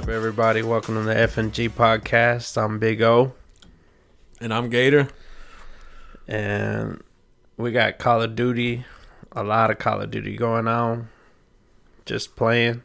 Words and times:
up, 0.00 0.08
everybody? 0.08 0.62
Welcome 0.62 0.94
to 0.94 1.02
the 1.02 1.18
F 1.18 1.36
and 1.36 1.52
G 1.52 1.68
podcast. 1.68 2.56
I'm 2.62 2.78
Big 2.78 3.02
O, 3.02 3.32
And 4.40 4.52
I'm 4.52 4.70
Gator. 4.70 5.08
and 6.28 7.02
we 7.56 7.72
got 7.72 7.98
Call 7.98 8.22
of 8.22 8.34
Duty, 8.36 8.84
a 9.32 9.42
lot 9.42 9.70
of 9.70 9.78
Call 9.78 10.00
of 10.00 10.10
Duty 10.10 10.36
going 10.36 10.68
on. 10.68 11.08
Just 12.06 12.34
playing, 12.34 12.82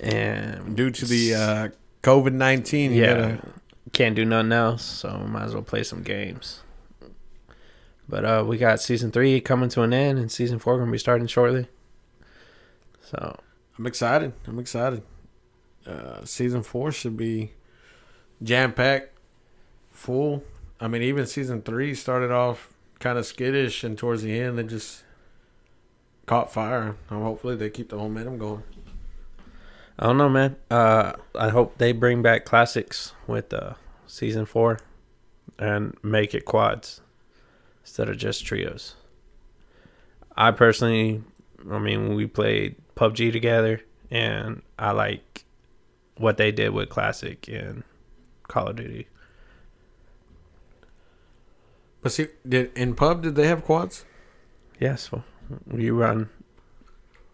and 0.00 0.76
Due 0.76 0.90
to 0.90 1.04
the 1.04 1.34
uh, 1.34 1.68
COVID 2.02 2.32
19, 2.32 2.92
yeah, 2.92 3.06
gotta. 3.14 3.48
can't 3.92 4.14
do 4.14 4.24
nothing 4.24 4.52
else, 4.52 4.84
so 4.84 5.10
might 5.18 5.44
as 5.44 5.54
well 5.54 5.62
play 5.62 5.82
some 5.82 6.02
games. 6.02 6.62
But 8.08 8.24
uh, 8.24 8.44
we 8.46 8.56
got 8.58 8.80
season 8.80 9.10
three 9.10 9.40
coming 9.40 9.68
to 9.70 9.82
an 9.82 9.92
end, 9.92 10.18
and 10.18 10.30
season 10.30 10.58
four 10.58 10.78
gonna 10.78 10.92
be 10.92 10.98
starting 10.98 11.26
shortly. 11.26 11.66
So 13.02 13.36
I'm 13.78 13.86
excited. 13.86 14.32
I'm 14.46 14.58
excited. 14.58 15.02
Uh, 15.86 16.24
season 16.24 16.62
four 16.62 16.92
should 16.92 17.16
be 17.16 17.52
jam 18.42 18.72
packed, 18.72 19.16
full. 19.90 20.44
I 20.80 20.88
mean, 20.88 21.02
even 21.02 21.26
season 21.26 21.62
three 21.62 21.94
started 21.94 22.30
off 22.30 22.72
kind 22.98 23.18
of 23.18 23.26
skittish, 23.26 23.84
and 23.84 23.98
towards 23.98 24.22
the 24.22 24.38
end, 24.38 24.58
they 24.58 24.64
just 24.64 25.04
caught 26.26 26.52
fire. 26.52 26.96
And 27.10 27.22
hopefully, 27.22 27.56
they 27.56 27.70
keep 27.70 27.90
the 27.90 27.96
momentum 27.96 28.38
going. 28.38 28.62
I 29.98 30.06
don't 30.06 30.18
know, 30.18 30.28
man. 30.28 30.56
Uh, 30.70 31.12
I 31.38 31.50
hope 31.50 31.78
they 31.78 31.92
bring 31.92 32.22
back 32.22 32.44
classics 32.44 33.12
with 33.26 33.52
uh, 33.52 33.74
season 34.06 34.46
four, 34.46 34.78
and 35.58 35.96
make 36.02 36.34
it 36.34 36.44
quads 36.44 37.00
instead 37.82 38.08
of 38.08 38.16
just 38.16 38.44
trios. 38.44 38.96
I 40.36 40.50
personally, 40.50 41.22
I 41.70 41.78
mean, 41.78 42.14
we 42.14 42.26
played 42.26 42.76
PUBG 42.96 43.32
together, 43.32 43.82
and 44.10 44.62
I 44.78 44.92
like 44.92 45.41
what 46.22 46.36
they 46.36 46.52
did 46.52 46.70
with 46.70 46.88
classic 46.88 47.48
and 47.48 47.82
Call 48.48 48.68
of 48.68 48.76
Duty. 48.76 49.08
But 52.00 52.12
see, 52.12 52.28
did 52.48 52.76
in 52.76 52.94
pub 52.94 53.22
did 53.22 53.34
they 53.34 53.46
have 53.46 53.64
quads? 53.64 54.04
Yes, 54.78 55.12
well, 55.12 55.24
you 55.74 55.94
run 55.94 56.30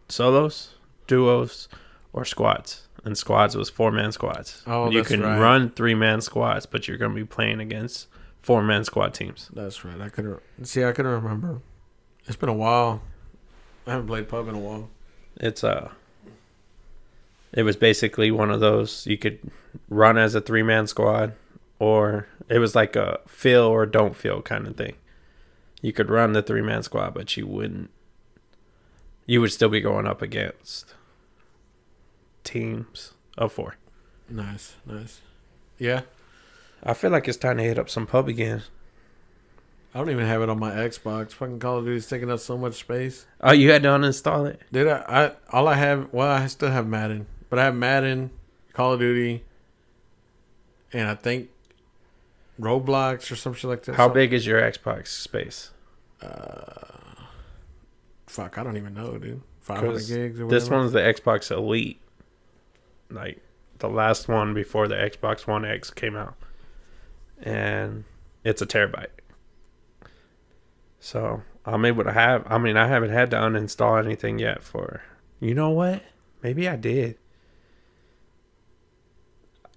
solos, 0.08 0.74
duos, 1.06 1.68
or 2.12 2.24
squads. 2.24 2.88
And 3.04 3.16
squads 3.16 3.56
was 3.56 3.70
four 3.70 3.92
man 3.92 4.12
squads. 4.12 4.62
Oh, 4.66 4.90
you 4.90 5.04
can 5.04 5.22
right. 5.22 5.38
run 5.38 5.70
three 5.70 5.94
man 5.94 6.20
squads, 6.20 6.66
but 6.66 6.88
you're 6.88 6.98
going 6.98 7.12
to 7.12 7.14
be 7.14 7.24
playing 7.24 7.60
against 7.60 8.08
four 8.40 8.62
man 8.62 8.84
squad 8.84 9.14
teams. 9.14 9.50
That's 9.54 9.84
right. 9.84 10.00
I 10.00 10.08
could 10.08 10.40
see. 10.64 10.84
I 10.84 10.92
couldn't 10.92 11.12
remember. 11.12 11.60
It's 12.26 12.36
been 12.36 12.48
a 12.48 12.54
while. 12.54 13.02
I 13.86 13.92
haven't 13.92 14.08
played 14.08 14.28
pub 14.28 14.48
in 14.48 14.54
a 14.54 14.58
while. 14.58 14.90
It's 15.36 15.62
uh 15.62 15.92
it 17.52 17.62
was 17.62 17.76
basically 17.76 18.30
one 18.30 18.50
of 18.50 18.60
those 18.60 19.06
you 19.06 19.18
could 19.18 19.38
run 19.88 20.18
as 20.18 20.34
a 20.34 20.40
three 20.40 20.62
man 20.62 20.86
squad 20.86 21.34
or 21.78 22.26
it 22.48 22.58
was 22.58 22.74
like 22.74 22.96
a 22.96 23.20
feel 23.26 23.62
or 23.62 23.86
don't 23.86 24.16
feel 24.16 24.42
kind 24.42 24.66
of 24.66 24.76
thing. 24.76 24.94
You 25.80 25.92
could 25.92 26.10
run 26.10 26.32
the 26.32 26.42
three 26.42 26.62
man 26.62 26.82
squad, 26.82 27.14
but 27.14 27.36
you 27.36 27.46
wouldn't 27.46 27.90
you 29.26 29.40
would 29.40 29.52
still 29.52 29.68
be 29.68 29.80
going 29.80 30.06
up 30.06 30.22
against 30.22 30.94
teams 32.44 33.12
of 33.36 33.52
four. 33.52 33.76
Nice, 34.28 34.74
nice. 34.86 35.20
Yeah, 35.78 36.02
I 36.82 36.94
feel 36.94 37.10
like 37.10 37.28
it's 37.28 37.36
time 37.36 37.58
to 37.58 37.62
hit 37.62 37.78
up 37.78 37.88
some 37.88 38.06
pub 38.06 38.28
again. 38.28 38.62
I 39.94 39.98
don't 39.98 40.10
even 40.10 40.26
have 40.26 40.42
it 40.42 40.48
on 40.48 40.58
my 40.58 40.72
Xbox. 40.72 41.32
Fucking 41.32 41.60
Call 41.60 41.78
of 41.78 41.84
Duty's 41.84 42.06
taking 42.06 42.30
up 42.30 42.40
so 42.40 42.58
much 42.58 42.74
space. 42.74 43.26
Oh, 43.40 43.52
you 43.52 43.70
had 43.70 43.82
to 43.84 43.88
uninstall 43.88 44.48
it? 44.48 44.60
Did 44.72 44.88
I? 44.88 45.04
I 45.08 45.32
all 45.50 45.68
I 45.68 45.74
have. 45.74 46.12
Well, 46.12 46.30
I 46.30 46.46
still 46.46 46.70
have 46.70 46.86
Madden, 46.86 47.26
but 47.48 47.58
I 47.58 47.64
have 47.64 47.74
Madden, 47.74 48.30
Call 48.72 48.94
of 48.94 49.00
Duty, 49.00 49.44
and 50.92 51.08
I 51.08 51.14
think 51.14 51.50
Roblox 52.60 53.30
or 53.30 53.36
some 53.36 53.54
shit 53.54 53.70
like 53.70 53.82
that. 53.84 53.94
How 53.96 54.08
big 54.08 54.32
is 54.32 54.46
your 54.46 54.60
Xbox 54.60 55.08
space? 55.08 55.70
Uh, 56.20 57.24
fuck, 58.26 58.58
I 58.58 58.64
don't 58.64 58.76
even 58.76 58.94
know, 58.94 59.18
dude. 59.18 59.42
Five 59.60 59.78
hundred 59.78 60.06
gigs 60.06 60.40
or 60.40 60.46
whatever. 60.46 60.48
This 60.48 60.70
one's 60.70 60.92
the 60.92 61.00
Xbox 61.00 61.50
Elite. 61.50 62.00
Like 63.10 63.40
the 63.78 63.88
last 63.88 64.28
one 64.28 64.54
before 64.54 64.88
the 64.88 64.94
Xbox 64.94 65.46
One 65.46 65.64
X 65.64 65.90
came 65.90 66.16
out. 66.16 66.34
And 67.40 68.04
it's 68.44 68.60
a 68.62 68.66
terabyte. 68.66 69.08
So 71.00 71.42
I'm 71.64 71.84
able 71.84 72.04
to 72.04 72.12
have 72.12 72.44
I 72.46 72.58
mean 72.58 72.76
I 72.76 72.88
haven't 72.88 73.10
had 73.10 73.30
to 73.30 73.36
uninstall 73.36 74.02
anything 74.02 74.38
yet 74.38 74.62
for 74.62 75.02
you 75.38 75.54
know 75.54 75.70
what? 75.70 76.02
Maybe 76.42 76.68
I 76.68 76.76
did. 76.76 77.16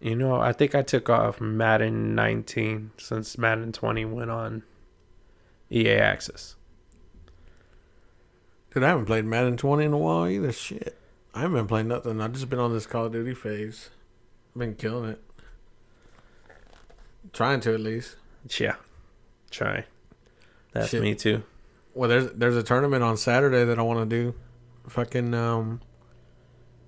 You 0.02 0.16
know, 0.16 0.42
I 0.42 0.52
think 0.52 0.74
I 0.74 0.82
took 0.82 1.10
off 1.10 1.40
Madden 1.40 2.16
19 2.16 2.92
since 2.98 3.38
Madden 3.38 3.72
20 3.72 4.06
went 4.06 4.32
on 4.32 4.64
EA 5.70 5.92
Access. 5.92 6.56
Dude, 8.74 8.84
I 8.84 8.88
haven't 8.88 9.06
played 9.06 9.26
Madden 9.26 9.58
20 9.58 9.86
in 9.86 9.94
a 9.94 9.98
while 9.98 10.28
either. 10.28 10.52
Shit, 10.52 10.98
I 11.36 11.42
haven't 11.42 11.56
been 11.58 11.68
playing 11.68 11.88
nothing. 11.90 12.20
I've 12.20 12.32
just 12.32 12.50
been 12.50 12.58
on 12.58 12.74
this 12.74 12.88
Call 12.88 13.06
of 13.06 13.12
Duty 13.12 13.36
phase. 13.36 13.92
I've 14.56 14.60
been 14.60 14.76
killing 14.76 15.12
it. 15.12 15.22
Trying 17.32 17.60
to 17.62 17.74
at 17.76 17.80
least. 17.80 18.16
Yeah. 18.60 18.76
Try. 19.52 19.86
That's 20.74 20.90
Shit. 20.90 21.04
me 21.04 21.14
too. 21.14 21.44
Well, 21.94 22.10
there's 22.10 22.32
there's 22.32 22.56
a 22.56 22.64
tournament 22.64 23.04
on 23.04 23.18
Saturday 23.18 23.66
that 23.66 23.78
I 23.78 23.82
want 23.84 24.10
to 24.10 24.16
do. 24.16 24.34
Fucking 24.88 25.34
um, 25.36 25.82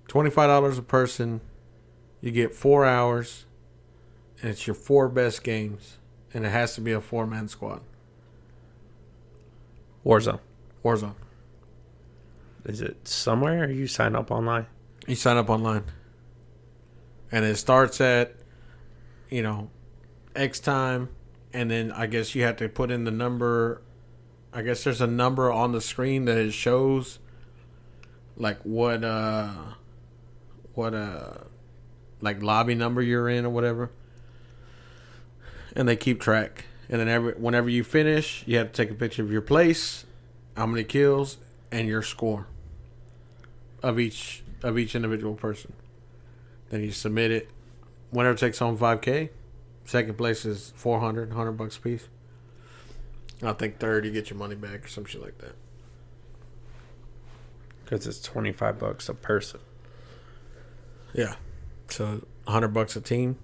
twenty 0.08 0.30
five 0.30 0.48
dollars 0.48 0.78
a 0.78 0.82
person. 0.82 1.40
You 2.24 2.30
get 2.30 2.54
four 2.54 2.86
hours, 2.86 3.44
and 4.40 4.50
it's 4.50 4.66
your 4.66 4.72
four 4.72 5.10
best 5.10 5.44
games, 5.44 5.98
and 6.32 6.46
it 6.46 6.48
has 6.48 6.74
to 6.74 6.80
be 6.80 6.90
a 6.90 7.02
four 7.02 7.26
man 7.26 7.48
squad. 7.48 7.82
Warzone. 10.06 10.40
Warzone. 10.82 11.16
Is 12.64 12.80
it 12.80 13.06
somewhere 13.06 13.64
or 13.64 13.70
you 13.70 13.86
sign 13.86 14.16
up 14.16 14.30
online? 14.30 14.64
You 15.06 15.16
sign 15.16 15.36
up 15.36 15.50
online, 15.50 15.84
and 17.30 17.44
it 17.44 17.56
starts 17.56 18.00
at, 18.00 18.34
you 19.28 19.42
know, 19.42 19.68
X 20.34 20.60
time, 20.60 21.10
and 21.52 21.70
then 21.70 21.92
I 21.92 22.06
guess 22.06 22.34
you 22.34 22.42
have 22.44 22.56
to 22.56 22.70
put 22.70 22.90
in 22.90 23.04
the 23.04 23.10
number. 23.10 23.82
I 24.50 24.62
guess 24.62 24.82
there's 24.82 25.02
a 25.02 25.06
number 25.06 25.52
on 25.52 25.72
the 25.72 25.80
screen 25.82 26.24
that 26.24 26.38
it 26.38 26.52
shows, 26.52 27.18
like 28.34 28.62
what 28.62 29.04
uh, 29.04 29.74
what 30.72 30.94
uh, 30.94 31.34
like 32.20 32.42
lobby 32.42 32.74
number 32.74 33.02
you're 33.02 33.28
in 33.28 33.44
or 33.44 33.50
whatever, 33.50 33.90
and 35.74 35.88
they 35.88 35.96
keep 35.96 36.20
track. 36.20 36.66
And 36.88 37.00
then 37.00 37.08
every 37.08 37.32
whenever 37.32 37.68
you 37.68 37.84
finish, 37.84 38.44
you 38.46 38.58
have 38.58 38.72
to 38.72 38.72
take 38.72 38.90
a 38.90 38.94
picture 38.94 39.22
of 39.22 39.32
your 39.32 39.42
place, 39.42 40.04
how 40.56 40.66
many 40.66 40.84
kills, 40.84 41.38
and 41.70 41.88
your 41.88 42.02
score 42.02 42.46
of 43.82 43.98
each 43.98 44.42
of 44.62 44.78
each 44.78 44.94
individual 44.94 45.34
person. 45.34 45.72
Then 46.70 46.82
you 46.82 46.90
submit 46.90 47.30
it. 47.30 47.50
Winner 48.10 48.34
takes 48.34 48.58
home 48.58 48.78
5K. 48.78 49.30
Second 49.84 50.16
place 50.16 50.44
is 50.44 50.72
400, 50.76 51.28
100 51.30 51.52
bucks 51.52 51.76
a 51.76 51.80
piece. 51.80 52.08
I 53.42 53.52
think 53.52 53.78
third, 53.78 54.04
you 54.04 54.10
get 54.10 54.30
your 54.30 54.38
money 54.38 54.54
back 54.54 54.86
or 54.86 54.88
some 54.88 55.04
shit 55.04 55.20
like 55.20 55.38
that. 55.38 55.54
Because 57.84 58.06
it's 58.06 58.20
25 58.22 58.78
bucks 58.78 59.08
a 59.08 59.14
person. 59.14 59.60
Yeah. 61.12 61.34
So 61.88 62.26
100 62.44 62.68
bucks 62.68 62.96
a 62.96 63.00
team. 63.00 63.36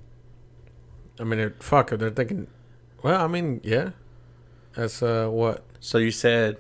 I 1.19 1.25
mean, 1.25 1.39
they're, 1.39 1.55
fuck, 1.61 1.91
they're 1.91 2.11
thinking, 2.11 2.47
well, 3.03 3.21
I 3.23 3.27
mean, 3.27 3.61
yeah. 3.63 3.91
That's 4.75 5.03
uh 5.03 5.29
what? 5.29 5.65
So 5.81 5.99
you 5.99 6.11
said 6.11 6.57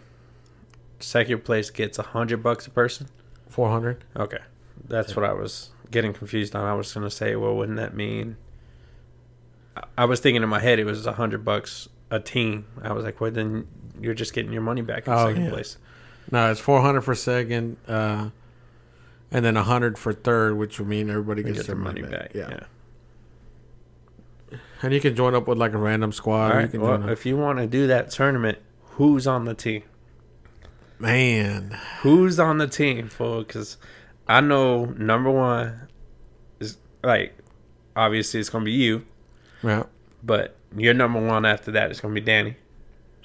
second 0.98 1.44
place 1.44 1.70
gets 1.70 1.96
100 1.98 2.42
bucks 2.42 2.66
a 2.66 2.70
person? 2.70 3.08
400? 3.48 4.04
Okay. 4.16 4.38
That's 4.86 5.14
what 5.16 5.24
I 5.24 5.32
was 5.32 5.70
getting 5.90 6.12
confused 6.12 6.54
on. 6.56 6.64
I 6.66 6.74
was 6.74 6.92
going 6.92 7.04
to 7.04 7.10
say, 7.10 7.36
well, 7.36 7.54
wouldn't 7.56 7.78
that 7.78 7.94
mean. 7.94 8.36
I- 9.96 10.04
was 10.04 10.20
thinking 10.20 10.42
in 10.42 10.48
my 10.48 10.58
head 10.60 10.78
it 10.78 10.84
was 10.84 11.06
100 11.06 11.44
bucks 11.44 11.88
a 12.10 12.18
team. 12.20 12.66
I 12.82 12.92
was 12.92 13.04
like, 13.04 13.20
well, 13.20 13.30
then 13.30 13.66
you're 14.00 14.14
just 14.14 14.32
getting 14.34 14.52
your 14.52 14.62
money 14.62 14.82
back 14.82 15.06
in 15.06 15.12
Oh, 15.12 15.26
second 15.28 15.44
yeah. 15.44 15.50
place. 15.50 15.78
No, 16.30 16.50
it's 16.50 16.60
400 16.60 17.00
for 17.02 17.14
second, 17.14 17.76
uh, 17.88 18.30
and 19.30 19.44
then 19.44 19.56
a 19.56 19.60
100 19.60 19.98
for 19.98 20.12
third, 20.12 20.56
which 20.56 20.78
would 20.78 20.88
mean 20.88 21.08
everybody 21.10 21.40
You 21.42 21.46
gets 21.48 21.58
get 21.60 21.66
their 21.68 21.76
the 21.76 21.82
money, 21.82 22.02
money 22.02 22.12
back. 22.16 22.32
Yeah. 22.34 22.48
Yeah. 24.50 24.58
And 24.82 24.92
you 24.94 25.00
can 25.00 25.14
join 25.14 25.34
up 25.34 25.46
with 25.46 25.58
like 25.58 25.72
a 25.74 25.78
random 25.78 26.12
squad. 26.12 26.52
All 26.54 26.60
You 26.62 26.68
can 26.68 26.80
Well, 26.80 27.08
if 27.08 27.26
you 27.26 27.36
want 27.36 27.58
to 27.58 27.66
do 27.66 27.86
that 27.88 28.10
tournament, 28.10 28.58
who's 28.92 29.26
on 29.26 29.44
the 29.44 29.54
team? 29.54 29.82
Man, 30.98 31.78
Who's 32.02 32.38
on 32.38 32.58
the 32.58 32.66
team, 32.66 33.08
fool? 33.08 33.40
Because 33.42 33.78
I 34.28 34.40
know 34.40 34.84
number 34.84 35.30
one 35.30 35.88
is 36.58 36.76
like 37.02 37.34
obviously 37.96 38.38
it's 38.40 38.50
gonna 38.50 38.66
be 38.66 38.72
you, 38.72 39.04
yeah, 39.62 39.84
but 40.22 40.56
your 40.76 40.92
number 40.94 41.18
one 41.24 41.46
after 41.46 41.70
that 41.72 41.90
is 41.90 42.00
gonna 42.00 42.12
be 42.14 42.20
Danny. 42.20 42.56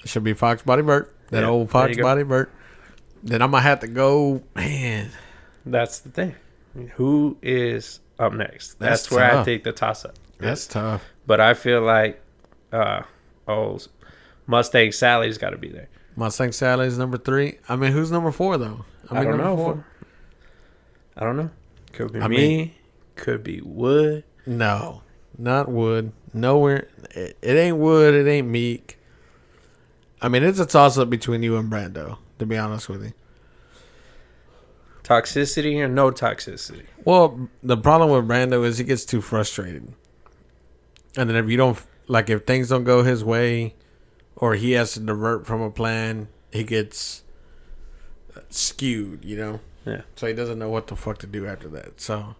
it 0.02 0.08
should 0.08 0.24
be 0.24 0.32
Fox 0.32 0.62
Body 0.62 0.80
Bert. 0.82 1.14
That 1.30 1.42
Yeah, 1.42 1.48
old 1.48 1.70
Fox. 1.70 1.96
Body 1.98 2.22
Bert. 2.22 2.50
Then 3.22 3.42
I'm 3.42 3.50
gonna 3.50 3.62
have 3.62 3.80
to 3.80 3.88
go. 3.88 4.42
Man, 4.54 5.10
That's 5.66 5.98
the 5.98 6.10
thing. 6.10 6.34
Who 6.94 7.36
is 7.42 8.00
up 8.18 8.32
next. 8.32 8.78
That's 8.78 9.02
That's, 9.02 9.10
where 9.10 9.40
I 9.40 9.44
take 9.44 9.64
the 9.64 9.72
toss 9.72 10.04
up. 10.04 10.14
That's 10.38 10.66
tough. 10.66 11.02
But 11.26 11.40
I 11.40 11.54
feel 11.54 11.80
like, 11.82 12.20
uh, 12.72 13.02
oh, 13.48 13.78
Mustang 14.46 14.92
Sally's 14.92 15.38
got 15.38 15.50
to 15.50 15.58
be 15.58 15.68
there. 15.68 15.88
Mustang 16.14 16.52
Sally's 16.52 16.98
number 16.98 17.18
three. 17.18 17.58
I 17.68 17.76
mean, 17.76 17.92
who's 17.92 18.10
number 18.10 18.30
four 18.30 18.56
though? 18.58 18.84
I, 19.10 19.24
don't 19.24 19.38
know. 19.38 19.56
four- 19.56 19.86
I 21.16 21.24
don't 21.24 21.36
know. 21.36 21.50
Could 21.92 22.12
be 22.12 22.20
I 22.20 22.28
me. 22.28 22.36
mean- 22.36 22.74
could 23.16 23.42
be 23.42 23.60
Wood. 23.62 24.24
No, 24.44 25.02
not 25.38 25.68
Wood. 25.68 26.12
Nowhere. 26.32 26.86
It, 27.12 27.36
it 27.40 27.56
ain't 27.56 27.78
Wood. 27.78 28.14
It 28.14 28.28
ain't 28.30 28.46
Meek. 28.48 28.98
I 30.20 30.28
mean, 30.28 30.42
it's 30.42 30.58
a 30.58 30.66
toss 30.66 30.98
up 30.98 31.08
between 31.10 31.42
you 31.42 31.56
and 31.56 31.70
Brando. 31.70 32.18
To 32.38 32.46
be 32.46 32.58
honest 32.58 32.88
with 32.90 33.02
you. 33.02 33.12
Toxicity 35.06 35.78
or 35.78 35.86
no 35.86 36.10
toxicity. 36.10 36.84
Well, 37.04 37.48
the 37.62 37.76
problem 37.76 38.10
with 38.10 38.26
Brando 38.26 38.64
is 38.64 38.78
he 38.78 38.84
gets 38.84 39.04
too 39.04 39.20
frustrated, 39.20 39.94
and 41.16 41.30
then 41.30 41.36
if 41.36 41.48
you 41.48 41.56
don't 41.56 41.78
like, 42.08 42.28
if 42.28 42.44
things 42.44 42.70
don't 42.70 42.82
go 42.82 43.04
his 43.04 43.22
way, 43.22 43.76
or 44.34 44.56
he 44.56 44.72
has 44.72 44.94
to 44.94 45.00
divert 45.00 45.46
from 45.46 45.60
a 45.60 45.70
plan, 45.70 46.26
he 46.50 46.64
gets 46.64 47.22
skewed. 48.48 49.24
You 49.24 49.36
know. 49.36 49.60
Yeah. 49.84 50.00
So 50.16 50.26
he 50.26 50.32
doesn't 50.32 50.58
know 50.58 50.70
what 50.70 50.88
the 50.88 50.96
fuck 50.96 51.18
to 51.18 51.28
do 51.28 51.46
after 51.46 51.68
that. 51.68 52.00
So, 52.00 52.34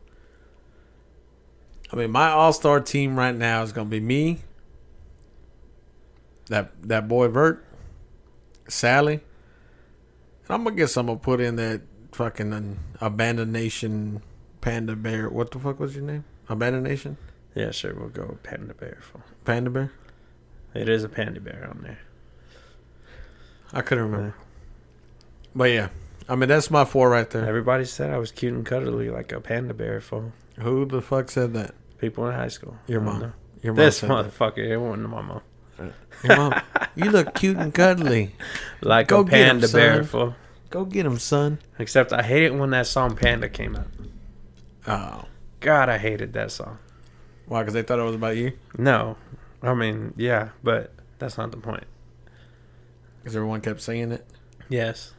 I 1.93 1.97
mean, 1.97 2.11
my 2.11 2.31
all 2.31 2.53
star 2.53 2.81
team 2.81 3.17
right 3.17 3.37
now 3.37 3.63
is 3.63 3.71
gonna 3.71 3.89
be 3.89 4.01
me, 4.01 4.41
that 6.47 6.73
that 6.83 7.07
boy 7.07 7.29
Vert, 7.29 7.65
Sally, 8.67 9.15
and 9.15 9.23
I'm 10.51 10.65
gonna 10.65 10.75
guess 10.75 10.97
I'm 10.97 11.07
gonna 11.07 11.21
put 11.21 11.41
in 11.41 11.55
that 11.55 11.83
fucking 12.17 12.79
abandoned 13.01 13.53
nation 13.53 14.23
panda 14.61 14.97
bear. 14.97 15.29
What 15.29 15.51
the 15.51 15.59
fuck 15.59 15.79
was 15.79 15.95
your 15.95 16.05
name? 16.05 16.25
Abandoned 16.49 16.85
nation 16.85 17.17
Yeah, 17.55 17.71
sure. 17.71 17.95
We'll 17.95 18.09
go 18.09 18.27
with 18.27 18.43
Panda 18.43 18.73
Bear. 18.75 18.99
for 19.01 19.21
panda 19.45 19.71
bear. 19.71 19.93
It 20.75 20.89
is 20.89 21.05
a 21.05 21.09
panda 21.09 21.41
bear 21.41 21.67
on 21.71 21.81
there. 21.83 21.99
I 23.73 23.83
couldn't 23.83 24.05
remember. 24.05 24.35
But 25.55 25.71
yeah, 25.71 25.89
I 26.29 26.37
mean 26.37 26.49
that's 26.49 26.71
my 26.71 26.85
four 26.85 27.11
right 27.11 27.29
there. 27.29 27.47
Everybody 27.47 27.85
said 27.85 28.11
I 28.11 28.19
was 28.19 28.31
cute 28.33 28.55
and 28.55 28.65
cuddly 28.65 29.11
like 29.11 29.33
a 29.33 29.41
panda 29.41 29.75
bear. 29.75 30.01
for. 30.01 30.33
Who 30.61 30.87
the 30.87 31.03
fuck 31.03 31.31
said 31.31 31.53
that? 31.55 31.75
People 31.99 32.27
in 32.29 32.35
high 32.35 32.49
school. 32.49 32.77
Your 32.87 33.01
mom. 33.01 33.21
know. 33.21 33.33
Your 33.63 33.73
mom 33.75 33.85
This 33.85 33.99
said 33.99 34.11
that. 34.11 34.27
motherfucker. 34.33 34.59
It 34.59 34.77
wasn't 34.79 35.09
my 35.11 35.21
mom. 35.23 35.41
Your 36.25 36.37
mom. 36.37 36.61
You 36.95 37.11
look 37.11 37.35
cute 37.35 37.57
and 37.59 37.75
cuddly. 37.75 38.35
Like 38.83 39.09
Go 39.09 39.21
a 39.21 39.27
panda 39.27 39.69
bear. 39.69 40.05
son. 40.05 40.35
Go 40.71 40.85
get 40.85 41.07
him, 41.07 41.19
son. 41.19 41.59
Except 41.79 42.13
I 42.13 42.23
hate 42.23 42.43
it 42.43 42.55
when 42.55 42.71
that 42.71 42.87
song 42.87 43.17
Panda 43.17 43.49
came 43.49 43.77
out. 43.77 43.87
Oh, 44.87 45.25
God, 45.61 45.89
I 45.89 45.99
hated 45.99 46.33
that 46.35 46.51
song. 46.51 46.79
why? 47.47 47.63
Because 47.63 47.75
they 47.75 47.83
thought 47.83 47.99
it 47.99 48.03
was 48.03 48.15
about 48.15 48.37
you. 48.37 48.53
No. 48.77 49.17
I 49.63 49.75
mean, 49.75 50.13
yeah, 50.17 50.51
but 50.63 50.93
that's 51.19 51.39
not 51.39 51.51
the 51.51 51.57
point. 51.57 51.85
Because 53.19 53.37
everyone 53.37 53.61
kept 53.61 53.81
singing 53.81 54.13
it. 54.13 54.27
Yes. 54.69 55.13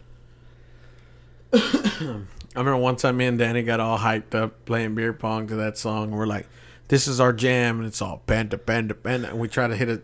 I 1.53 2.25
remember 2.55 2.77
one 2.77 2.95
time 2.95 3.17
me 3.17 3.25
and 3.25 3.37
Danny 3.37 3.63
got 3.63 3.79
all 3.79 3.97
hyped 3.99 4.35
up 4.35 4.65
playing 4.65 4.95
beer 4.95 5.13
pong 5.13 5.47
to 5.47 5.55
that 5.55 5.77
song. 5.77 6.11
We're 6.11 6.25
like, 6.25 6.47
"This 6.87 7.07
is 7.07 7.19
our 7.19 7.31
jam," 7.31 7.77
and 7.79 7.87
it's 7.87 8.01
all 8.01 8.23
panda, 8.25 8.57
panda, 8.57 8.93
panda. 8.93 9.29
And 9.29 9.39
we 9.39 9.47
try 9.47 9.67
to 9.67 9.75
hit 9.75 9.89
it. 9.89 10.03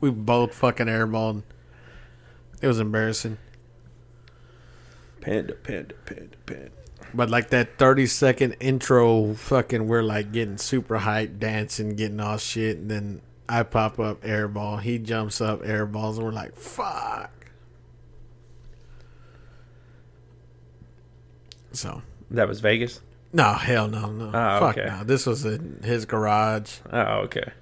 We 0.00 0.10
both 0.10 0.54
fucking 0.54 0.86
airballed. 0.86 1.42
It 2.60 2.68
was 2.68 2.78
embarrassing. 2.78 3.38
Panda, 5.24 5.54
panda, 5.54 5.94
panda, 6.04 6.36
panda. 6.46 6.70
But 7.14 7.30
like 7.30 7.50
that 7.50 7.78
thirty 7.78 8.06
second 8.06 8.56
intro, 8.60 9.34
fucking, 9.34 9.86
we're 9.88 10.02
like 10.02 10.32
getting 10.32 10.58
super 10.58 10.98
hyped, 10.98 11.38
dancing, 11.38 11.96
getting 11.96 12.20
all 12.20 12.36
shit, 12.38 12.76
and 12.78 12.90
then 12.90 13.22
I 13.48 13.62
pop 13.62 13.98
up 14.00 14.20
airball. 14.22 14.80
He 14.82 14.98
jumps 14.98 15.40
up 15.40 15.62
airballs, 15.62 16.16
and 16.16 16.24
we're 16.24 16.32
like, 16.32 16.56
"Fuck." 16.56 17.30
So 21.72 22.02
That 22.30 22.48
was 22.48 22.60
Vegas? 22.60 23.00
no, 23.32 23.52
hell 23.54 23.88
no, 23.88 24.10
no, 24.10 24.26
Oh, 24.28 24.60
fuck 24.60 24.78
okay. 24.78 24.86
no. 24.86 25.04
This 25.04 25.26
was 25.26 25.44
in 25.44 25.80
his 25.82 26.04
garage. 26.04 26.78
Oh, 26.92 27.22
okay. 27.24 27.52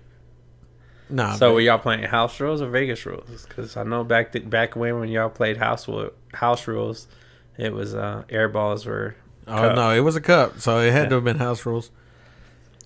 Nah, 1.09 1.35
so 1.35 1.49
but- 1.51 1.55
were 1.55 1.61
y'all 1.61 1.79
playing 1.79 2.05
house 2.05 2.39
rules 2.41 2.61
or 2.63 2.69
Vegas 2.69 3.05
rules? 3.07 3.47
Because 3.47 3.77
I 3.77 3.83
know 3.85 4.03
back 4.05 4.33
th- 4.33 4.49
back 4.49 4.77
when 4.77 4.99
when 4.99 5.09
y'all 5.11 5.29
played 5.31 5.57
house 5.59 5.87
house 6.35 6.67
rules, 6.67 7.07
it 7.59 7.73
was 7.73 7.95
uh, 7.95 8.25
air 8.29 8.49
balls 8.49 8.87
were. 8.87 9.17
Oh 9.47 9.57
Cup. 9.57 9.77
no, 9.77 9.91
it 9.91 10.01
was 10.01 10.15
a 10.17 10.21
cup, 10.21 10.61
so 10.61 10.79
it 10.79 10.93
had 10.93 11.09
to 11.09 11.17
have 11.17 11.25
been 11.25 11.39
house 11.39 11.67
rules. 11.67 11.91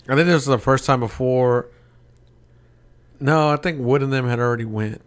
I 0.09 0.15
think 0.15 0.27
this 0.27 0.35
was 0.35 0.47
the 0.47 0.59
first 0.59 0.87
time 0.87 1.01
before. 1.01 1.67
No, 3.21 3.51
I 3.51 3.57
think 3.57 3.81
Wood 3.81 4.03
and 4.03 4.13
them 4.13 4.27
had 4.29 4.39
already 4.39 4.65
went. 4.65 5.03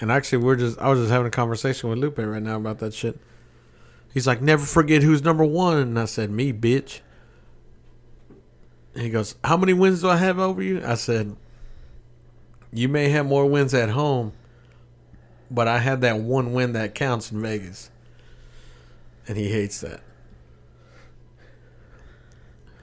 And 0.00 0.10
actually, 0.12 0.38
we're 0.44 0.56
just 0.56 0.78
I 0.78 0.88
was 0.88 1.00
just 1.00 1.10
having 1.10 1.26
a 1.26 1.30
conversation 1.30 1.88
with 1.88 1.98
Lupe 1.98 2.18
right 2.18 2.42
now 2.42 2.56
about 2.56 2.78
that 2.78 2.94
shit. 2.94 3.18
He's 4.12 4.26
like, 4.26 4.40
"Never 4.40 4.64
forget 4.64 5.02
who's 5.02 5.22
number 5.22 5.44
one," 5.44 5.78
and 5.78 5.98
I 5.98 6.04
said, 6.06 6.30
"Me, 6.30 6.52
bitch." 6.52 7.00
And 8.94 9.02
he 9.02 9.10
goes, 9.10 9.34
"How 9.44 9.56
many 9.56 9.72
wins 9.72 10.00
do 10.00 10.08
I 10.08 10.16
have 10.16 10.38
over 10.38 10.62
you?" 10.62 10.82
I 10.84 10.94
said, 10.94 11.36
"You 12.72 12.88
may 12.88 13.08
have 13.10 13.26
more 13.26 13.46
wins 13.46 13.74
at 13.74 13.90
home, 13.90 14.32
but 15.50 15.66
I 15.68 15.78
had 15.78 16.00
that 16.02 16.18
one 16.20 16.52
win 16.52 16.72
that 16.72 16.94
counts 16.94 17.30
in 17.32 17.40
Vegas." 17.40 17.90
And 19.26 19.36
he 19.36 19.50
hates 19.50 19.80
that. 19.82 20.00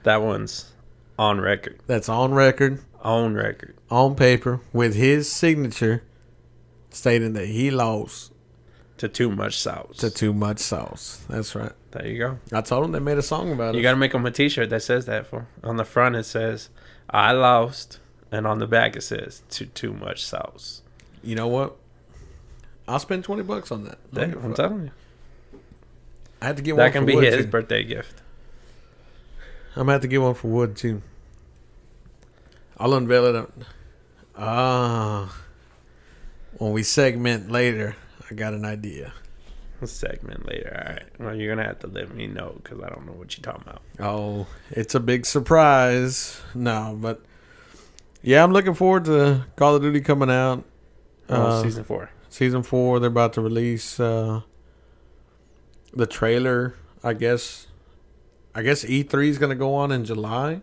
That 0.04 0.22
one's 0.22 0.72
on 1.18 1.40
record, 1.40 1.80
That's 1.86 2.08
on 2.08 2.34
record, 2.34 2.80
on 3.02 3.34
record. 3.34 3.76
on 3.90 4.14
paper, 4.14 4.60
with 4.72 4.94
his 4.94 5.30
signature 5.30 6.02
stating 6.90 7.32
that 7.32 7.46
he 7.46 7.70
lost 7.70 8.32
To 8.98 9.08
too 9.08 9.30
much 9.30 9.58
sauce. 9.58 9.96
to 9.98 10.10
too 10.10 10.32
much 10.32 10.58
sauce. 10.60 11.24
That's 11.28 11.54
right. 11.54 11.72
there 11.90 12.06
you 12.06 12.18
go. 12.18 12.38
I 12.52 12.60
told 12.60 12.84
him 12.84 12.92
they 12.92 13.00
made 13.00 13.18
a 13.18 13.22
song 13.22 13.50
about 13.52 13.70
it. 13.70 13.74
You 13.74 13.80
it. 13.80 13.82
got 13.82 13.90
to 13.92 13.96
make 13.96 14.12
them 14.12 14.24
a 14.26 14.30
T-shirt 14.30 14.70
that 14.70 14.82
says 14.82 15.06
that. 15.06 15.26
For 15.26 15.48
on 15.64 15.76
the 15.76 15.84
front 15.84 16.14
it 16.14 16.24
says 16.24 16.68
"I 17.10 17.32
lost," 17.32 17.98
and 18.30 18.46
on 18.46 18.58
the 18.58 18.66
back 18.66 18.94
it 18.96 19.02
says 19.02 19.42
"Too 19.50 19.66
too 19.66 19.92
much 19.92 20.24
sauce." 20.24 20.82
you 21.22 21.34
know 21.34 21.48
what? 21.48 21.76
I'll 22.88 22.98
spend 22.98 23.24
twenty 23.24 23.42
bucks 23.42 23.70
on 23.72 23.84
that. 23.84 23.98
I 24.12 24.14
don't 24.14 24.14
There, 24.14 24.26
give 24.28 24.44
a 24.44 24.46
I'm 24.46 24.54
telling 24.54 24.84
you, 24.84 24.90
I 26.40 26.46
had 26.46 26.56
to 26.58 26.62
get 26.62 26.76
one. 26.76 26.84
that 26.86 26.92
can 26.92 27.02
for 27.02 27.06
be 27.06 27.14
Wood, 27.16 27.24
his 27.32 27.44
too. 27.44 27.50
birthday 27.50 27.82
gift. 27.84 28.22
I'm 29.74 29.82
gonna 29.82 29.92
have 29.92 30.02
to 30.02 30.08
get 30.08 30.22
one 30.22 30.34
for 30.34 30.48
Wood 30.48 30.76
too. 30.76 31.02
I'll 32.78 32.94
unveil 32.94 33.26
it. 33.36 33.50
Ah, 34.36 35.34
when 36.58 36.72
we 36.72 36.82
segment 36.82 37.50
later, 37.50 37.96
I 38.30 38.34
got 38.34 38.54
an 38.54 38.64
idea. 38.64 39.12
Segment 39.84 40.46
later. 40.46 40.72
All 40.86 40.92
right. 40.94 41.04
Well, 41.18 41.34
you're 41.36 41.54
gonna 41.54 41.66
have 41.68 41.80
to 41.80 41.86
let 41.86 42.14
me 42.14 42.26
know 42.26 42.58
because 42.62 42.80
I 42.82 42.88
don't 42.88 43.04
know 43.06 43.12
what 43.12 43.36
you're 43.36 43.42
talking 43.42 43.62
about. 43.68 43.82
Oh, 44.00 44.46
it's 44.70 44.94
a 44.94 45.00
big 45.00 45.26
surprise. 45.26 46.40
No, 46.54 46.96
but 46.98 47.20
yeah, 48.22 48.42
I'm 48.42 48.52
looking 48.52 48.72
forward 48.74 49.04
to 49.06 49.44
Call 49.56 49.76
of 49.76 49.82
Duty 49.82 50.00
coming 50.00 50.30
out. 50.30 50.64
Oh, 51.28 51.34
Uh, 51.42 51.62
season 51.62 51.84
four. 51.84 52.10
Season 52.36 52.62
four, 52.62 53.00
they're 53.00 53.08
about 53.08 53.32
to 53.32 53.40
release 53.40 53.98
uh, 53.98 54.42
the 55.92 56.06
trailer. 56.06 56.74
I 57.02 57.14
guess. 57.14 57.68
I 58.54 58.62
guess 58.62 58.84
E3 58.84 59.28
is 59.28 59.38
gonna 59.38 59.54
go 59.54 59.74
on 59.74 59.92
in 59.92 60.04
July. 60.04 60.60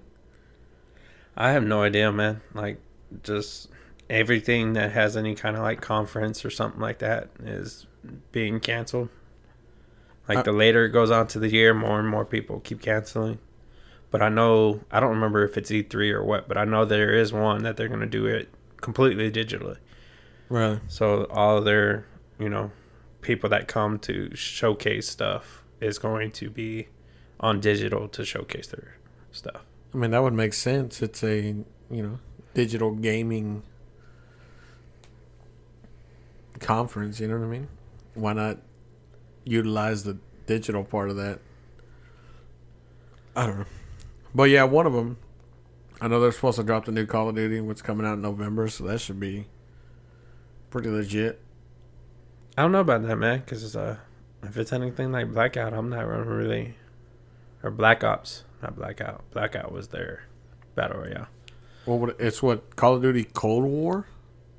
I 1.36 1.51
have 1.51 1.63
no 1.63 1.82
idea, 1.82 2.12
man. 2.12 2.42
Like, 2.53 2.80
just 3.24 3.70
everything 4.10 4.74
that 4.74 4.92
has 4.92 5.15
any 5.18 5.36
kind 5.36 5.56
of 5.56 5.63
like 5.63 5.82
conference 5.82 6.44
or 6.44 6.50
something 6.50 6.82
like 6.82 7.00
that 7.00 7.30
is 7.44 7.88
being 8.32 8.60
canceled. 8.60 9.10
Like, 10.27 10.39
Uh, 10.39 10.44
the 10.44 10.51
later 10.51 10.86
it 10.86 10.89
goes 10.89 11.12
on 11.12 11.27
to 11.27 11.39
the 11.39 11.50
year, 11.50 11.74
more 11.74 12.00
and 12.00 12.08
more 12.08 12.25
people 12.25 12.60
keep 12.60 12.82
canceling. 12.82 13.39
But 14.12 14.22
I 14.22 14.30
know, 14.30 14.82
I 14.92 15.00
don't 15.00 15.10
remember 15.10 15.44
if 15.44 15.58
it's 15.58 15.72
E3 15.72 16.12
or 16.12 16.24
what, 16.24 16.48
but 16.48 16.58
I 16.58 16.65
know 16.65 16.86
there 16.86 17.13
is 17.15 17.34
one 17.34 17.63
that 17.63 17.77
they're 17.77 17.88
going 17.88 18.00
to 18.00 18.06
do 18.06 18.25
it 18.25 18.50
completely 18.77 19.32
digitally. 19.32 19.77
Right. 20.53 20.81
So, 20.88 21.24
all 21.31 21.57
of 21.57 21.65
their, 21.65 22.05
you 22.38 22.48
know, 22.48 22.69
people 23.22 23.50
that 23.50 23.67
come 23.67 23.98
to 24.01 24.36
showcase 24.36 25.10
stuff 25.10 25.63
is 25.81 25.98
going 25.98 26.29
to 26.33 26.51
be 26.51 26.89
on 27.39 27.60
digital 27.60 28.07
to 28.10 28.24
showcase 28.24 28.67
their 28.67 28.98
stuff. 29.31 29.65
I 29.95 29.98
mean, 29.98 30.12
that 30.12 30.22
would 30.22 30.36
make 30.36 30.53
sense. 30.53 31.01
It's 31.01 31.24
a 31.24 31.39
you 31.41 31.65
know 31.89 32.19
digital 32.53 32.91
gaming 32.91 33.63
conference. 36.60 37.19
You 37.19 37.29
know 37.29 37.39
what 37.39 37.45
I 37.45 37.50
mean? 37.50 37.67
Why 38.13 38.33
not 38.33 38.60
utilize 39.45 40.03
the 40.03 40.19
digital 40.45 40.83
part 40.83 41.10
of 41.10 41.15
that? 41.15 41.39
I 43.36 43.48
don't 43.48 43.57
know, 43.57 43.65
but 44.36 44.51
yeah, 44.51 44.65
one 44.65 44.86
of 44.86 44.93
them. 44.93 45.17
I 46.00 46.07
know 46.07 46.22
they're 46.22 46.31
supposed 46.31 46.57
to 46.57 46.63
drop 46.63 46.86
the 46.86 46.91
new 46.91 47.07
Call 47.07 47.29
of 47.29 47.36
Duty, 47.36 47.60
what's 47.60 47.81
coming 47.81 48.05
out 48.05 48.13
in 48.13 48.22
November, 48.22 48.67
so 48.69 48.83
that 48.83 49.01
should 49.01 49.19
be 49.19 49.48
pretty 50.74 50.89
legit. 50.89 51.39
I 52.58 52.63
don't 52.63 52.72
know 52.72 52.80
about 52.80 53.03
that, 53.03 53.15
man. 53.15 53.39
Because 53.39 53.75
uh, 53.75 53.98
if 54.42 54.58
it's 54.58 54.74
anything 54.74 55.12
like 55.12 55.32
Blackout, 55.32 55.72
I'm 55.72 55.88
not 55.88 56.08
really, 56.08 56.74
or 57.62 57.70
Black 57.70 58.03
Ops. 58.03 58.44
not 58.60 58.75
Blackout. 58.75 59.24
Blackout 59.32 59.72
was 59.72 59.89
their 59.89 60.24
battle 60.74 61.01
royale. 61.01 61.27
Well, 61.86 62.12
it's 62.18 62.42
what 62.42 62.75
Call 62.75 62.96
of 62.96 63.03
Duty 63.03 63.25
Cold 63.25 63.65
War, 63.65 64.08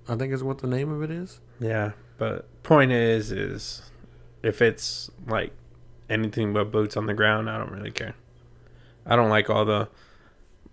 I 0.09 0.15
think 0.15 0.33
is 0.33 0.45
what 0.45 0.59
the 0.59 0.69
name 0.69 0.93
of 0.93 1.03
it 1.03 1.11
is. 1.11 1.41
Yeah, 1.59 1.93
but 2.17 2.47
point 2.63 2.93
is, 2.93 3.33
is 3.33 3.83
if 4.41 4.63
it's 4.63 5.11
like 5.27 5.51
anything 6.09 6.53
but 6.53 6.71
boots 6.71 6.97
on 6.97 7.07
the 7.07 7.15
ground, 7.15 7.51
I 7.51 7.59
don't 7.59 7.73
really 7.73 7.91
care. 7.91 8.15
I 9.05 9.17
don't 9.17 9.31
like 9.31 9.51
all 9.51 9.65
the 9.65 9.89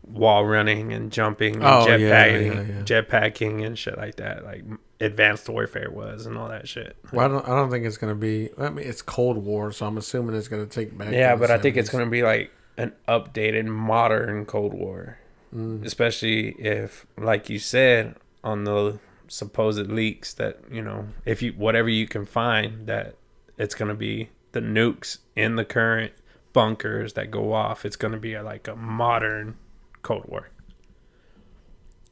wall 0.03 0.45
running 0.45 0.93
and 0.93 1.11
jumping 1.11 1.55
and 1.55 1.63
Oh, 1.63 1.85
jetpacking, 1.87 2.55
yeah, 2.55 2.75
yeah. 2.75 2.81
jetpacking 2.83 3.65
and 3.65 3.77
shit 3.77 3.97
like 3.97 4.15
that. 4.15 4.43
Like 4.43 4.63
advanced 4.99 5.47
warfare 5.49 5.89
was 5.91 6.25
and 6.25 6.37
all 6.37 6.49
that 6.49 6.67
shit. 6.67 6.95
Well, 7.11 7.25
I 7.25 7.27
don't. 7.27 7.45
I 7.47 7.55
don't 7.55 7.69
think 7.69 7.85
it's 7.85 7.97
gonna 7.97 8.15
be. 8.15 8.49
I 8.57 8.69
mean, 8.69 8.87
it's 8.87 9.01
Cold 9.01 9.37
War, 9.37 9.71
so 9.71 9.85
I'm 9.85 9.97
assuming 9.97 10.35
it's 10.35 10.47
gonna 10.47 10.65
take 10.65 10.97
back. 10.97 11.11
Yeah, 11.11 11.35
but 11.35 11.51
I 11.51 11.57
think 11.57 11.77
it's 11.77 11.89
going 11.89 12.05
to 12.05 12.09
be 12.11 12.23
like 12.23 12.51
an 12.77 12.93
updated, 13.07 13.65
modern 13.65 14.45
Cold 14.45 14.73
War. 14.73 15.17
Mm. 15.53 15.85
Especially 15.85 16.49
if, 16.59 17.05
like 17.17 17.49
you 17.49 17.59
said, 17.59 18.15
on 18.43 18.63
the 18.63 18.99
supposed 19.27 19.91
leaks 19.91 20.33
that, 20.35 20.59
you 20.71 20.81
know, 20.81 21.09
if 21.25 21.41
you, 21.41 21.51
whatever 21.51 21.89
you 21.89 22.07
can 22.07 22.25
find, 22.25 22.87
that 22.87 23.15
it's 23.57 23.75
going 23.75 23.89
to 23.89 23.95
be 23.95 24.29
the 24.53 24.61
nukes 24.61 25.17
in 25.35 25.57
the 25.57 25.65
current 25.65 26.13
bunkers 26.53 27.13
that 27.13 27.31
go 27.31 27.51
off. 27.51 27.83
It's 27.83 27.97
going 27.97 28.13
to 28.13 28.19
be 28.19 28.33
a, 28.33 28.41
like 28.41 28.67
a 28.69 28.75
modern 28.77 29.57
Cold 30.01 30.25
War. 30.27 30.49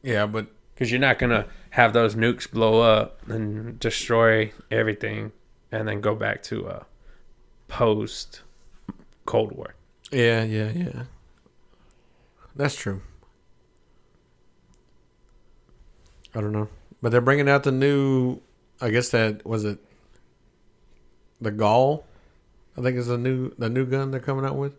Yeah, 0.04 0.26
but 0.26 0.48
Because 0.74 0.92
you're 0.92 1.00
not 1.00 1.20
going 1.20 1.32
to 1.32 1.46
have 1.72 1.94
those 1.94 2.16
nukes 2.16 2.50
blow 2.50 2.82
up 2.82 3.22
and 3.30 3.78
destroy 3.80 4.52
everything 4.72 5.32
and 5.72 5.88
then 5.88 6.02
go 6.02 6.16
back 6.16 6.42
to 6.44 6.68
a 6.68 6.86
post 7.68 8.42
Cold 9.26 9.52
War. 9.52 9.76
yeah, 10.12 10.44
yeah, 10.44 10.72
yeah. 10.72 11.04
That's 12.56 12.76
true. 12.76 13.02
I 16.36 16.42
don't 16.42 16.52
know, 16.52 16.70
but 17.02 17.12
they're 17.12 17.22
bringing 17.22 17.50
out 17.50 17.64
the 17.64 17.72
new. 17.72 18.40
I 18.82 18.90
guess 18.90 19.10
that 19.10 19.46
was 19.46 19.66
it. 19.66 19.80
The 21.42 21.52
Grau, 21.52 22.04
I 22.78 22.82
think 22.82 22.98
is 22.98 23.08
the 23.08 23.18
new 23.18 23.54
the 23.58 23.70
new 23.70 23.86
gun 23.86 24.12
they're 24.12 24.20
coming 24.20 24.46
out 24.46 24.56
with. 24.56 24.74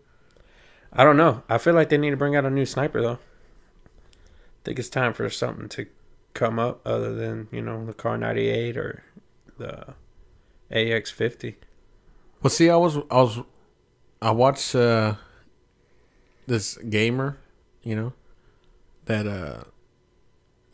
I 0.93 1.03
don't 1.03 1.17
know. 1.17 1.43
I 1.47 1.57
feel 1.57 1.73
like 1.73 1.89
they 1.89 1.97
need 1.97 2.09
to 2.11 2.17
bring 2.17 2.35
out 2.35 2.45
a 2.45 2.49
new 2.49 2.65
sniper 2.65 3.01
though. 3.01 3.19
I 3.19 4.63
think 4.63 4.79
it's 4.79 4.89
time 4.89 5.13
for 5.13 5.29
something 5.29 5.69
to 5.69 5.87
come 6.33 6.59
up 6.59 6.81
other 6.85 7.13
than 7.13 7.47
you 7.51 7.61
know 7.61 7.85
the 7.85 7.93
Kar98 7.93 8.75
or 8.77 9.03
the 9.57 9.95
AX50. 10.71 11.55
Well, 12.41 12.51
see, 12.51 12.69
I 12.69 12.75
was 12.75 12.97
I 13.09 13.21
was 13.21 13.39
I 14.21 14.31
watched 14.31 14.75
uh, 14.75 15.15
this 16.47 16.77
gamer, 16.77 17.37
you 17.83 17.95
know, 17.95 18.13
that 19.05 19.27
uh, 19.27 19.63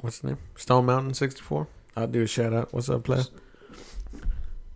what's 0.02 0.18
his 0.18 0.24
name? 0.24 0.38
Stone 0.56 0.86
Mountain 0.86 1.14
sixty 1.14 1.42
four. 1.42 1.68
I'll 1.96 2.08
do 2.08 2.24
a 2.24 2.28
shout 2.28 2.54
out. 2.54 2.74
What's 2.74 2.90
up, 2.90 3.04
player? 3.04 3.24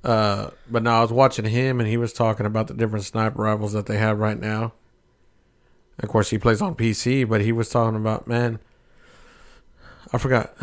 Uh, 0.03 0.50
but 0.69 0.81
no, 0.81 0.91
I 0.91 1.01
was 1.01 1.12
watching 1.13 1.45
him, 1.45 1.79
and 1.79 1.88
he 1.88 1.98
was 1.98 2.13
talking 2.13 2.45
about 2.45 2.67
the 2.67 2.74
different 2.74 3.05
sniper 3.05 3.43
rifles 3.43 3.74
that 3.74 3.86
they 3.86 3.98
have 3.98 4.17
right 4.19 4.39
now. 4.39 4.74
Of 6.01 6.10
course, 6.10 6.29
he 6.29 6.38
plays 6.38 6.62
on 6.62 6.75
PC, 6.75 7.27
but 7.27 7.41
he 7.41 7.51
was 7.51 7.70
talking 7.70 7.96
about 7.96 8.27
man. 8.27 8.60
I 10.12 10.17
forgot. 10.17 10.55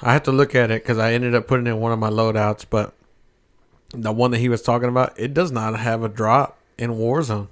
I 0.00 0.12
have 0.12 0.22
to 0.24 0.32
look 0.32 0.54
at 0.54 0.70
it 0.70 0.82
because 0.82 0.98
I 0.98 1.12
ended 1.12 1.34
up 1.34 1.46
putting 1.48 1.66
in 1.66 1.80
one 1.80 1.92
of 1.92 1.98
my 1.98 2.10
loadouts, 2.10 2.64
but 2.68 2.94
the 3.90 4.12
one 4.12 4.30
that 4.30 4.38
he 4.38 4.48
was 4.48 4.62
talking 4.62 4.88
about, 4.88 5.18
it 5.18 5.34
does 5.34 5.50
not 5.50 5.78
have 5.78 6.02
a 6.02 6.08
drop 6.08 6.58
in 6.78 6.92
Warzone. 6.92 7.48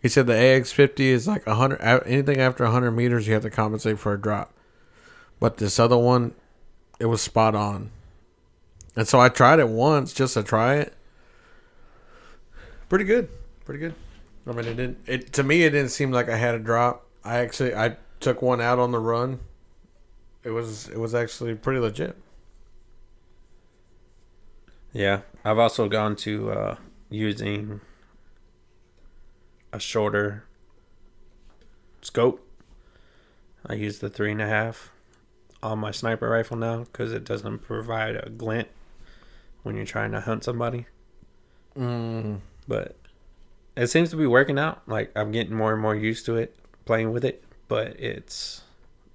He 0.00 0.08
said 0.08 0.26
the 0.26 0.32
AX50 0.32 1.00
is 1.00 1.28
like 1.28 1.46
100 1.46 1.80
anything 2.06 2.38
after 2.38 2.64
100 2.64 2.90
meters 2.90 3.28
you 3.28 3.34
have 3.34 3.42
to 3.42 3.50
compensate 3.50 3.98
for 3.98 4.12
a 4.12 4.20
drop. 4.20 4.52
But 5.38 5.58
this 5.58 5.78
other 5.78 5.98
one 5.98 6.34
it 6.98 7.06
was 7.06 7.20
spot 7.20 7.54
on. 7.54 7.90
And 8.96 9.08
so 9.08 9.20
I 9.20 9.28
tried 9.28 9.58
it 9.58 9.68
once 9.68 10.12
just 10.12 10.34
to 10.34 10.42
try 10.42 10.76
it. 10.76 10.94
Pretty 12.88 13.04
good. 13.04 13.28
Pretty 13.64 13.80
good. 13.80 13.94
I 14.46 14.52
mean 14.52 14.66
it 14.66 14.74
didn't 14.76 14.98
it 15.06 15.32
to 15.34 15.42
me 15.42 15.62
it 15.62 15.70
didn't 15.70 15.90
seem 15.90 16.10
like 16.10 16.28
I 16.28 16.36
had 16.36 16.54
a 16.54 16.58
drop. 16.58 17.08
I 17.24 17.38
actually 17.38 17.74
I 17.74 17.96
took 18.20 18.42
one 18.42 18.60
out 18.60 18.78
on 18.78 18.90
the 18.90 18.98
run. 18.98 19.40
It 20.44 20.50
was 20.50 20.88
it 20.88 20.98
was 20.98 21.14
actually 21.14 21.54
pretty 21.54 21.80
legit. 21.80 22.16
Yeah, 24.92 25.20
I've 25.44 25.58
also 25.58 25.88
gone 25.88 26.16
to 26.16 26.50
uh, 26.50 26.76
using 27.08 27.80
a 29.72 29.80
shorter 29.80 30.44
scope. 32.02 32.46
I 33.66 33.74
use 33.74 34.00
the 34.00 34.10
three 34.10 34.32
and 34.32 34.42
a 34.42 34.46
half 34.46 34.92
on 35.62 35.78
my 35.78 35.92
sniper 35.92 36.28
rifle 36.28 36.56
now 36.56 36.80
because 36.80 37.12
it 37.12 37.24
doesn't 37.24 37.60
provide 37.60 38.16
a 38.16 38.28
glint 38.28 38.68
when 39.62 39.76
you're 39.76 39.86
trying 39.86 40.12
to 40.12 40.20
hunt 40.20 40.44
somebody. 40.44 40.86
Mm. 41.78 42.40
But 42.68 42.96
it 43.76 43.88
seems 43.88 44.10
to 44.10 44.16
be 44.16 44.26
working 44.26 44.58
out. 44.58 44.82
Like 44.86 45.10
I'm 45.16 45.32
getting 45.32 45.54
more 45.54 45.72
and 45.72 45.82
more 45.82 45.94
used 45.94 46.26
to 46.26 46.36
it, 46.36 46.56
playing 46.84 47.12
with 47.12 47.24
it. 47.24 47.44
But 47.68 47.98
it's 47.98 48.62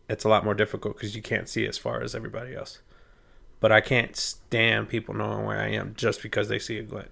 it's 0.10 0.24
a 0.24 0.30
lot 0.30 0.44
more 0.44 0.54
difficult 0.54 0.96
because 0.96 1.16
you 1.16 1.22
can't 1.22 1.50
see 1.50 1.66
as 1.66 1.78
far 1.78 2.02
as 2.02 2.16
everybody 2.16 2.56
else. 2.56 2.80
But 3.60 3.72
I 3.72 3.82
can't 3.82 4.16
stand 4.16 4.90
people 4.90 5.16
knowing 5.16 5.46
where 5.46 5.60
I 5.60 5.70
am 5.70 5.94
just 5.96 6.22
because 6.22 6.48
they 6.48 6.60
see 6.60 6.78
a 6.78 6.84
glint. 6.84 7.12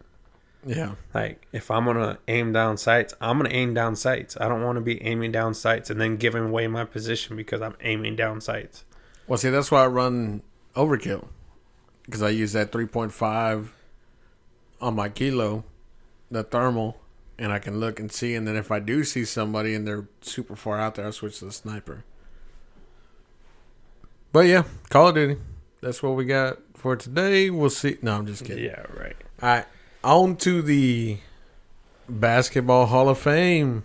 Yeah. 0.65 0.95
Like 1.13 1.47
if 1.51 1.69
I'm 1.69 1.85
gonna 1.85 2.17
aim 2.27 2.53
down 2.53 2.77
sights, 2.77 3.13
I'm 3.21 3.37
gonna 3.37 3.49
aim 3.49 3.73
down 3.73 3.95
sights. 3.95 4.35
I 4.39 4.47
don't 4.47 4.63
want 4.63 4.77
to 4.77 4.81
be 4.81 5.01
aiming 5.03 5.31
down 5.31 5.53
sights 5.53 5.89
and 5.89 6.01
then 6.01 6.17
giving 6.17 6.45
away 6.45 6.67
my 6.67 6.85
position 6.85 7.35
because 7.35 7.61
I'm 7.61 7.75
aiming 7.81 8.15
down 8.15 8.41
sights. 8.41 8.83
Well, 9.27 9.37
see, 9.37 9.49
that's 9.49 9.71
why 9.71 9.83
I 9.83 9.87
run 9.87 10.41
overkill 10.75 11.27
because 12.05 12.21
I 12.21 12.29
use 12.29 12.53
that 12.53 12.71
3.5 12.71 13.69
on 14.81 14.95
my 14.95 15.09
kilo, 15.09 15.63
the 16.29 16.43
thermal, 16.43 16.97
and 17.37 17.51
I 17.51 17.59
can 17.59 17.79
look 17.79 17.99
and 17.99 18.11
see. 18.11 18.35
And 18.35 18.47
then 18.47 18.55
if 18.55 18.71
I 18.71 18.79
do 18.79 19.03
see 19.03 19.25
somebody 19.25 19.73
and 19.73 19.87
they're 19.87 20.07
super 20.21 20.55
far 20.55 20.79
out 20.79 20.95
there, 20.95 21.07
I 21.07 21.11
switch 21.11 21.39
to 21.39 21.45
the 21.45 21.51
sniper. 21.51 22.03
But 24.31 24.47
yeah, 24.47 24.63
Call 24.89 25.09
of 25.09 25.15
Duty. 25.15 25.39
That's 25.81 26.03
what 26.03 26.15
we 26.15 26.25
got 26.25 26.57
for 26.73 26.95
today. 26.95 27.49
We'll 27.49 27.69
see. 27.69 27.97
No, 28.01 28.17
I'm 28.17 28.25
just 28.25 28.43
kidding. 28.43 28.65
Yeah, 28.65 28.83
right. 28.97 29.15
All 29.41 29.49
right, 29.49 29.65
on 30.03 30.35
to 30.37 30.61
the 30.61 31.19
Basketball 32.09 32.87
Hall 32.87 33.09
of 33.09 33.17
Fame 33.17 33.83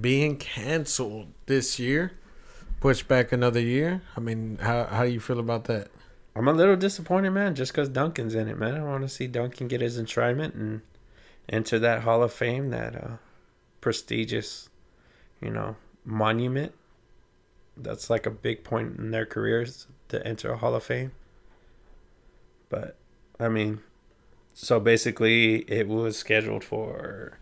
being 0.00 0.36
canceled 0.36 1.28
this 1.46 1.78
year, 1.78 2.12
pushed 2.80 3.08
back 3.08 3.32
another 3.32 3.60
year. 3.60 4.02
I 4.16 4.20
mean, 4.20 4.58
how 4.62 4.84
how 4.84 5.04
do 5.04 5.10
you 5.10 5.20
feel 5.20 5.40
about 5.40 5.64
that? 5.64 5.88
I'm 6.34 6.46
a 6.48 6.52
little 6.52 6.76
disappointed, 6.76 7.30
man, 7.30 7.54
just 7.54 7.72
because 7.72 7.88
Duncan's 7.88 8.34
in 8.34 8.48
it, 8.48 8.56
man. 8.56 8.76
I 8.76 8.84
want 8.84 9.02
to 9.02 9.08
see 9.08 9.26
Duncan 9.26 9.68
get 9.68 9.80
his 9.80 10.00
enshrinement 10.00 10.54
and 10.54 10.80
enter 11.50 11.78
that 11.78 12.02
Hall 12.02 12.22
of 12.22 12.32
Fame, 12.32 12.70
that 12.70 12.94
uh, 12.96 13.16
prestigious, 13.80 14.70
you 15.40 15.50
know, 15.50 15.76
monument. 16.04 16.72
That's 17.76 18.08
like 18.08 18.26
a 18.26 18.30
big 18.30 18.64
point 18.64 18.98
in 18.98 19.10
their 19.10 19.26
careers 19.26 19.86
to 20.08 20.26
enter 20.26 20.52
a 20.52 20.56
Hall 20.56 20.74
of 20.74 20.84
Fame. 20.84 21.12
But, 22.68 22.96
I 23.38 23.48
mean, 23.48 23.80
so 24.54 24.80
basically, 24.80 25.56
it 25.62 25.88
was 25.88 26.16
scheduled 26.16 26.64
for 26.64 27.38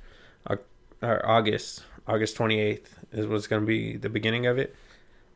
or 1.02 1.24
August, 1.26 1.84
August 2.06 2.36
28th 2.36 2.88
is 3.12 3.26
what's 3.26 3.46
going 3.46 3.62
to 3.62 3.66
be 3.66 3.96
the 3.96 4.08
beginning 4.08 4.46
of 4.46 4.58
it. 4.58 4.74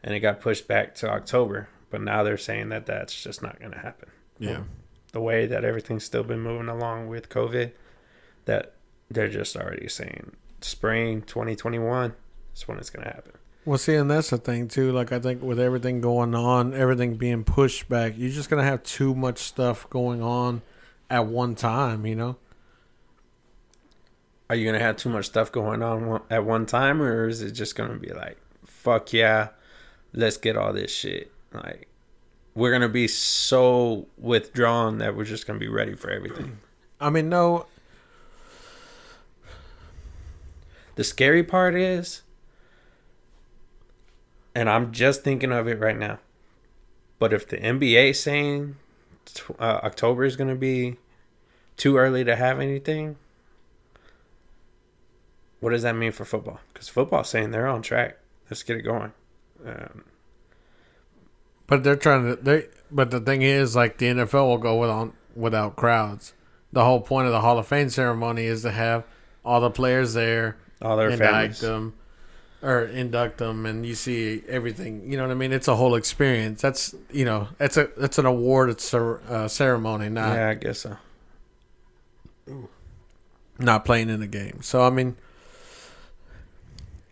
And 0.03 0.15
it 0.15 0.21
got 0.21 0.41
pushed 0.41 0.67
back 0.67 0.95
to 0.97 1.11
October. 1.11 1.69
But 1.91 2.01
now 2.01 2.23
they're 2.23 2.39
saying 2.39 2.71
that 2.71 2.87
that's 2.87 3.23
just 3.23 3.43
not 3.43 3.59
going 3.61 3.73
to 3.73 3.79
happen. 3.79 4.09
Yeah, 4.39 4.63
The 5.13 5.21
way 5.21 5.47
that 5.47 5.65
everything's 5.65 6.05
still 6.05 6.25
been 6.25 6.41
moving 6.41 6.69
along 6.69 7.09
with 7.09 7.29
COVID, 7.29 7.73
that 8.45 8.75
they're 9.11 9.29
just 9.29 9.57
already 9.57 9.89
saying 9.89 10.33
spring 10.61 11.23
2021 11.23 12.15
is 12.55 12.69
when 12.69 12.79
it's 12.79 12.91
going 12.91 13.05
to 13.05 13.13
happen. 13.13 13.33
Well, 13.65 13.79
see, 13.79 13.95
and 13.95 14.11
that's 14.11 14.31
the 14.31 14.39
thing 14.39 14.67
too. 14.69 14.91
Like, 14.91 15.13
I 15.13 15.21
think 15.21 15.43
with 15.43 15.61
everything 15.61 16.01
going 16.01 16.35
on, 16.35 16.75
everything 16.75 17.15
being 17.15 17.45
pushed 17.45 17.89
back, 17.89 18.15
you're 18.17 18.31
just 18.31 18.51
gonna 18.51 18.65
have 18.65 18.83
too 18.83 19.15
much 19.15 19.39
stuff 19.39 19.89
going 19.89 20.21
on 20.21 20.63
at 21.09 21.27
one 21.27 21.55
time. 21.55 22.05
You 22.05 22.17
know? 22.17 22.37
Are 24.53 24.55
you 24.55 24.65
going 24.67 24.79
to 24.79 24.85
have 24.85 24.99
too 24.99 25.09
much 25.09 25.25
stuff 25.25 25.51
going 25.51 25.83
on 25.83 26.21
at 26.29 26.45
one 26.45 26.67
time, 26.67 27.01
or 27.01 27.27
is 27.27 27.41
it 27.41 27.53
just 27.53 27.75
going 27.75 27.91
to 27.91 27.97
be 27.97 28.13
like, 28.13 28.37
fuck 28.67 29.11
yeah, 29.15 29.49
let's 30.13 30.37
get 30.37 30.59
all 30.59 30.75
this 30.75 30.95
shit? 30.95 31.33
Like, 31.55 31.89
we're 32.55 32.69
going 32.69 32.83
to 32.83 32.91
be 32.91 33.09
so 33.09 34.09
withdrawn 34.19 34.99
that 34.99 35.17
we're 35.17 35.25
just 35.25 35.47
going 35.47 35.59
to 35.59 35.65
be 35.65 35.73
ready 35.73 35.95
for 35.95 36.11
everything. 36.11 36.59
I 37.01 37.09
mean, 37.09 37.31
no. 37.31 37.65
The 40.95 41.05
scary 41.05 41.43
part 41.43 41.75
is, 41.75 42.23
and 44.55 44.69
I'm 44.69 44.93
just 44.93 45.23
thinking 45.25 45.53
of 45.53 45.67
it 45.67 45.79
right 45.79 45.99
now, 45.99 46.19
but 47.19 47.33
if 47.33 47.49
the 47.49 47.57
NBA 47.57 48.15
saying 48.17 48.77
uh, 49.59 49.81
October 49.83 50.25
is 50.25 50.37
going 50.37 50.51
to 50.51 50.57
be 50.57 50.97
too 51.77 51.97
early 51.97 52.25
to 52.25 52.37
have 52.37 52.61
anything, 52.61 53.17
what 55.61 55.71
does 55.71 55.83
that 55.83 55.97
mean 55.97 56.13
for 56.13 56.25
football? 56.25 56.61
Because 56.73 56.89
football's 56.89 57.29
saying 57.31 57.53
they're 57.53 57.69
on 57.69 57.83
track. 57.83 58.19
Let's 58.51 58.63
get 58.63 58.77
it 58.77 58.83
going. 58.83 59.13
Um, 59.65 60.05
But 61.67 61.85
they're 61.85 61.97
trying 61.97 62.25
to. 62.25 62.43
They. 62.43 62.67
But 62.91 63.11
the 63.11 63.21
thing 63.21 63.41
is, 63.43 63.75
like 63.75 63.97
the 63.97 64.07
NFL 64.07 64.47
will 64.49 64.59
go 64.59 64.77
without 64.77 65.15
without 65.35 65.77
crowds. 65.77 66.35
The 66.73 66.85
whole 66.85 67.01
point 67.01 67.27
of 67.27 67.33
the 67.33 67.41
Hall 67.41 67.59
of 67.59 67.67
Fame 67.67 67.89
ceremony 67.89 68.45
is 68.45 68.63
to 68.63 68.73
have 68.73 69.05
all 69.45 69.61
the 69.61 69.71
players 69.71 70.15
there, 70.15 70.57
all 70.83 70.97
their 70.97 71.11
induct 71.11 71.31
families. 71.31 71.61
them, 71.61 71.95
or 72.63 72.83
induct 72.85 73.39
them, 73.39 73.67
and 73.67 73.85
you 73.87 73.95
see 73.95 74.43
everything. 74.49 75.11
You 75.11 75.17
know 75.17 75.25
what 75.25 75.33
I 75.33 75.35
mean? 75.35 75.53
It's 75.53 75.69
a 75.69 75.77
whole 75.77 75.95
experience. 75.95 76.61
That's 76.63 76.95
you 77.11 77.25
know, 77.25 77.49
it's 77.61 77.77
a 77.77 77.89
it's 78.03 78.19
an 78.19 78.27
award. 78.27 78.71
It's 78.71 78.93
a 78.95 79.19
uh, 79.29 79.49
ceremony, 79.49 80.09
not 80.09 80.35
Yeah, 80.37 80.49
I 80.51 80.55
guess 80.55 80.81
so. 80.81 80.97
not 83.59 83.85
playing 83.85 84.09
in 84.11 84.21
the 84.21 84.27
game. 84.27 84.61
So 84.63 84.83
I 84.83 84.91
mean, 84.91 85.17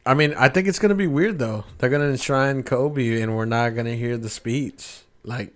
I 0.05 0.15
mean, 0.15 0.35
I 0.37 0.49
think 0.49 0.67
it's 0.69 0.79
gonna 0.79 0.95
be 0.95 1.07
weird 1.07 1.39
though. 1.39 1.65
They're 1.79 1.91
gonna 1.91 2.09
enshrine 2.09 2.62
Kobe, 2.62 3.21
and 3.21 3.37
we're 3.37 3.45
not 3.45 3.71
gonna 3.71 3.95
hear 3.95 4.17
the 4.17 4.31
speech. 4.31 5.00
Like, 5.23 5.53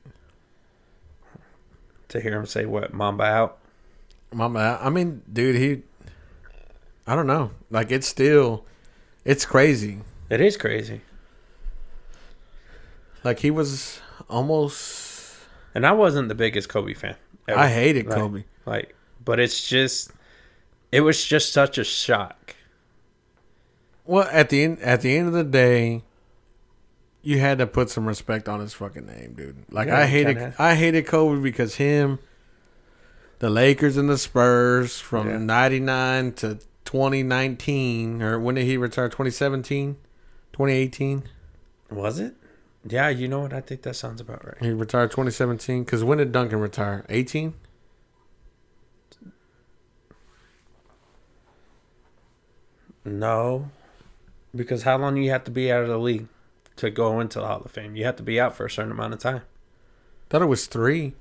To 2.08 2.20
hear 2.20 2.38
him 2.38 2.46
say 2.46 2.66
what 2.66 2.92
Mamba 2.92 3.24
out. 3.24 3.58
Mama, 4.32 4.78
I 4.82 4.90
mean, 4.90 5.22
dude, 5.32 5.54
he, 5.56 5.82
I 7.06 7.14
don't 7.14 7.26
know. 7.26 7.50
Like, 7.70 7.90
it's 7.92 8.06
still, 8.08 8.64
it's 9.24 9.44
crazy. 9.44 10.00
It 10.30 10.40
is 10.40 10.56
crazy. 10.56 11.02
Like 13.22 13.38
he 13.40 13.50
was 13.50 14.00
almost. 14.28 15.38
And 15.74 15.86
I 15.86 15.92
wasn't 15.92 16.28
the 16.28 16.34
biggest 16.34 16.68
Kobe 16.68 16.94
fan. 16.94 17.16
ever. 17.48 17.58
I 17.58 17.68
hated 17.68 18.06
Like- 18.06 18.18
Kobe. 18.18 18.44
Like, 18.66 18.94
but 19.24 19.38
it's 19.40 19.66
just, 19.68 20.10
it 20.92 21.00
was 21.02 21.22
just 21.24 21.52
such 21.52 21.76
a 21.78 21.84
shock. 21.84 22.54
Well, 24.06 24.28
at 24.30 24.50
the 24.50 24.62
end, 24.64 24.78
at 24.80 25.00
the 25.02 25.16
end 25.16 25.28
of 25.28 25.34
the 25.34 25.44
day, 25.44 26.02
you 27.22 27.38
had 27.40 27.58
to 27.58 27.66
put 27.66 27.90
some 27.90 28.06
respect 28.06 28.48
on 28.48 28.60
his 28.60 28.72
fucking 28.74 29.06
name, 29.06 29.34
dude. 29.36 29.64
Like 29.70 29.88
Yeah, 29.88 29.98
I 30.00 30.06
hated, 30.06 30.36
kinda- 30.38 30.54
I 30.58 30.74
hated 30.74 31.06
Kobe 31.06 31.40
because 31.42 31.74
him, 31.76 32.18
the 33.40 33.50
Lakers 33.50 33.96
and 33.96 34.08
the 34.08 34.18
Spurs 34.18 35.00
from 35.00 35.28
Yeah. 35.28 35.38
'99 35.38 36.32
to 36.34 36.58
2019, 36.94 38.22
or 38.22 38.38
when 38.38 38.54
did 38.54 38.66
he 38.66 38.76
retire? 38.76 39.08
2017, 39.08 39.96
2018. 40.52 41.24
Was 41.90 42.20
it? 42.20 42.36
Yeah, 42.88 43.08
you 43.08 43.26
know 43.26 43.40
what? 43.40 43.52
I 43.52 43.60
think 43.60 43.82
that 43.82 43.96
sounds 43.96 44.20
about 44.20 44.46
right. 44.46 44.56
He 44.60 44.70
retired 44.70 45.10
2017. 45.10 45.82
Because 45.82 46.04
when 46.04 46.18
did 46.18 46.30
Duncan 46.30 46.60
retire? 46.60 47.04
18. 47.08 47.54
No, 53.04 53.70
because 54.54 54.84
how 54.84 54.96
long 54.96 55.16
you 55.16 55.30
have 55.30 55.42
to 55.44 55.50
be 55.50 55.72
out 55.72 55.82
of 55.82 55.88
the 55.88 55.98
league 55.98 56.28
to 56.76 56.90
go 56.90 57.18
into 57.18 57.40
the 57.40 57.46
Hall 57.48 57.62
of 57.64 57.72
Fame? 57.72 57.96
You 57.96 58.04
have 58.04 58.16
to 58.16 58.22
be 58.22 58.38
out 58.38 58.56
for 58.56 58.66
a 58.66 58.70
certain 58.70 58.92
amount 58.92 59.14
of 59.14 59.18
time. 59.18 59.42
Thought 60.30 60.42
it 60.42 60.46
was 60.46 60.66
three. 60.66 61.14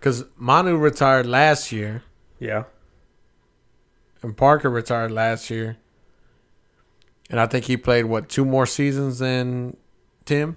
Because 0.00 0.24
Manu 0.36 0.76
retired 0.76 1.26
last 1.26 1.70
year, 1.70 2.02
Yeah. 2.40 2.64
And 4.22 4.36
Parker 4.36 4.70
retired 4.70 5.10
last 5.10 5.50
year. 5.50 5.76
And 7.30 7.38
I 7.38 7.46
think 7.46 7.66
he 7.66 7.76
played, 7.76 8.06
what, 8.06 8.28
two 8.28 8.44
more 8.44 8.66
seasons 8.66 9.18
than 9.18 9.76
Tim? 10.24 10.56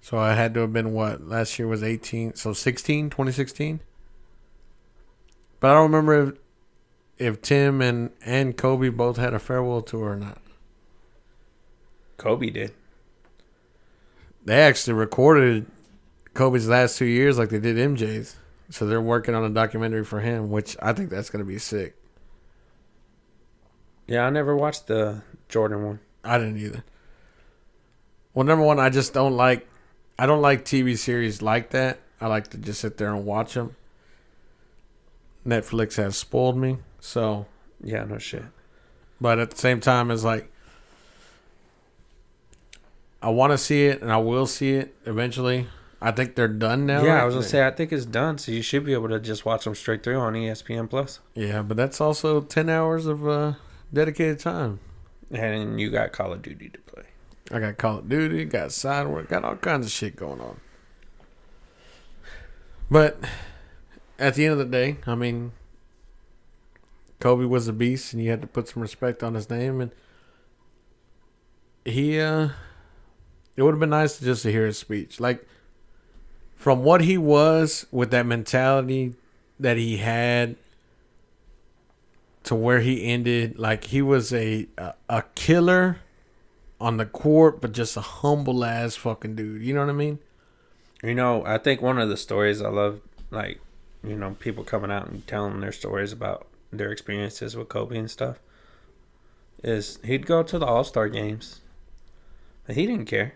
So 0.00 0.18
I 0.18 0.34
had 0.34 0.54
to 0.54 0.60
have 0.60 0.72
been, 0.72 0.92
what, 0.92 1.26
last 1.26 1.58
year 1.58 1.68
was 1.68 1.82
18, 1.82 2.34
so 2.34 2.52
16, 2.52 3.10
2016? 3.10 3.80
But 5.60 5.70
I 5.70 5.74
don't 5.74 5.92
remember 5.92 6.28
if, 6.28 6.34
if 7.18 7.42
Tim 7.42 7.80
and, 7.80 8.10
and 8.24 8.56
Kobe 8.56 8.88
both 8.88 9.16
had 9.16 9.32
a 9.32 9.38
farewell 9.38 9.82
tour 9.82 10.10
or 10.10 10.16
not. 10.16 10.38
Kobe 12.16 12.50
did. 12.50 12.72
They 14.44 14.60
actually 14.60 14.94
recorded 14.94 15.66
Kobe's 16.34 16.68
last 16.68 16.98
two 16.98 17.04
years 17.04 17.38
like 17.38 17.50
they 17.50 17.60
did 17.60 17.76
MJ's. 17.76 18.36
So 18.72 18.86
they're 18.86 19.02
working 19.02 19.34
on 19.34 19.44
a 19.44 19.50
documentary 19.50 20.02
for 20.02 20.20
him, 20.20 20.50
which 20.50 20.78
I 20.80 20.94
think 20.94 21.10
that's 21.10 21.28
going 21.28 21.44
to 21.44 21.46
be 21.48 21.58
sick. 21.58 21.94
Yeah, 24.06 24.24
I 24.24 24.30
never 24.30 24.56
watched 24.56 24.86
the 24.86 25.22
Jordan 25.50 25.84
one. 25.84 26.00
I 26.24 26.38
didn't 26.38 26.56
either. 26.56 26.82
Well, 28.32 28.46
number 28.46 28.64
one, 28.64 28.80
I 28.80 28.88
just 28.88 29.12
don't 29.12 29.36
like. 29.36 29.68
I 30.18 30.24
don't 30.24 30.40
like 30.40 30.64
TV 30.64 30.96
series 30.96 31.42
like 31.42 31.68
that. 31.70 32.00
I 32.18 32.28
like 32.28 32.48
to 32.48 32.56
just 32.56 32.80
sit 32.80 32.96
there 32.96 33.14
and 33.14 33.26
watch 33.26 33.52
them. 33.52 33.76
Netflix 35.46 35.96
has 35.96 36.16
spoiled 36.16 36.56
me, 36.56 36.78
so. 36.98 37.44
Yeah, 37.84 38.04
no 38.04 38.16
shit. 38.16 38.44
But 39.20 39.38
at 39.38 39.50
the 39.50 39.58
same 39.58 39.80
time, 39.80 40.10
it's 40.10 40.24
like 40.24 40.50
I 43.20 43.28
want 43.28 43.50
to 43.52 43.58
see 43.58 43.84
it, 43.84 44.00
and 44.00 44.10
I 44.10 44.16
will 44.16 44.46
see 44.46 44.72
it 44.72 44.96
eventually. 45.04 45.68
I 46.04 46.10
think 46.10 46.34
they're 46.34 46.48
done 46.48 46.84
now. 46.84 47.04
yeah, 47.04 47.22
I 47.22 47.24
was 47.24 47.34
gonna 47.34 47.46
say 47.46 47.64
I 47.64 47.70
think 47.70 47.92
it's 47.92 48.04
done, 48.04 48.36
so 48.36 48.50
you 48.50 48.60
should 48.60 48.84
be 48.84 48.92
able 48.92 49.08
to 49.08 49.20
just 49.20 49.44
watch 49.44 49.64
them 49.64 49.76
straight 49.76 50.02
through 50.02 50.18
on 50.18 50.34
ESPN 50.34 50.90
Plus. 50.90 51.20
Yeah, 51.34 51.62
but 51.62 51.76
that's 51.76 52.00
also 52.00 52.40
ten 52.40 52.68
hours 52.68 53.06
of 53.06 53.26
uh, 53.26 53.52
dedicated 53.92 54.40
time. 54.40 54.80
And 55.30 55.80
you 55.80 55.90
got 55.90 56.10
Call 56.12 56.32
of 56.32 56.42
Duty 56.42 56.70
to 56.70 56.78
play. 56.80 57.04
I 57.52 57.60
got 57.60 57.78
Call 57.78 57.98
of 57.98 58.08
Duty, 58.08 58.44
got 58.46 58.72
side 58.72 59.06
work, 59.06 59.28
got 59.28 59.44
all 59.44 59.54
kinds 59.54 59.86
of 59.86 59.92
shit 59.92 60.16
going 60.16 60.40
on. 60.40 60.58
But 62.90 63.18
at 64.18 64.34
the 64.34 64.44
end 64.44 64.52
of 64.52 64.58
the 64.58 64.64
day, 64.64 64.96
I 65.06 65.14
mean, 65.14 65.52
Kobe 67.20 67.44
was 67.44 67.68
a 67.68 67.72
beast, 67.72 68.12
and 68.12 68.20
you 68.20 68.30
had 68.30 68.40
to 68.42 68.48
put 68.48 68.68
some 68.68 68.82
respect 68.82 69.22
on 69.22 69.34
his 69.34 69.48
name. 69.48 69.80
And 69.80 69.92
he, 71.84 72.18
uh, 72.18 72.48
it 73.56 73.62
would 73.62 73.72
have 73.74 73.80
been 73.80 73.90
nice 73.90 74.18
to 74.18 74.24
just 74.24 74.42
to 74.42 74.50
hear 74.50 74.66
his 74.66 74.78
speech, 74.78 75.20
like 75.20 75.46
from 76.62 76.84
what 76.84 77.00
he 77.00 77.18
was 77.18 77.86
with 77.90 78.12
that 78.12 78.24
mentality 78.24 79.12
that 79.58 79.76
he 79.76 79.96
had 79.96 80.54
to 82.44 82.54
where 82.54 82.78
he 82.78 83.04
ended. 83.04 83.58
Like 83.58 83.82
he 83.82 84.00
was 84.00 84.32
a 84.32 84.68
a, 84.78 84.94
a 85.08 85.24
killer 85.34 85.98
on 86.80 86.98
the 86.98 87.06
court, 87.06 87.60
but 87.60 87.72
just 87.72 87.96
a 87.96 88.00
humble 88.00 88.64
ass 88.64 88.94
fucking 88.94 89.34
dude. 89.34 89.60
You 89.60 89.74
know 89.74 89.80
what 89.80 89.88
I 89.90 89.94
mean? 89.94 90.20
You 91.02 91.16
know, 91.16 91.44
I 91.44 91.58
think 91.58 91.82
one 91.82 91.98
of 91.98 92.08
the 92.08 92.16
stories 92.16 92.62
I 92.62 92.68
love, 92.68 93.00
like, 93.32 93.60
you 94.04 94.14
know, 94.14 94.36
people 94.38 94.62
coming 94.62 94.92
out 94.92 95.08
and 95.08 95.26
telling 95.26 95.60
their 95.60 95.72
stories 95.72 96.12
about 96.12 96.46
their 96.72 96.92
experiences 96.92 97.56
with 97.56 97.70
Kobe 97.70 97.98
and 97.98 98.08
stuff, 98.08 98.38
is 99.64 99.98
he'd 100.04 100.26
go 100.26 100.44
to 100.44 100.60
the 100.60 100.66
All 100.66 100.84
Star 100.84 101.08
games. 101.08 101.60
But 102.68 102.76
he 102.76 102.86
didn't 102.86 103.06
care. 103.06 103.34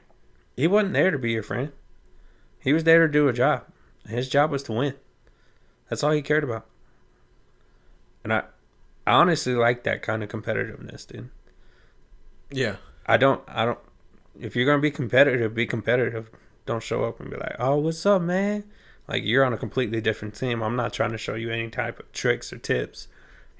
He 0.56 0.68
wasn't 0.68 0.92
there 0.92 1.10
to 1.10 1.18
be 1.18 1.32
your 1.32 1.42
friend. 1.42 1.72
He 2.66 2.72
was 2.72 2.82
there 2.82 3.06
to 3.06 3.12
do 3.12 3.28
a 3.28 3.32
job. 3.32 3.62
His 4.08 4.28
job 4.28 4.50
was 4.50 4.64
to 4.64 4.72
win. 4.72 4.94
That's 5.88 6.02
all 6.02 6.10
he 6.10 6.20
cared 6.20 6.42
about. 6.42 6.66
And 8.24 8.32
I, 8.32 8.38
I 9.06 9.12
honestly 9.12 9.54
like 9.54 9.84
that 9.84 10.02
kind 10.02 10.24
of 10.24 10.28
competitiveness, 10.28 11.06
dude. 11.06 11.30
Yeah. 12.50 12.76
I 13.06 13.18
don't. 13.18 13.40
I 13.46 13.64
don't. 13.64 13.78
If 14.40 14.56
you're 14.56 14.66
gonna 14.66 14.82
be 14.82 14.90
competitive, 14.90 15.54
be 15.54 15.64
competitive. 15.64 16.28
Don't 16.66 16.82
show 16.82 17.04
up 17.04 17.20
and 17.20 17.30
be 17.30 17.36
like, 17.36 17.54
"Oh, 17.60 17.76
what's 17.76 18.04
up, 18.04 18.20
man?" 18.20 18.64
Like 19.06 19.22
you're 19.24 19.44
on 19.44 19.52
a 19.52 19.56
completely 19.56 20.00
different 20.00 20.34
team. 20.34 20.60
I'm 20.60 20.74
not 20.74 20.92
trying 20.92 21.12
to 21.12 21.18
show 21.18 21.36
you 21.36 21.50
any 21.50 21.70
type 21.70 22.00
of 22.00 22.10
tricks 22.10 22.52
or 22.52 22.58
tips, 22.58 23.06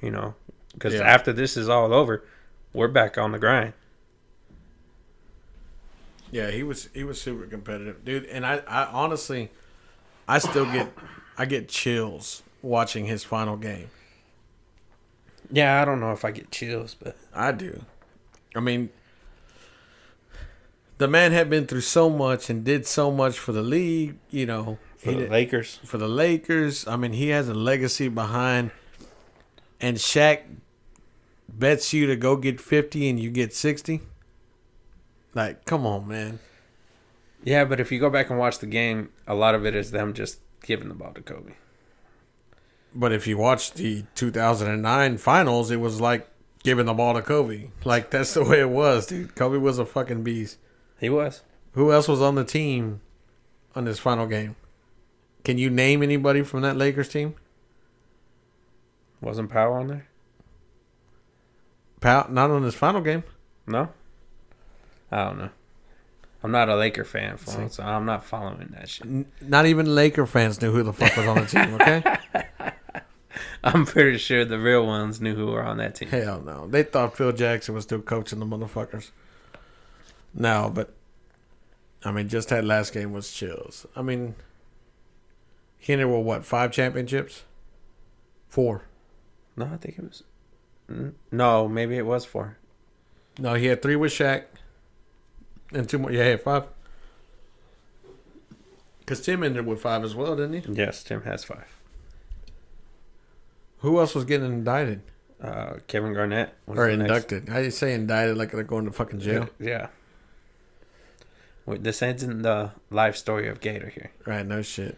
you 0.02 0.10
know, 0.10 0.34
because 0.72 0.94
Yeah. 0.94 1.02
after 1.02 1.32
this 1.32 1.56
is 1.56 1.68
all 1.68 1.94
over, 1.94 2.24
we're 2.72 2.88
back 2.88 3.16
on 3.16 3.30
the 3.30 3.38
grind. 3.38 3.72
Yeah, 6.30 6.50
he 6.50 6.62
was 6.62 6.88
he 6.92 7.04
was 7.04 7.20
super 7.20 7.46
competitive, 7.46 8.04
dude. 8.04 8.24
And 8.26 8.44
I, 8.44 8.56
I 8.66 8.84
honestly, 8.86 9.50
I 10.26 10.38
still 10.38 10.64
get 10.66 10.92
I 11.38 11.46
get 11.46 11.68
chills 11.68 12.42
watching 12.62 13.06
his 13.06 13.22
final 13.24 13.56
game. 13.56 13.90
Yeah, 15.50 15.80
I 15.80 15.84
don't 15.84 16.00
know 16.00 16.12
if 16.12 16.24
I 16.24 16.32
get 16.32 16.50
chills, 16.50 16.94
but 16.94 17.16
I 17.32 17.52
do. 17.52 17.82
I 18.56 18.60
mean, 18.60 18.90
the 20.98 21.06
man 21.06 21.30
had 21.32 21.48
been 21.48 21.66
through 21.66 21.82
so 21.82 22.10
much 22.10 22.50
and 22.50 22.64
did 22.64 22.86
so 22.86 23.10
much 23.12 23.38
for 23.38 23.52
the 23.52 23.62
league. 23.62 24.16
You 24.30 24.46
know, 24.46 24.78
for 24.96 25.10
he 25.10 25.14
the 25.16 25.22
did- 25.22 25.30
Lakers, 25.30 25.78
for 25.84 25.98
the 25.98 26.08
Lakers. 26.08 26.86
I 26.88 26.96
mean, 26.96 27.12
he 27.12 27.28
has 27.28 27.48
a 27.48 27.54
legacy 27.54 28.08
behind. 28.08 28.70
And 29.80 29.98
Shaq 29.98 30.40
bets 31.48 31.92
you 31.92 32.06
to 32.06 32.16
go 32.16 32.36
get 32.36 32.60
fifty 32.60 33.08
and 33.08 33.20
you 33.20 33.30
get 33.30 33.54
sixty. 33.54 34.00
Like, 35.36 35.66
come 35.66 35.84
on, 35.84 36.08
man. 36.08 36.38
yeah. 37.44 37.66
But 37.66 37.78
if 37.78 37.92
you 37.92 38.00
go 38.00 38.08
back 38.08 38.30
and 38.30 38.38
watch 38.38 38.58
the 38.58 38.66
game, 38.66 39.10
a 39.26 39.34
lot 39.34 39.54
of 39.54 39.66
it 39.66 39.74
is 39.76 39.90
them 39.90 40.14
just 40.14 40.40
giving 40.62 40.88
the 40.88 40.94
ball 40.94 41.12
to 41.12 41.20
Kobe. 41.20 41.52
But 42.94 43.12
if 43.12 43.26
you 43.26 43.36
watch 43.36 43.74
the 43.74 44.04
2009 44.14 45.18
finals, 45.18 45.70
it 45.70 45.76
was 45.76 46.00
like 46.00 46.26
giving 46.62 46.86
the 46.86 46.94
ball 46.94 47.12
to 47.12 47.20
Kobe. 47.20 47.68
Like 47.84 48.08
that's 48.10 48.32
the 48.32 48.44
way 48.44 48.60
it 48.60 48.70
was, 48.70 49.06
dude. 49.06 49.34
Kobe 49.34 49.58
was 49.58 49.78
a 49.78 49.84
fucking 49.84 50.22
beast. 50.22 50.56
He 50.98 51.10
was. 51.10 51.42
Who 51.72 51.92
else 51.92 52.08
was 52.08 52.22
on 52.22 52.34
the 52.36 52.44
team 52.44 53.02
on 53.74 53.84
this 53.84 53.98
final 53.98 54.26
game? 54.26 54.56
Can 55.44 55.58
you 55.58 55.68
name 55.68 56.02
anybody 56.02 56.42
from 56.42 56.62
that 56.62 56.78
Lakers 56.78 57.10
team? 57.10 57.34
Wasn't 59.20 59.50
Powell 59.50 59.74
on 59.74 59.88
there? 59.88 60.08
Powell 62.00 62.30
not 62.30 62.50
on 62.50 62.62
this 62.62 62.74
final 62.74 63.02
game. 63.02 63.22
No. 63.66 63.90
I 65.10 65.24
don't 65.24 65.38
know. 65.38 65.50
I'm 66.42 66.52
not 66.52 66.68
a 66.68 66.76
Laker 66.76 67.04
fan, 67.04 67.38
so 67.38 67.82
I'm 67.82 68.04
not 68.06 68.24
following 68.24 68.68
that 68.78 68.88
shit. 68.88 69.06
N- 69.06 69.26
not 69.40 69.66
even 69.66 69.94
Laker 69.94 70.26
fans 70.26 70.60
knew 70.62 70.70
who 70.70 70.82
the 70.82 70.92
fuck 70.92 71.16
was 71.16 71.26
on 71.26 71.36
the 71.36 71.46
team. 71.46 71.74
Okay. 72.60 72.72
I'm 73.62 73.84
pretty 73.84 74.16
sure 74.16 74.44
the 74.44 74.58
real 74.58 74.86
ones 74.86 75.20
knew 75.20 75.34
who 75.34 75.46
were 75.48 75.62
on 75.62 75.76
that 75.78 75.96
team. 75.96 76.08
Hell 76.08 76.40
no. 76.40 76.66
They 76.68 76.82
thought 76.84 77.16
Phil 77.16 77.32
Jackson 77.32 77.74
was 77.74 77.84
still 77.84 78.00
coaching 78.00 78.38
the 78.38 78.46
motherfuckers. 78.46 79.10
No, 80.32 80.70
but 80.72 80.94
I 82.04 82.12
mean, 82.12 82.28
just 82.28 82.48
that 82.50 82.64
last 82.64 82.94
game 82.94 83.12
was 83.12 83.32
chills. 83.32 83.84
I 83.96 84.02
mean, 84.02 84.36
he 85.78 85.92
ended 85.92 86.08
with 86.08 86.24
what 86.24 86.44
five 86.44 86.70
championships? 86.70 87.42
Four. 88.48 88.82
No, 89.56 89.66
I 89.66 89.76
think 89.76 89.98
it 89.98 90.04
was. 90.04 91.12
No, 91.32 91.68
maybe 91.68 91.96
it 91.98 92.06
was 92.06 92.24
four. 92.24 92.56
No, 93.38 93.54
he 93.54 93.66
had 93.66 93.82
three 93.82 93.96
with 93.96 94.12
Shaq, 94.12 94.44
and 95.76 95.88
two 95.88 95.98
more. 95.98 96.10
Yeah, 96.12 96.36
five. 96.36 96.64
Because 99.00 99.20
Tim 99.20 99.42
ended 99.44 99.66
with 99.66 99.80
five 99.80 100.02
as 100.02 100.14
well, 100.14 100.34
didn't 100.36 100.64
he? 100.64 100.72
Yes, 100.72 101.04
Tim 101.04 101.22
has 101.22 101.44
five. 101.44 101.68
Who 103.78 104.00
else 104.00 104.14
was 104.14 104.24
getting 104.24 104.46
indicted 104.46 105.02
Uh, 105.40 105.74
Kevin 105.86 106.12
Garnett 106.14 106.54
was 106.66 106.78
or 106.78 106.88
next- 106.88 107.00
inducted? 107.32 107.48
How 107.50 107.58
do 107.58 107.64
you 107.66 107.70
say 107.70 107.94
indicted 107.94 108.36
like 108.36 108.50
they're 108.52 108.62
going 108.64 108.86
to 108.86 108.90
fucking 108.90 109.20
jail? 109.20 109.48
Yeah. 109.60 109.88
Wait, 111.66 111.82
this 111.84 112.00
isn't 112.02 112.42
the 112.42 112.72
life 112.90 113.16
story 113.16 113.48
of 113.48 113.60
Gator 113.60 113.88
here, 113.88 114.10
Right? 114.24 114.46
No 114.46 114.62
shit. 114.62 114.96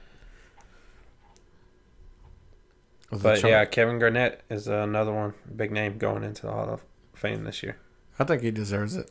Was 3.10 3.22
but 3.22 3.42
yeah, 3.42 3.64
Kevin 3.64 3.98
Garnett 3.98 4.42
is 4.50 4.68
another 4.68 5.12
one, 5.12 5.32
big 5.54 5.72
name 5.72 5.96
going 5.98 6.22
into 6.24 6.42
the 6.42 6.52
Hall 6.52 6.68
of 6.68 6.84
Fame 7.14 7.44
this 7.44 7.62
year. 7.62 7.78
I 8.18 8.24
think 8.24 8.42
he 8.42 8.50
deserves 8.50 8.96
it. 8.96 9.10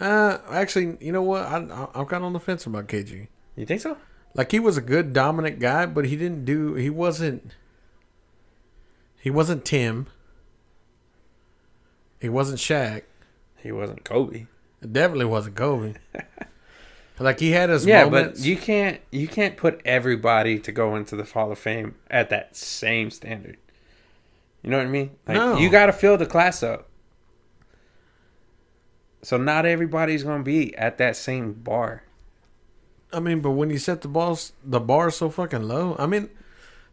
Uh, 0.00 0.38
actually, 0.50 0.96
you 1.00 1.12
know 1.12 1.22
what? 1.22 1.42
I, 1.42 1.56
I 1.58 1.88
I'm 1.94 2.06
kind 2.06 2.22
of 2.22 2.24
on 2.24 2.32
the 2.32 2.40
fence 2.40 2.66
about 2.66 2.88
KG. 2.88 3.28
You 3.56 3.66
think 3.66 3.80
so? 3.80 3.96
Like 4.34 4.50
he 4.50 4.58
was 4.58 4.76
a 4.76 4.80
good 4.80 5.12
dominant 5.12 5.58
guy, 5.60 5.86
but 5.86 6.06
he 6.06 6.16
didn't 6.16 6.44
do. 6.44 6.74
He 6.74 6.88
wasn't. 6.90 7.54
He 9.20 9.30
wasn't 9.30 9.64
Tim. 9.64 10.06
He 12.20 12.28
wasn't 12.28 12.58
Shaq. 12.58 13.02
He 13.56 13.72
wasn't 13.72 14.04
Kobe. 14.04 14.46
It 14.82 14.92
definitely 14.92 15.26
wasn't 15.26 15.56
Kobe. 15.56 15.94
like 17.18 17.38
he 17.40 17.50
had 17.50 17.68
his 17.68 17.84
yeah, 17.84 18.04
moments. 18.04 18.40
but 18.40 18.46
you 18.48 18.56
can't 18.56 19.00
you 19.10 19.28
can't 19.28 19.56
put 19.56 19.80
everybody 19.84 20.58
to 20.60 20.72
go 20.72 20.96
into 20.96 21.16
the 21.16 21.24
Hall 21.24 21.52
of 21.52 21.58
Fame 21.58 21.96
at 22.10 22.30
that 22.30 22.56
same 22.56 23.10
standard. 23.10 23.58
You 24.62 24.70
know 24.70 24.78
what 24.78 24.86
I 24.86 24.90
mean? 24.90 25.10
Like 25.26 25.36
No. 25.36 25.58
you 25.58 25.68
got 25.70 25.86
to 25.86 25.92
fill 25.92 26.16
the 26.16 26.26
class 26.26 26.62
up. 26.62 26.88
So 29.22 29.36
not 29.36 29.66
everybody's 29.66 30.22
going 30.22 30.40
to 30.40 30.44
be 30.44 30.74
at 30.76 30.98
that 30.98 31.16
same 31.16 31.52
bar. 31.52 32.02
I 33.12 33.20
mean, 33.20 33.40
but 33.40 33.50
when 33.50 33.70
you 33.70 33.78
set 33.78 34.02
the 34.02 34.08
balls, 34.08 34.52
the 34.64 34.80
bar 34.80 35.10
so 35.10 35.30
fucking 35.30 35.64
low. 35.64 35.96
I 35.98 36.06
mean, 36.06 36.30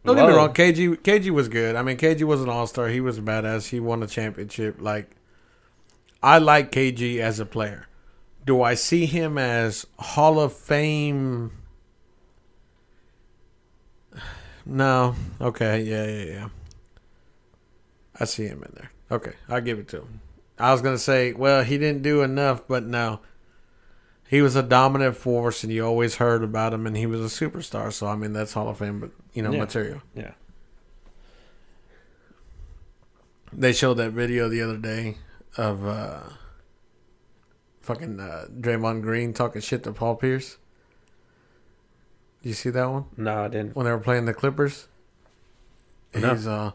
don't 0.04 0.16
get 0.16 0.28
me 0.28 0.34
wrong. 0.34 0.52
KG, 0.52 0.96
KG 0.98 1.30
was 1.30 1.48
good. 1.48 1.76
I 1.76 1.82
mean, 1.82 1.96
KG 1.96 2.22
was 2.24 2.42
an 2.42 2.48
all 2.48 2.66
star. 2.66 2.88
He 2.88 3.00
was 3.00 3.18
a 3.18 3.22
badass. 3.22 3.68
He 3.68 3.80
won 3.80 4.02
a 4.02 4.06
championship. 4.06 4.80
Like, 4.80 5.10
I 6.22 6.38
like 6.38 6.72
KG 6.72 7.18
as 7.18 7.40
a 7.40 7.46
player. 7.46 7.86
Do 8.44 8.62
I 8.62 8.74
see 8.74 9.06
him 9.06 9.38
as 9.38 9.86
Hall 9.98 10.40
of 10.40 10.52
Fame? 10.52 11.52
No. 14.70 15.14
Okay. 15.40 15.80
Yeah. 15.80 16.04
Yeah. 16.04 16.24
Yeah. 16.24 16.48
I 18.20 18.24
see 18.24 18.46
him 18.46 18.62
in 18.62 18.72
there. 18.74 18.90
Okay, 19.10 19.32
I'll 19.48 19.60
give 19.60 19.78
it 19.78 19.88
to 19.88 19.98
him. 19.98 20.20
I 20.58 20.72
was 20.72 20.82
gonna 20.82 20.98
say, 20.98 21.32
well, 21.32 21.62
he 21.62 21.78
didn't 21.78 22.02
do 22.02 22.22
enough, 22.22 22.66
but 22.66 22.84
no. 22.84 23.20
He 24.28 24.42
was 24.42 24.56
a 24.56 24.62
dominant 24.62 25.16
force, 25.16 25.62
and 25.64 25.72
you 25.72 25.84
always 25.86 26.16
heard 26.16 26.42
about 26.42 26.74
him, 26.74 26.86
and 26.86 26.96
he 26.96 27.06
was 27.06 27.20
a 27.20 27.24
superstar. 27.48 27.92
So 27.92 28.06
I 28.08 28.16
mean, 28.16 28.32
that's 28.32 28.52
Hall 28.52 28.68
of 28.68 28.78
Fame, 28.78 29.00
but 29.00 29.10
you 29.32 29.42
know, 29.42 29.52
Yeah. 29.52 29.58
material. 29.60 30.02
Yeah. 30.14 30.32
They 33.52 33.72
showed 33.72 33.94
that 33.94 34.10
video 34.10 34.48
the 34.48 34.60
other 34.60 34.76
day 34.76 35.16
of 35.56 35.86
uh, 35.86 36.20
fucking 37.80 38.20
uh, 38.20 38.46
Draymond 38.60 39.02
Green 39.02 39.32
talking 39.32 39.62
shit 39.62 39.82
to 39.84 39.92
Paul 39.92 40.16
Pierce. 40.16 40.58
You 42.42 42.52
see 42.52 42.70
that 42.70 42.84
one 42.90 43.06
No, 43.16 43.44
I 43.44 43.48
didn't. 43.48 43.74
when 43.74 43.84
they 43.86 43.90
were 43.92 43.98
playing 43.98 44.26
the 44.26 44.34
Clippers? 44.34 44.86
No. 46.14 46.34
He's 46.34 46.46
uh, 46.46 46.72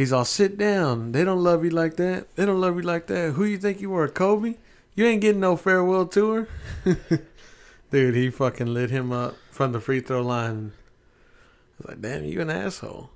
he's 0.00 0.14
all 0.14 0.24
sit 0.24 0.56
down. 0.56 1.12
They 1.12 1.24
don't 1.24 1.44
love 1.44 1.62
you 1.62 1.68
like 1.68 1.96
that. 1.96 2.34
They 2.34 2.46
don't 2.46 2.60
love 2.60 2.76
you 2.76 2.82
like 2.82 3.06
that. 3.08 3.32
Who 3.32 3.44
you 3.44 3.58
think 3.58 3.82
you 3.82 3.90
were, 3.90 4.08
Kobe? 4.08 4.54
You 4.94 5.04
ain't 5.04 5.20
getting 5.20 5.42
no 5.42 5.56
farewell 5.56 6.06
tour, 6.06 6.48
dude. 7.90 8.14
He 8.14 8.30
fucking 8.30 8.72
lit 8.72 8.90
him 8.90 9.12
up 9.12 9.36
from 9.50 9.72
the 9.72 9.80
free 9.80 10.00
throw 10.00 10.22
line. 10.22 10.72
I 10.72 11.82
was 11.82 11.88
like, 11.88 12.00
damn, 12.00 12.24
you 12.24 12.40
an 12.40 12.48
asshole. 12.48 13.10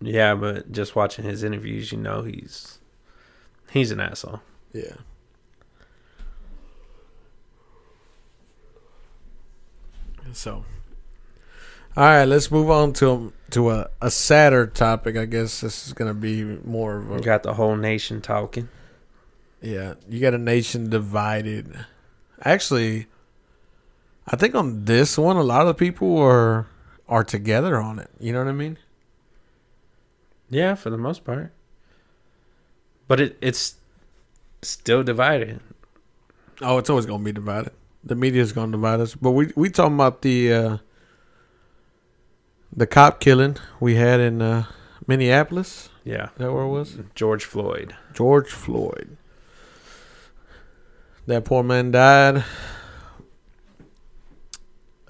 Yeah, 0.00 0.36
but 0.36 0.70
just 0.70 0.94
watching 0.94 1.24
his 1.24 1.42
interviews, 1.42 1.90
you 1.90 1.98
know 1.98 2.22
he's 2.22 2.78
he's 3.72 3.90
an 3.90 4.00
asshole. 4.00 4.40
Yeah. 4.72 4.94
So, 10.32 10.64
all 11.96 12.04
right, 12.04 12.24
let's 12.24 12.50
move 12.50 12.70
on 12.70 12.92
to 12.94 13.32
to 13.50 13.70
a, 13.70 13.88
a 14.00 14.10
sadder 14.10 14.66
topic. 14.66 15.16
I 15.16 15.24
guess 15.24 15.60
this 15.60 15.86
is 15.86 15.92
gonna 15.92 16.14
be 16.14 16.44
more 16.44 16.98
of 16.98 17.10
a 17.10 17.20
got 17.20 17.42
the 17.42 17.54
whole 17.54 17.76
nation 17.76 18.20
talking. 18.20 18.68
yeah. 19.60 19.94
You 20.08 20.20
got 20.20 20.34
a 20.34 20.38
nation 20.38 20.88
divided. 20.90 21.84
Actually, 22.42 23.06
I 24.26 24.36
think 24.36 24.54
on 24.54 24.84
this 24.84 25.18
one, 25.18 25.36
a 25.36 25.42
lot 25.42 25.66
of 25.66 25.76
people 25.76 26.16
are 26.18 26.66
are 27.08 27.24
together 27.24 27.80
on 27.80 27.98
it. 27.98 28.08
You 28.20 28.32
know 28.32 28.38
what 28.38 28.48
I 28.48 28.52
mean? 28.52 28.78
Yeah, 30.48 30.74
for 30.74 30.90
the 30.90 30.98
most 30.98 31.24
part. 31.24 31.52
But 33.08 33.20
it 33.20 33.38
it's 33.40 33.74
still 34.62 35.02
divided. 35.02 35.60
Oh, 36.62 36.78
it's 36.78 36.88
always 36.88 37.06
gonna 37.06 37.24
be 37.24 37.32
divided. 37.32 37.72
The 38.04 38.14
media's 38.14 38.52
gonna 38.52 38.72
divide 38.72 39.00
us. 39.00 39.14
But 39.16 39.32
we 39.32 39.52
we 39.56 39.70
talking 39.70 39.94
about 39.94 40.22
the 40.22 40.52
uh 40.52 40.76
the 42.74 42.86
cop 42.86 43.20
killing 43.20 43.56
we 43.78 43.96
had 43.96 44.20
in 44.20 44.42
uh 44.42 44.64
Minneapolis. 45.06 45.88
Yeah. 46.04 46.26
Is 46.26 46.30
that 46.38 46.52
where 46.52 46.64
it 46.64 46.68
was? 46.68 46.98
George 47.14 47.44
Floyd. 47.44 47.96
George 48.12 48.50
Floyd. 48.50 49.16
That 51.26 51.44
poor 51.44 51.62
man 51.62 51.90
died. 51.90 52.44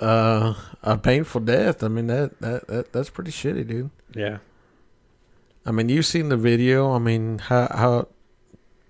Uh 0.01 0.55
a 0.83 0.96
painful 0.96 1.42
death. 1.42 1.83
I 1.83 1.88
mean 1.88 2.07
that 2.07 2.40
that, 2.40 2.66
that 2.68 2.92
that's 2.92 3.11
pretty 3.11 3.31
shitty, 3.31 3.66
dude. 3.66 3.90
Yeah. 4.14 4.38
I 5.66 5.73
mean, 5.73 5.88
you've 5.90 6.07
seen 6.07 6.31
the 6.31 6.38
video. 6.38 6.92
I 6.92 6.99
mean, 6.99 7.38
how 7.38 7.68
how 7.70 8.09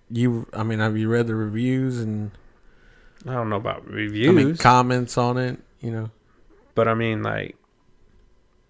you? 0.08 0.46
I 0.52 0.62
mean, 0.62 0.78
have 0.78 0.96
you 0.96 1.08
read 1.08 1.26
the 1.26 1.34
reviews 1.34 2.00
and 2.00 2.30
I 3.26 3.32
don't 3.34 3.50
know 3.50 3.56
about 3.56 3.86
reviews. 3.86 4.28
I 4.28 4.32
mean 4.32 4.56
comments 4.56 5.18
on 5.18 5.36
it? 5.36 5.58
You 5.80 5.90
know, 5.90 6.10
but 6.74 6.88
I 6.88 6.94
mean 6.94 7.22
like 7.22 7.56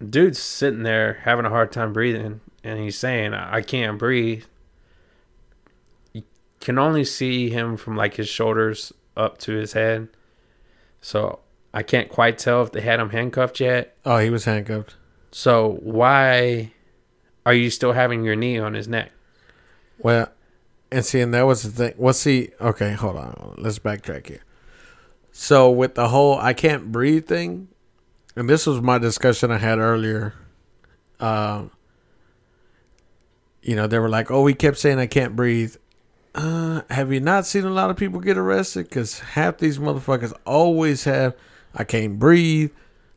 dude's 0.09 0.39
sitting 0.39 0.83
there 0.83 1.19
having 1.23 1.45
a 1.45 1.49
hard 1.49 1.71
time 1.71 1.93
breathing 1.93 2.41
and 2.63 2.79
he's 2.79 2.97
saying 2.97 3.33
I 3.33 3.61
can't 3.61 3.97
breathe. 3.97 4.45
You 6.13 6.23
can 6.59 6.77
only 6.77 7.03
see 7.03 7.49
him 7.49 7.77
from 7.77 7.95
like 7.95 8.15
his 8.15 8.27
shoulders 8.27 8.93
up 9.15 9.37
to 9.39 9.53
his 9.53 9.73
head. 9.73 10.09
So 11.01 11.39
I 11.73 11.83
can't 11.83 12.09
quite 12.09 12.37
tell 12.37 12.61
if 12.63 12.71
they 12.71 12.81
had 12.81 12.99
him 12.99 13.09
handcuffed 13.09 13.59
yet. 13.59 13.95
oh, 14.05 14.17
he 14.17 14.29
was 14.29 14.45
handcuffed. 14.45 14.95
So 15.31 15.79
why 15.81 16.73
are 17.45 17.53
you 17.53 17.69
still 17.69 17.93
having 17.93 18.23
your 18.23 18.35
knee 18.35 18.57
on 18.57 18.73
his 18.73 18.87
neck? 18.87 19.11
Well, 19.99 20.29
and 20.91 21.05
see, 21.05 21.21
and 21.21 21.33
that 21.33 21.43
was 21.43 21.63
the 21.63 21.71
thing. 21.71 21.93
Well, 21.97 22.13
see, 22.13 22.49
okay, 22.59 22.93
hold 22.93 23.15
on. 23.15 23.55
Let's 23.57 23.79
backtrack 23.79 24.27
here. 24.27 24.43
So 25.31 25.71
with 25.71 25.95
the 25.95 26.09
whole 26.09 26.37
"I 26.37 26.53
can't 26.53 26.91
breathe" 26.91 27.27
thing, 27.27 27.69
and 28.35 28.49
this 28.49 28.65
was 28.65 28.81
my 28.81 28.97
discussion 28.97 29.51
I 29.51 29.57
had 29.57 29.79
earlier. 29.79 30.33
Um, 31.19 31.71
you 33.61 33.75
know, 33.75 33.87
they 33.87 33.99
were 33.99 34.09
like, 34.09 34.31
"Oh, 34.31 34.45
he 34.45 34.53
kept 34.53 34.77
saying 34.77 34.99
I 34.99 35.07
can't 35.07 35.35
breathe." 35.35 35.75
Uh, 36.33 36.81
have 36.89 37.11
you 37.11 37.19
not 37.19 37.45
seen 37.45 37.65
a 37.65 37.69
lot 37.69 37.89
of 37.89 37.97
people 37.97 38.19
get 38.19 38.37
arrested? 38.37 38.87
Because 38.89 39.19
half 39.19 39.57
these 39.57 39.77
motherfuckers 39.77 40.33
always 40.45 41.03
have, 41.03 41.35
"I 41.73 41.83
can't 41.83 42.17
breathe." 42.17 42.71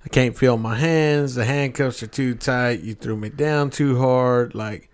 I 0.05 0.09
can't 0.09 0.37
feel 0.37 0.59
my 0.59 0.77
hands. 0.77 1.35
The 1.35 1.47
handcuffs 1.47 2.03
are 2.03 2.07
too 2.07 2.35
tight. 2.35 2.81
You 2.81 2.95
threw 2.95 3.17
me 3.17 3.31
down 3.31 3.71
too 3.71 3.99
hard. 3.99 4.55
Like 4.55 4.91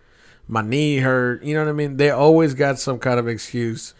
my 0.46 0.62
knee 0.62 0.98
hurt. 0.98 1.42
You 1.42 1.54
know 1.54 1.64
what 1.64 1.70
I 1.70 1.74
mean? 1.74 1.96
They 1.96 2.10
always 2.10 2.54
got 2.54 2.78
some 2.78 2.98
kind 2.98 3.18
of 3.18 3.26
excuse. 3.26 3.92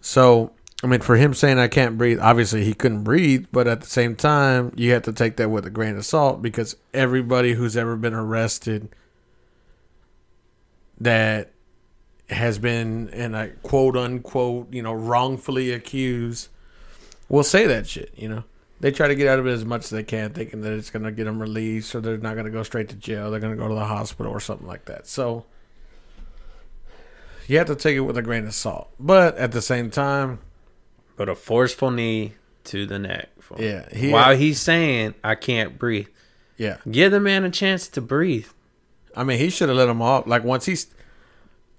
So 0.00 0.52
I 0.82 0.86
mean, 0.86 1.00
for 1.00 1.16
him 1.16 1.34
saying 1.34 1.58
I 1.58 1.68
can't 1.68 1.98
breathe, 1.98 2.18
obviously 2.20 2.64
he 2.64 2.72
couldn't 2.72 3.04
breathe, 3.04 3.46
but 3.52 3.68
at 3.68 3.82
the 3.82 3.86
same 3.86 4.16
time, 4.16 4.72
you 4.76 4.92
have 4.92 5.02
to 5.02 5.12
take 5.12 5.36
that 5.36 5.50
with 5.50 5.66
a 5.66 5.70
grain 5.70 5.96
of 5.96 6.06
salt 6.06 6.40
because 6.40 6.76
everybody 6.94 7.52
who's 7.52 7.76
ever 7.76 7.96
been 7.96 8.14
arrested 8.14 8.88
that 10.98 11.50
has 12.30 12.58
been 12.58 13.08
in 13.08 13.34
a 13.34 13.48
quote 13.48 13.96
unquote, 13.96 14.72
you 14.72 14.82
know, 14.82 14.92
wrongfully 14.92 15.72
accused 15.72 16.48
will 17.28 17.44
say 17.44 17.66
that 17.66 17.86
shit, 17.86 18.12
you 18.16 18.28
know. 18.28 18.44
They 18.80 18.90
try 18.90 19.08
to 19.08 19.14
get 19.14 19.28
out 19.28 19.38
of 19.38 19.46
it 19.46 19.50
as 19.50 19.66
much 19.66 19.84
as 19.84 19.90
they 19.90 20.02
can, 20.02 20.32
thinking 20.32 20.62
that 20.62 20.72
it's 20.72 20.88
going 20.88 21.02
to 21.02 21.12
get 21.12 21.24
them 21.24 21.38
released 21.38 21.94
or 21.94 22.00
they're 22.00 22.16
not 22.16 22.32
going 22.32 22.46
to 22.46 22.50
go 22.50 22.62
straight 22.62 22.88
to 22.88 22.96
jail. 22.96 23.30
They're 23.30 23.40
going 23.40 23.54
to 23.54 23.62
go 23.62 23.68
to 23.68 23.74
the 23.74 23.84
hospital 23.84 24.32
or 24.32 24.40
something 24.40 24.66
like 24.66 24.86
that. 24.86 25.06
So 25.06 25.44
you 27.46 27.58
have 27.58 27.66
to 27.66 27.76
take 27.76 27.96
it 27.96 28.00
with 28.00 28.16
a 28.16 28.22
grain 28.22 28.46
of 28.46 28.54
salt. 28.54 28.88
But 28.98 29.36
at 29.36 29.52
the 29.52 29.60
same 29.60 29.90
time, 29.90 30.38
But 31.20 31.28
a 31.28 31.34
forceful 31.34 31.90
knee 31.90 32.32
to 32.64 32.86
the 32.86 32.98
neck. 32.98 33.28
Yeah, 33.58 33.86
he- 33.94 34.10
While 34.10 34.34
he's 34.34 34.58
saying, 34.58 35.14
I 35.22 35.34
can't 35.34 35.78
breathe. 35.78 36.06
yeah. 36.56 36.78
Give 36.90 37.12
the 37.12 37.20
man 37.20 37.44
a 37.44 37.50
chance 37.50 37.88
to 37.88 38.00
breathe. 38.00 38.46
I 39.14 39.24
mean, 39.24 39.38
he 39.38 39.50
should 39.50 39.68
have 39.68 39.76
let 39.76 39.90
him 39.90 40.00
off. 40.00 40.26
Like 40.26 40.44
once 40.44 40.64
he's 40.64 40.86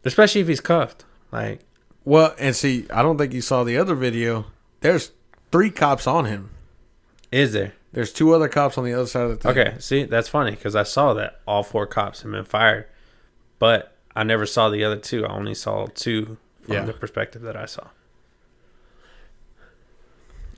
Especially 0.05 0.41
if 0.41 0.47
he's 0.47 0.61
cuffed. 0.61 1.05
Like, 1.31 1.61
well, 2.05 2.35
and 2.37 2.55
see, 2.55 2.85
I 2.93 3.01
don't 3.01 3.17
think 3.17 3.33
you 3.33 3.41
saw 3.41 3.63
the 3.63 3.77
other 3.79 3.95
video. 3.95 4.45
There's 4.81 5.11
three 5.51 5.71
cops 5.71 6.05
on 6.05 6.25
him. 6.25 6.51
is 7.31 7.51
there? 7.53 7.73
There's 7.93 8.13
two 8.13 8.35
other 8.35 8.47
cops 8.47 8.77
on 8.77 8.83
the 8.85 8.93
other 8.93 9.07
side 9.07 9.23
of 9.23 9.29
the 9.31 9.37
thing. 9.37 9.57
Okay, 9.57 9.75
see, 9.79 10.03
that's 10.03 10.29
funny 10.29 10.51
because 10.51 10.75
I 10.75 10.83
saw 10.83 11.15
that 11.15 11.39
all 11.47 11.63
four 11.63 11.87
cops 11.87 12.21
have 12.21 12.31
been 12.31 12.45
fired, 12.45 12.85
but 13.57 13.97
I 14.15 14.23
never 14.23 14.45
saw 14.45 14.69
the 14.69 14.83
other 14.83 14.97
two. 14.97 15.25
I 15.25 15.33
only 15.33 15.55
saw 15.55 15.87
two 15.95 16.37
from 16.61 16.73
Yeah. 16.75 16.85
the 16.85 16.93
perspective 16.93 17.41
that 17.41 17.55
I 17.57 17.65
saw. 17.65 17.87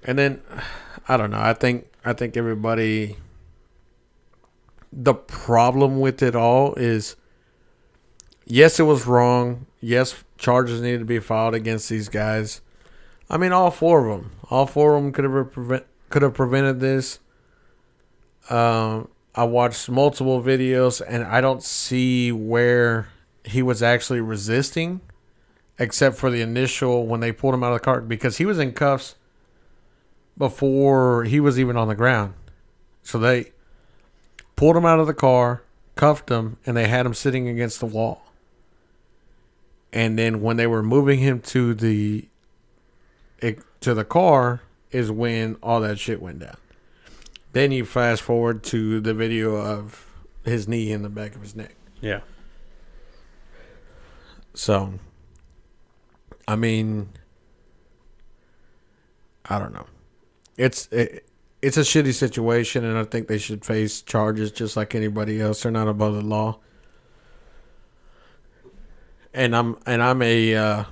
And 0.05 0.17
then 0.17 0.41
I 1.07 1.17
don't 1.17 1.31
know. 1.31 1.39
I 1.39 1.53
think 1.53 1.87
I 2.03 2.13
think 2.13 2.35
everybody 2.37 3.17
the 4.91 5.13
problem 5.13 5.99
with 5.99 6.21
it 6.21 6.35
all 6.35 6.75
is 6.75 7.15
yes, 8.45 8.79
it 8.79 8.83
was 8.83 9.07
wrong. 9.07 9.65
Yes, 9.79 10.23
charges 10.37 10.81
needed 10.81 10.99
to 10.99 11.05
be 11.05 11.19
filed 11.19 11.55
against 11.55 11.89
these 11.89 12.09
guys. 12.09 12.61
I 13.29 13.37
mean, 13.37 13.51
all 13.51 13.71
four 13.71 14.07
of 14.07 14.17
them. 14.19 14.31
All 14.49 14.65
four 14.65 14.95
of 14.95 15.03
them 15.03 15.11
could 15.11 15.25
have 15.25 15.51
prevent 15.51 15.85
could 16.09 16.21
have 16.21 16.33
prevented 16.33 16.79
this. 16.79 17.19
Um, 18.49 19.07
I 19.33 19.45
watched 19.45 19.89
multiple 19.89 20.43
videos, 20.43 21.01
and 21.05 21.23
I 21.23 21.41
don't 21.41 21.63
see 21.63 22.31
where 22.31 23.07
he 23.43 23.63
was 23.63 23.81
actually 23.81 24.21
resisting, 24.21 25.01
except 25.79 26.17
for 26.17 26.29
the 26.29 26.41
initial 26.41 27.07
when 27.07 27.19
they 27.19 27.31
pulled 27.31 27.55
him 27.55 27.63
out 27.63 27.73
of 27.73 27.79
the 27.79 27.85
car 27.85 28.01
because 28.01 28.37
he 28.37 28.45
was 28.45 28.59
in 28.59 28.73
cuffs 28.73 29.15
before 30.37 31.23
he 31.25 31.39
was 31.39 31.59
even 31.59 31.77
on 31.77 31.87
the 31.87 31.95
ground. 31.95 32.33
So 33.03 33.17
they 33.17 33.51
pulled 34.55 34.75
him 34.75 34.85
out 34.85 34.99
of 34.99 35.07
the 35.07 35.13
car, 35.13 35.63
cuffed 35.95 36.29
him, 36.29 36.57
and 36.65 36.75
they 36.77 36.87
had 36.87 37.05
him 37.05 37.13
sitting 37.13 37.47
against 37.47 37.79
the 37.79 37.85
wall. 37.85 38.23
And 39.91 40.17
then 40.17 40.41
when 40.41 40.57
they 40.57 40.67
were 40.67 40.81
moving 40.81 41.19
him 41.19 41.39
to 41.41 41.73
the 41.73 42.27
to 43.81 43.93
the 43.93 44.05
car 44.05 44.61
is 44.91 45.11
when 45.11 45.57
all 45.61 45.81
that 45.81 45.99
shit 45.99 46.21
went 46.21 46.39
down. 46.39 46.55
Then 47.51 47.71
you 47.71 47.85
fast 47.85 48.21
forward 48.21 48.63
to 48.65 48.99
the 49.01 49.13
video 49.13 49.55
of 49.55 50.09
his 50.45 50.67
knee 50.67 50.91
in 50.91 51.03
the 51.03 51.09
back 51.09 51.35
of 51.35 51.41
his 51.41 51.55
neck. 51.55 51.75
Yeah. 52.01 52.21
So, 54.53 54.93
I 56.47 56.55
mean, 56.55 57.09
I 59.45 59.59
don't 59.59 59.73
know. 59.73 59.87
It's 60.57 60.87
it, 60.91 61.27
it's 61.61 61.77
a 61.77 61.81
shitty 61.81 62.13
situation, 62.13 62.83
and 62.83 62.97
I 62.97 63.05
think 63.05 63.27
they 63.27 63.37
should 63.37 63.63
face 63.63 64.01
charges 64.01 64.51
just 64.51 64.75
like 64.75 64.95
anybody 64.95 65.39
else. 65.39 65.63
They're 65.63 65.71
not 65.71 65.87
above 65.87 66.15
the 66.15 66.21
law. 66.21 66.59
And 69.33 69.55
I'm 69.55 69.77
and 69.85 70.03
I'm 70.03 70.21
a, 70.21 70.55
uh, 70.55 70.83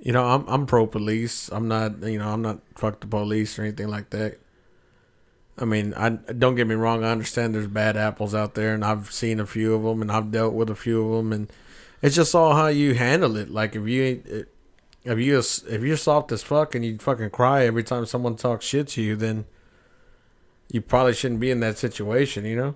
you 0.00 0.12
know, 0.12 0.24
I'm 0.24 0.48
I'm 0.48 0.66
pro 0.66 0.86
police. 0.86 1.50
I'm 1.50 1.68
not, 1.68 2.02
you 2.02 2.18
know, 2.18 2.28
I'm 2.28 2.40
not 2.42 2.60
fuck 2.74 3.00
the 3.00 3.06
police 3.06 3.58
or 3.58 3.62
anything 3.62 3.88
like 3.88 4.10
that. 4.10 4.38
I 5.58 5.66
mean, 5.66 5.94
I 5.94 6.08
don't 6.08 6.56
get 6.56 6.66
me 6.66 6.74
wrong. 6.74 7.04
I 7.04 7.10
understand 7.12 7.54
there's 7.54 7.68
bad 7.68 7.96
apples 7.96 8.34
out 8.34 8.54
there, 8.54 8.74
and 8.74 8.84
I've 8.84 9.12
seen 9.12 9.38
a 9.38 9.46
few 9.46 9.74
of 9.74 9.82
them, 9.82 10.02
and 10.02 10.10
I've 10.10 10.32
dealt 10.32 10.54
with 10.54 10.70
a 10.70 10.74
few 10.74 11.06
of 11.06 11.16
them, 11.18 11.32
and 11.32 11.52
it's 12.02 12.16
just 12.16 12.34
all 12.34 12.54
how 12.56 12.68
you 12.68 12.94
handle 12.94 13.36
it. 13.36 13.50
Like 13.50 13.76
if 13.76 13.86
you 13.86 14.02
ain't, 14.02 14.48
if 15.04 15.18
you 15.18 15.38
if 15.38 15.82
you're 15.82 15.96
soft 15.96 16.32
as 16.32 16.42
fuck 16.42 16.74
and 16.74 16.84
you 16.84 16.98
fucking 16.98 17.30
cry 17.30 17.66
every 17.66 17.84
time 17.84 18.06
someone 18.06 18.36
talks 18.36 18.64
shit 18.64 18.88
to 18.88 19.02
you, 19.02 19.16
then 19.16 19.44
you 20.70 20.80
probably 20.80 21.12
shouldn't 21.14 21.40
be 21.40 21.50
in 21.50 21.60
that 21.60 21.78
situation, 21.78 22.44
you 22.44 22.56
know. 22.56 22.74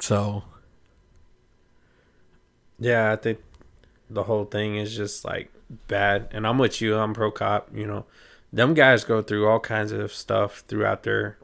So 0.00 0.44
Yeah, 2.78 3.12
I 3.12 3.16
think 3.16 3.40
the 4.08 4.24
whole 4.24 4.44
thing 4.44 4.76
is 4.76 4.94
just 4.94 5.24
like 5.24 5.50
bad. 5.88 6.28
And 6.30 6.46
I'm 6.46 6.58
with 6.58 6.80
you. 6.80 6.96
I'm 6.96 7.14
pro 7.14 7.30
cop. 7.30 7.68
You 7.74 7.86
know, 7.86 8.06
them 8.52 8.74
guys 8.74 9.04
go 9.04 9.22
through 9.22 9.48
all 9.48 9.60
kinds 9.60 9.92
of 9.92 10.12
stuff 10.12 10.64
throughout 10.68 11.02
their, 11.02 11.38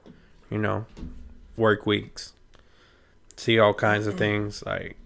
you 0.51 0.59
know, 0.59 0.87
work 1.57 1.87
weeks. 1.87 2.35
See 3.37 3.59
all 3.59 3.75
kinds 3.75 4.07
of 4.07 4.17
things. 4.17 4.63
Like, 4.65 4.97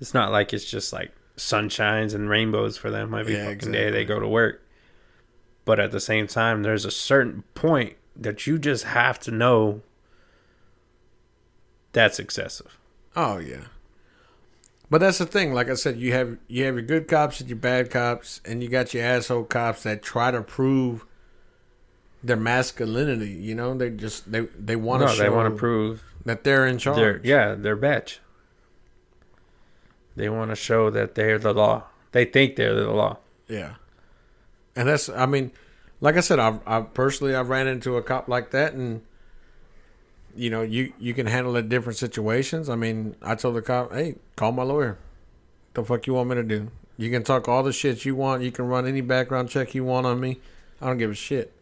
it's 0.00 0.14
not 0.14 0.30
like 0.30 0.52
it's 0.52 0.64
just 0.64 0.92
like 0.92 1.12
sunshines 1.42 2.14
and 2.14 2.28
rainbows 2.28 2.76
for 2.76 2.90
them 2.90 3.14
every 3.14 3.34
Yeah, 3.34 3.46
fucking 3.52 3.72
day 3.72 3.90
they 3.90 4.04
go 4.04 4.20
to 4.20 4.28
work. 4.28 4.62
But 5.64 5.78
at 5.78 5.92
the 5.92 6.00
same 6.00 6.26
time, 6.26 6.62
there's 6.62 6.84
a 6.84 6.90
certain 6.90 7.44
point 7.54 7.96
that 8.16 8.46
you 8.46 8.58
just 8.58 8.84
have 8.84 9.18
to 9.20 9.30
know 9.30 9.82
that's 11.92 12.18
excessive. 12.18 12.78
Oh 13.14 13.38
yeah. 13.38 13.64
But 14.90 14.98
that's 14.98 15.18
the 15.18 15.26
thing. 15.26 15.54
Like 15.54 15.70
I 15.70 15.74
said, 15.74 15.98
you 15.98 16.12
have 16.12 16.38
you 16.48 16.64
have 16.64 16.74
your 16.74 16.82
good 16.82 17.08
cops 17.08 17.40
and 17.40 17.48
your 17.48 17.58
bad 17.58 17.90
cops, 17.90 18.40
and 18.44 18.62
you 18.62 18.68
got 18.68 18.92
your 18.92 19.04
asshole 19.04 19.44
cops 19.44 19.84
that 19.84 20.02
try 20.02 20.30
to 20.30 20.42
prove 20.42 21.06
their 22.22 22.36
masculinity. 22.36 23.30
You 23.30 23.54
know, 23.54 23.74
they 23.74 23.90
just 23.90 24.30
they 24.30 24.40
they 24.40 24.76
want 24.76 25.00
to 25.02 25.06
No, 25.06 25.12
show 25.12 25.22
they 25.22 25.28
want 25.30 25.54
to 25.54 25.58
prove 25.58 26.02
that 26.24 26.44
they're 26.44 26.66
in 26.66 26.78
charge. 26.78 26.96
They're, 26.96 27.20
yeah, 27.24 27.54
they're 27.54 27.76
bitch. 27.76 28.18
They 30.16 30.28
want 30.28 30.50
to 30.50 30.56
show 30.56 30.90
that 30.90 31.14
they're 31.14 31.38
the 31.38 31.52
law. 31.52 31.84
They 32.12 32.24
think 32.24 32.56
they're 32.56 32.74
the 32.74 32.90
law. 32.90 33.18
Yeah. 33.48 33.74
And 34.76 34.88
that's, 34.88 35.08
I 35.08 35.26
mean, 35.26 35.52
like 36.00 36.16
I 36.16 36.20
said, 36.20 36.38
I, 36.38 36.58
I 36.66 36.80
personally, 36.80 37.34
I 37.34 37.42
ran 37.42 37.66
into 37.66 37.96
a 37.96 38.02
cop 38.02 38.28
like 38.28 38.50
that, 38.50 38.74
and 38.74 39.02
you 40.34 40.50
know, 40.50 40.62
you 40.62 40.92
you 40.98 41.14
can 41.14 41.26
handle 41.26 41.56
it 41.56 41.68
different 41.68 41.96
situations. 41.96 42.68
I 42.68 42.74
mean, 42.74 43.14
I 43.22 43.34
told 43.34 43.56
the 43.56 43.62
cop, 43.62 43.92
hey, 43.92 44.16
call 44.36 44.52
my 44.52 44.64
lawyer. 44.64 44.98
The 45.74 45.84
fuck 45.84 46.06
you 46.06 46.14
want 46.14 46.30
me 46.30 46.34
to 46.36 46.42
do? 46.42 46.70
You 46.96 47.10
can 47.10 47.22
talk 47.22 47.48
all 47.48 47.62
the 47.62 47.72
shit 47.72 48.04
you 48.04 48.14
want. 48.14 48.42
You 48.42 48.50
can 48.50 48.66
run 48.66 48.86
any 48.86 49.00
background 49.00 49.48
check 49.48 49.74
you 49.74 49.84
want 49.84 50.06
on 50.06 50.20
me. 50.20 50.40
I 50.80 50.86
don't 50.86 50.98
give 50.98 51.10
a 51.10 51.14
shit. 51.14 51.52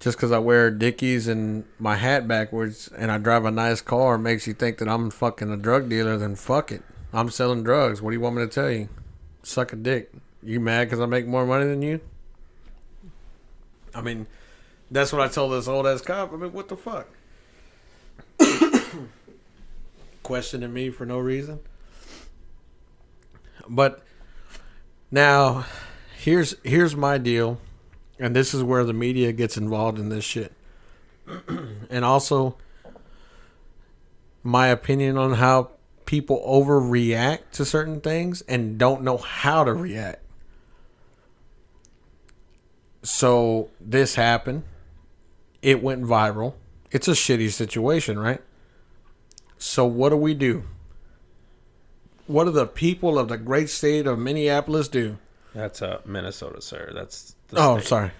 Just 0.00 0.16
because 0.16 0.30
I 0.30 0.38
wear 0.38 0.70
Dickies 0.70 1.26
and 1.26 1.64
my 1.78 1.96
hat 1.96 2.28
backwards 2.28 2.88
and 2.96 3.10
I 3.10 3.18
drive 3.18 3.44
a 3.44 3.50
nice 3.50 3.80
car 3.80 4.16
makes 4.16 4.46
you 4.46 4.54
think 4.54 4.78
that 4.78 4.88
I'm 4.88 5.10
fucking 5.10 5.50
a 5.50 5.56
drug 5.56 5.88
dealer, 5.88 6.16
then 6.16 6.36
fuck 6.36 6.70
it. 6.70 6.82
I'm 7.12 7.30
selling 7.30 7.64
drugs. 7.64 8.00
What 8.00 8.10
do 8.10 8.16
you 8.16 8.20
want 8.20 8.36
me 8.36 8.42
to 8.42 8.48
tell 8.48 8.70
you? 8.70 8.88
Suck 9.42 9.72
a 9.72 9.76
dick. 9.76 10.12
You 10.42 10.60
mad 10.60 10.84
because 10.84 11.00
I 11.00 11.06
make 11.06 11.26
more 11.26 11.44
money 11.44 11.66
than 11.66 11.82
you? 11.82 12.00
I 13.94 14.02
mean, 14.02 14.26
that's 14.90 15.12
what 15.12 15.20
I 15.20 15.28
told 15.28 15.52
this 15.52 15.66
old 15.66 15.86
ass 15.86 16.00
cop. 16.00 16.32
I 16.32 16.36
mean, 16.36 16.52
what 16.52 16.68
the 16.68 16.76
fuck? 16.76 17.08
Questioning 20.22 20.72
me 20.72 20.90
for 20.90 21.06
no 21.06 21.18
reason. 21.18 21.58
But 23.68 24.02
now, 25.10 25.66
here's 26.18 26.54
here's 26.62 26.94
my 26.94 27.18
deal, 27.18 27.60
and 28.18 28.34
this 28.34 28.54
is 28.54 28.62
where 28.62 28.84
the 28.84 28.92
media 28.92 29.32
gets 29.32 29.56
involved 29.56 29.98
in 29.98 30.08
this 30.08 30.24
shit, 30.24 30.52
and 31.90 32.04
also 32.04 32.56
my 34.42 34.68
opinion 34.68 35.16
on 35.16 35.34
how 35.34 35.70
people 36.06 36.42
overreact 36.46 37.50
to 37.52 37.64
certain 37.64 38.00
things 38.00 38.40
and 38.42 38.78
don't 38.78 39.02
know 39.02 39.18
how 39.18 39.62
to 39.62 39.74
react. 39.74 40.22
So 43.02 43.68
this 43.80 44.14
happened. 44.14 44.64
It 45.60 45.82
went 45.82 46.04
viral. 46.04 46.54
It's 46.90 47.08
a 47.08 47.12
shitty 47.12 47.50
situation, 47.50 48.18
right? 48.18 48.40
So 49.58 49.84
what 49.84 50.10
do 50.10 50.16
we 50.16 50.34
do? 50.34 50.64
What 52.26 52.44
do 52.44 52.50
the 52.52 52.66
people 52.66 53.18
of 53.18 53.28
the 53.28 53.36
great 53.36 53.68
state 53.68 54.06
of 54.06 54.18
Minneapolis 54.18 54.88
do? 54.88 55.18
That's 55.54 55.82
uh, 55.82 56.00
Minnesota, 56.04 56.60
sir. 56.60 56.92
That's 56.94 57.34
Oh, 57.54 57.78
state. 57.78 57.88
sorry. 57.88 58.10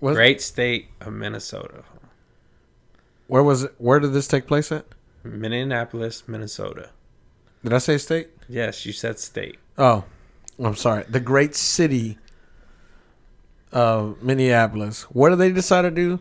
What, 0.00 0.14
Great 0.14 0.40
state 0.40 0.88
of 1.00 1.12
Minnesota. 1.12 1.82
Where 3.26 3.42
was 3.42 3.64
it? 3.64 3.74
Where 3.78 3.98
did 4.00 4.12
this 4.12 4.28
take 4.28 4.46
place 4.46 4.70
at? 4.72 4.86
Minneapolis, 5.24 6.26
Minnesota. 6.28 6.90
Did 7.62 7.72
I 7.72 7.78
say 7.78 7.98
state? 7.98 8.28
Yes, 8.48 8.86
you 8.86 8.92
said 8.92 9.18
state. 9.18 9.58
Oh, 9.76 10.04
I'm 10.58 10.76
sorry. 10.76 11.04
The 11.08 11.20
great 11.20 11.54
city 11.54 12.16
of 13.72 14.22
Minneapolis. 14.22 15.02
What 15.04 15.30
did 15.30 15.38
they 15.40 15.50
decide 15.52 15.82
to 15.82 15.90
do? 15.90 16.20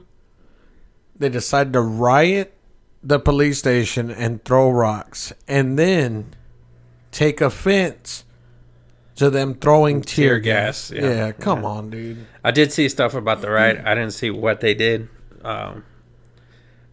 They 1.15 1.29
decided 1.29 1.73
to 1.73 1.81
riot 1.81 2.53
the 3.03 3.19
police 3.19 3.59
station 3.59 4.09
and 4.11 4.43
throw 4.43 4.69
rocks, 4.69 5.31
and 5.47 5.77
then 5.79 6.33
take 7.11 7.39
offense 7.41 8.25
to 9.17 9.29
them 9.29 9.53
throwing 9.55 10.01
tear, 10.01 10.35
Tear 10.35 10.39
gas. 10.39 10.89
gas, 10.91 10.99
Yeah, 11.03 11.09
yeah. 11.09 11.31
come 11.33 11.61
Yeah. 11.63 11.67
on, 11.69 11.89
dude. 11.89 12.25
I 12.43 12.51
did 12.51 12.71
see 12.71 12.87
stuff 12.89 13.13
about 13.13 13.41
the 13.41 13.49
riot. 13.51 13.81
I 13.85 13.93
didn't 13.95 14.13
see 14.13 14.29
what 14.29 14.61
they 14.61 14.73
did. 14.73 15.09
Um, 15.43 15.83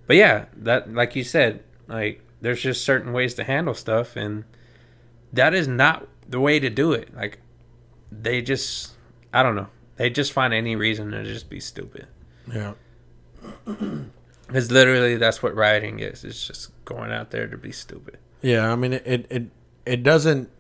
but 0.07 0.17
yeah, 0.17 0.47
that 0.57 0.93
like 0.93 1.17
you 1.17 1.25
said, 1.25 1.63
like 1.89 2.21
there's 2.41 2.61
just 2.63 2.85
certain 2.85 3.13
ways 3.13 3.35
to 3.35 3.45
handle 3.45 3.75
stuff, 3.75 4.17
and 4.17 4.45
that 5.33 5.55
is 5.55 5.67
not 5.69 6.07
the 6.29 6.41
way 6.41 6.59
to 6.61 6.69
do 6.71 6.93
it. 6.93 7.15
Like 7.17 7.39
they 8.13 8.43
just, 8.43 8.93
I 9.33 9.43
don't 9.43 9.55
know, 9.55 9.69
they 9.97 10.11
just 10.11 10.33
find 10.33 10.53
any 10.55 10.77
reason 10.77 11.11
to 11.13 11.25
just 11.25 11.49
be 11.49 11.61
stupid. 11.61 12.07
Yeah. 12.53 12.75
Because 14.47 14.71
literally, 14.71 15.17
that's 15.17 15.43
what 15.43 15.55
rioting 15.57 16.01
is. 16.01 16.23
It's 16.23 16.47
just 16.47 16.71
going 16.85 17.11
out 17.11 17.31
there 17.31 17.47
to 17.47 17.57
be 17.57 17.73
stupid. 17.73 18.19
Yeah, 18.43 18.71
I 18.71 18.77
mean 18.77 18.93
it, 18.93 19.03
it 19.07 19.27
it 19.31 19.43
it 19.87 20.03
doesn't 20.03 20.51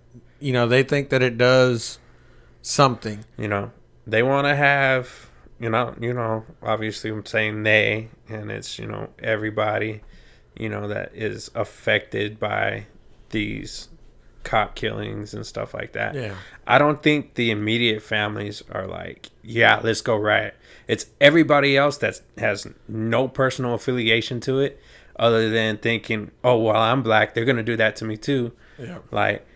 you 0.44 0.52
know, 0.52 0.68
they 0.68 0.82
think 0.82 1.08
that 1.08 1.22
it 1.22 1.38
does 1.38 1.98
something. 2.60 3.24
You 3.38 3.48
know, 3.48 3.72
they 4.06 4.22
want 4.22 4.46
to 4.46 4.54
have, 4.54 5.30
you 5.58 5.70
know, 5.70 5.94
you 5.98 6.12
know. 6.12 6.44
Obviously, 6.62 7.10
I'm 7.10 7.24
saying 7.24 7.62
they, 7.62 8.10
and 8.28 8.50
it's 8.50 8.78
you 8.78 8.86
know 8.86 9.08
everybody, 9.22 10.02
you 10.54 10.68
know, 10.68 10.86
that 10.88 11.12
is 11.14 11.50
affected 11.54 12.38
by 12.38 12.86
these 13.30 13.88
cop 14.42 14.74
killings 14.74 15.32
and 15.32 15.46
stuff 15.46 15.72
like 15.72 15.92
that. 15.94 16.14
Yeah. 16.14 16.34
I 16.66 16.76
don't 16.76 17.02
think 17.02 17.34
the 17.36 17.50
immediate 17.50 18.02
families 18.02 18.62
are 18.70 18.86
like, 18.86 19.30
yeah, 19.42 19.80
let's 19.82 20.02
go 20.02 20.14
riot. 20.14 20.54
It's 20.86 21.06
everybody 21.22 21.78
else 21.78 21.96
that 21.98 22.20
has 22.36 22.66
no 22.86 23.28
personal 23.28 23.72
affiliation 23.72 24.40
to 24.40 24.60
it, 24.60 24.78
other 25.18 25.48
than 25.48 25.78
thinking, 25.78 26.32
oh, 26.44 26.58
well, 26.58 26.76
I'm 26.76 27.02
black, 27.02 27.32
they're 27.32 27.46
gonna 27.46 27.62
do 27.62 27.76
that 27.76 27.96
to 27.96 28.04
me 28.04 28.18
too. 28.18 28.52
Yeah. 28.78 28.98
Like, 29.10 29.46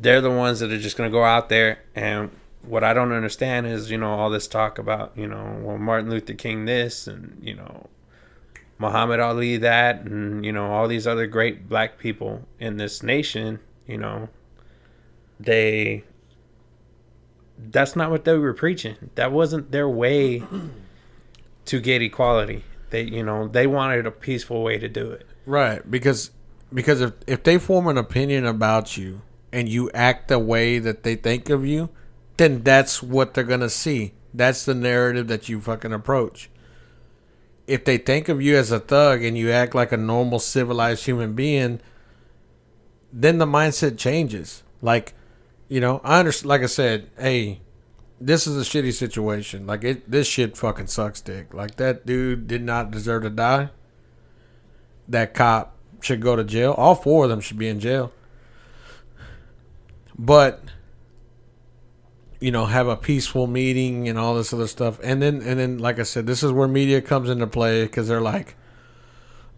they're 0.00 0.20
the 0.20 0.30
ones 0.30 0.60
that 0.60 0.70
are 0.72 0.78
just 0.78 0.96
gonna 0.96 1.10
go 1.10 1.24
out 1.24 1.48
there. 1.48 1.80
And 1.94 2.30
what 2.62 2.84
I 2.84 2.92
don't 2.92 3.12
understand 3.12 3.66
is, 3.66 3.90
you 3.90 3.98
know, 3.98 4.12
all 4.12 4.30
this 4.30 4.48
talk 4.48 4.78
about, 4.78 5.12
you 5.16 5.26
know, 5.26 5.58
well, 5.62 5.78
Martin 5.78 6.10
Luther 6.10 6.34
King 6.34 6.64
this, 6.64 7.06
and 7.06 7.38
you 7.42 7.54
know, 7.54 7.88
Muhammad 8.78 9.20
Ali 9.20 9.56
that, 9.58 10.02
and 10.02 10.44
you 10.44 10.52
know, 10.52 10.70
all 10.70 10.88
these 10.88 11.06
other 11.06 11.26
great 11.26 11.68
black 11.68 11.98
people 11.98 12.46
in 12.58 12.76
this 12.76 13.02
nation. 13.02 13.60
You 13.86 13.98
know, 13.98 14.28
they 15.38 16.04
that's 17.58 17.96
not 17.96 18.10
what 18.10 18.24
they 18.24 18.36
were 18.36 18.52
preaching. 18.52 18.96
That 19.14 19.32
wasn't 19.32 19.70
their 19.70 19.88
way 19.88 20.42
to 21.64 21.80
get 21.80 22.02
equality. 22.02 22.64
They, 22.90 23.02
you 23.02 23.22
know, 23.22 23.48
they 23.48 23.66
wanted 23.66 24.06
a 24.06 24.10
peaceful 24.10 24.62
way 24.62 24.78
to 24.78 24.88
do 24.88 25.10
it. 25.10 25.26
Right, 25.44 25.88
because 25.90 26.30
because 26.72 27.00
if 27.00 27.12
if 27.26 27.42
they 27.44 27.58
form 27.58 27.86
an 27.86 27.96
opinion 27.96 28.44
about 28.44 28.96
you 28.96 29.22
and 29.56 29.70
you 29.70 29.90
act 29.94 30.28
the 30.28 30.38
way 30.38 30.78
that 30.78 31.02
they 31.02 31.14
think 31.14 31.48
of 31.48 31.64
you, 31.64 31.88
then 32.36 32.62
that's 32.62 33.02
what 33.02 33.32
they're 33.32 33.42
gonna 33.42 33.70
see. 33.70 34.12
That's 34.34 34.66
the 34.66 34.74
narrative 34.74 35.28
that 35.28 35.48
you 35.48 35.62
fucking 35.62 35.94
approach. 35.94 36.50
If 37.66 37.86
they 37.86 37.96
think 37.96 38.28
of 38.28 38.42
you 38.42 38.54
as 38.56 38.70
a 38.70 38.78
thug 38.78 39.24
and 39.24 39.38
you 39.38 39.50
act 39.50 39.74
like 39.74 39.92
a 39.92 39.96
normal 39.96 40.40
civilized 40.40 41.06
human 41.06 41.32
being, 41.32 41.80
then 43.10 43.38
the 43.38 43.46
mindset 43.46 43.96
changes. 43.96 44.62
Like, 44.82 45.14
you 45.68 45.80
know, 45.80 46.02
I 46.04 46.18
understand. 46.18 46.50
Like 46.50 46.60
I 46.60 46.66
said, 46.66 47.08
hey, 47.18 47.62
this 48.20 48.46
is 48.46 48.58
a 48.58 48.70
shitty 48.70 48.92
situation. 48.92 49.66
Like 49.66 49.84
it, 49.84 50.10
this 50.10 50.26
shit 50.26 50.58
fucking 50.58 50.88
sucks, 50.88 51.22
dick. 51.22 51.54
Like 51.54 51.76
that 51.76 52.04
dude 52.04 52.46
did 52.46 52.62
not 52.62 52.90
deserve 52.90 53.22
to 53.22 53.30
die 53.30 53.70
that 55.08 55.32
cop 55.32 55.78
should 56.02 56.20
go 56.20 56.36
to 56.36 56.44
jail. 56.44 56.72
All 56.72 56.94
four 56.94 57.24
of 57.24 57.30
them 57.30 57.40
should 57.40 57.58
be 57.58 57.68
in 57.68 57.80
jail. 57.80 58.12
But 60.18 60.62
you 62.40 62.50
know, 62.50 62.66
have 62.66 62.86
a 62.86 62.96
peaceful 62.96 63.46
meeting 63.46 64.08
and 64.08 64.18
all 64.18 64.34
this 64.34 64.52
other 64.52 64.66
stuff. 64.66 64.98
And 65.02 65.22
then 65.22 65.42
and 65.42 65.58
then 65.58 65.78
like 65.78 65.98
I 65.98 66.02
said, 66.02 66.26
this 66.26 66.42
is 66.42 66.52
where 66.52 66.68
media 66.68 67.00
comes 67.00 67.30
into 67.30 67.46
play 67.46 67.86
cuz 67.88 68.08
they're 68.08 68.20
like 68.20 68.56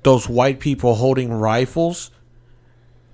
those 0.04 0.28
white 0.28 0.60
people 0.60 0.94
holding 0.94 1.32
rifles, 1.32 2.10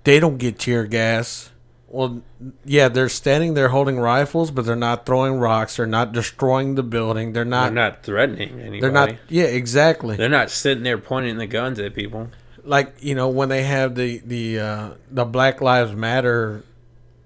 they 0.05 0.21
don't 0.21 0.37
get 0.39 0.59
tear 0.59 0.85
gas. 0.85 1.51
Well, 1.89 2.23
yeah, 2.65 2.89
they're 2.89 3.09
standing 3.09 3.55
there 3.55 3.69
holding 3.69 3.99
rifles, 4.01 4.51
but 4.51 4.67
they're 4.67 4.75
not 4.75 5.07
throwing 5.07 5.35
rocks. 5.39 5.77
They're 5.77 5.87
not 5.87 6.13
destroying 6.13 6.75
the 6.75 6.83
building. 6.83 7.33
They're 7.33 7.45
not 7.45 7.67
They're 7.67 7.73
not. 7.73 7.93
not 7.95 8.03
threatening 8.03 8.51
anybody. 8.59 8.81
They're 8.81 8.91
not. 8.91 9.15
Yeah, 9.29 9.45
exactly. 9.45 10.17
They're 10.17 10.29
not 10.29 10.51
sitting 10.51 10.83
there 10.83 10.99
pointing 10.99 11.37
the 11.37 11.47
guns 11.47 11.79
at 11.79 11.95
people. 11.95 12.31
like 12.65 12.95
you 13.01 13.15
know 13.15 13.29
when 13.29 13.49
they 13.49 13.63
have 13.63 13.95
the 13.95 14.21
the 14.27 14.59
uh, 14.59 14.89
the 15.11 15.25
Black 15.25 15.61
Lives 15.61 15.95
Matter, 15.95 16.65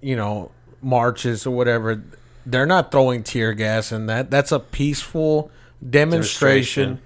you 0.01 0.17
know 0.17 0.51
marches 0.83 1.47
or 1.47 1.51
whatever, 1.51 2.03
they're 2.47 2.67
not 2.67 2.91
throwing 2.91 3.23
tear 3.23 3.53
gas 3.53 3.93
in 3.93 4.07
that. 4.07 4.31
That's 4.31 4.53
a 4.53 4.61
peaceful 4.61 5.51
demonstration, 5.89 6.85
Demonstration. 6.85 7.03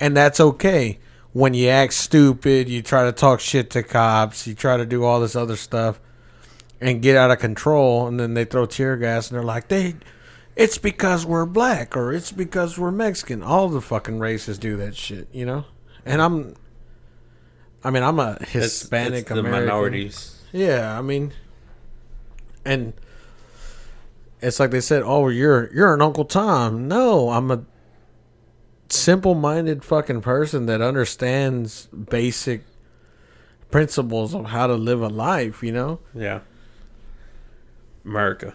and 0.00 0.16
that's 0.16 0.40
okay. 0.40 0.98
When 1.32 1.54
you 1.54 1.68
act 1.68 1.92
stupid, 1.92 2.68
you 2.68 2.82
try 2.82 3.04
to 3.04 3.12
talk 3.12 3.40
shit 3.40 3.70
to 3.70 3.82
cops, 3.82 4.46
you 4.46 4.54
try 4.54 4.76
to 4.76 4.84
do 4.86 5.04
all 5.04 5.20
this 5.20 5.36
other 5.36 5.56
stuff, 5.56 6.00
and 6.80 7.00
get 7.00 7.16
out 7.16 7.30
of 7.30 7.38
control, 7.38 8.06
and 8.08 8.18
then 8.18 8.34
they 8.34 8.44
throw 8.44 8.66
tear 8.66 8.96
gas, 8.96 9.30
and 9.30 9.36
they're 9.36 9.44
like 9.44 9.68
they. 9.68 9.94
It's 10.56 10.78
because 10.78 11.24
we're 11.24 11.46
black, 11.46 11.96
or 11.96 12.12
it's 12.12 12.32
because 12.32 12.78
we're 12.78 12.90
Mexican. 12.90 13.42
All 13.42 13.68
the 13.68 13.80
fucking 13.80 14.18
races 14.18 14.58
do 14.58 14.76
that 14.78 14.96
shit, 14.96 15.28
you 15.32 15.46
know. 15.46 15.64
And 16.04 16.20
I'm 16.20 16.56
I 17.82 17.90
mean, 17.90 18.02
I'm 18.02 18.18
a 18.18 18.38
Hispanic 18.44 19.20
it's 19.20 19.28
the 19.28 19.38
American. 19.38 19.66
minorities. 19.66 20.38
Yeah, 20.52 20.98
I 20.98 21.02
mean, 21.02 21.32
and 22.70 22.92
it's 24.40 24.60
like 24.60 24.70
they 24.70 24.80
said, 24.80 25.02
"Oh, 25.04 25.28
you're 25.28 25.72
you're 25.74 25.92
an 25.92 26.00
Uncle 26.00 26.24
Tom." 26.24 26.86
No, 26.86 27.30
I'm 27.30 27.50
a 27.50 27.64
simple-minded 28.88 29.84
fucking 29.84 30.20
person 30.20 30.66
that 30.66 30.80
understands 30.80 31.86
basic 31.86 32.62
principles 33.70 34.34
of 34.34 34.46
how 34.46 34.68
to 34.68 34.74
live 34.74 35.02
a 35.02 35.08
life. 35.08 35.62
You 35.62 35.72
know. 35.72 36.00
Yeah. 36.14 36.40
America. 38.04 38.54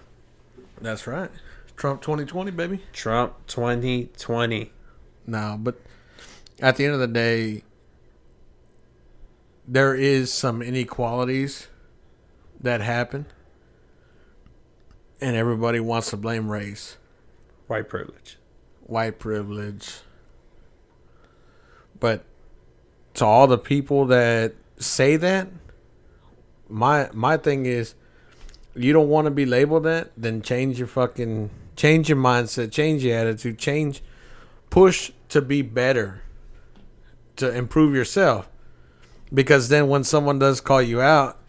That's 0.81 1.05
right. 1.07 1.29
Trump 1.75 2.01
2020, 2.01 2.51
baby. 2.51 2.81
Trump 2.93 3.35
2020. 3.47 4.71
No, 5.27 5.57
but 5.59 5.79
at 6.61 6.77
the 6.77 6.85
end 6.85 6.93
of 6.93 6.99
the 6.99 7.07
day, 7.07 7.63
there 9.67 9.93
is 9.93 10.31
some 10.31 10.61
inequalities 10.61 11.67
that 12.59 12.81
happen, 12.81 13.25
and 15.25 15.35
everybody 15.35 15.79
wants 15.79 16.11
to 16.11 16.17
blame 16.17 16.51
race, 16.51 16.97
White 17.65 17.89
privilege. 17.89 18.37
white 18.85 19.17
privilege. 19.17 20.01
But 21.99 22.25
to 23.15 23.25
all 23.25 23.47
the 23.47 23.57
people 23.57 24.05
that 24.05 24.53
say 24.77 25.15
that, 25.15 25.47
my 26.69 27.09
my 27.11 27.37
thing 27.37 27.65
is, 27.65 27.95
you 28.75 28.93
don't 28.93 29.09
want 29.09 29.25
to 29.25 29.31
be 29.31 29.47
labeled 29.47 29.85
that, 29.85 30.11
then 30.15 30.43
change 30.43 30.77
your 30.77 30.87
fucking 30.87 31.49
change 31.75 32.07
your 32.07 32.19
mindset, 32.19 32.71
change 32.71 33.03
your 33.03 33.17
attitude, 33.17 33.57
change 33.57 34.03
push 34.69 35.11
to 35.29 35.41
be 35.41 35.63
better, 35.63 36.21
to 37.37 37.51
improve 37.51 37.95
yourself. 37.95 38.47
Because 39.33 39.69
then 39.69 39.87
when 39.87 40.03
someone 40.03 40.37
does 40.37 40.61
call 40.61 40.83
you 40.83 41.01
out, 41.01 41.39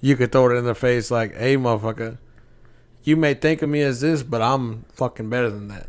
you 0.00 0.16
could 0.16 0.32
throw 0.32 0.50
it 0.50 0.56
in 0.56 0.64
their 0.64 0.74
face 0.74 1.08
like, 1.08 1.36
"Hey, 1.36 1.56
motherfucker, 1.56 2.18
you 3.04 3.16
may 3.16 3.34
think 3.34 3.62
of 3.62 3.68
me 3.68 3.82
as 3.82 4.00
this, 4.00 4.22
but 4.22 4.40
I'm 4.42 4.84
fucking 4.94 5.28
better 5.30 5.50
than 5.50 5.68
that." 5.68 5.88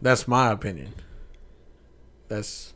That's 0.00 0.28
my 0.28 0.50
opinion. 0.52 0.94
That's 2.28 2.74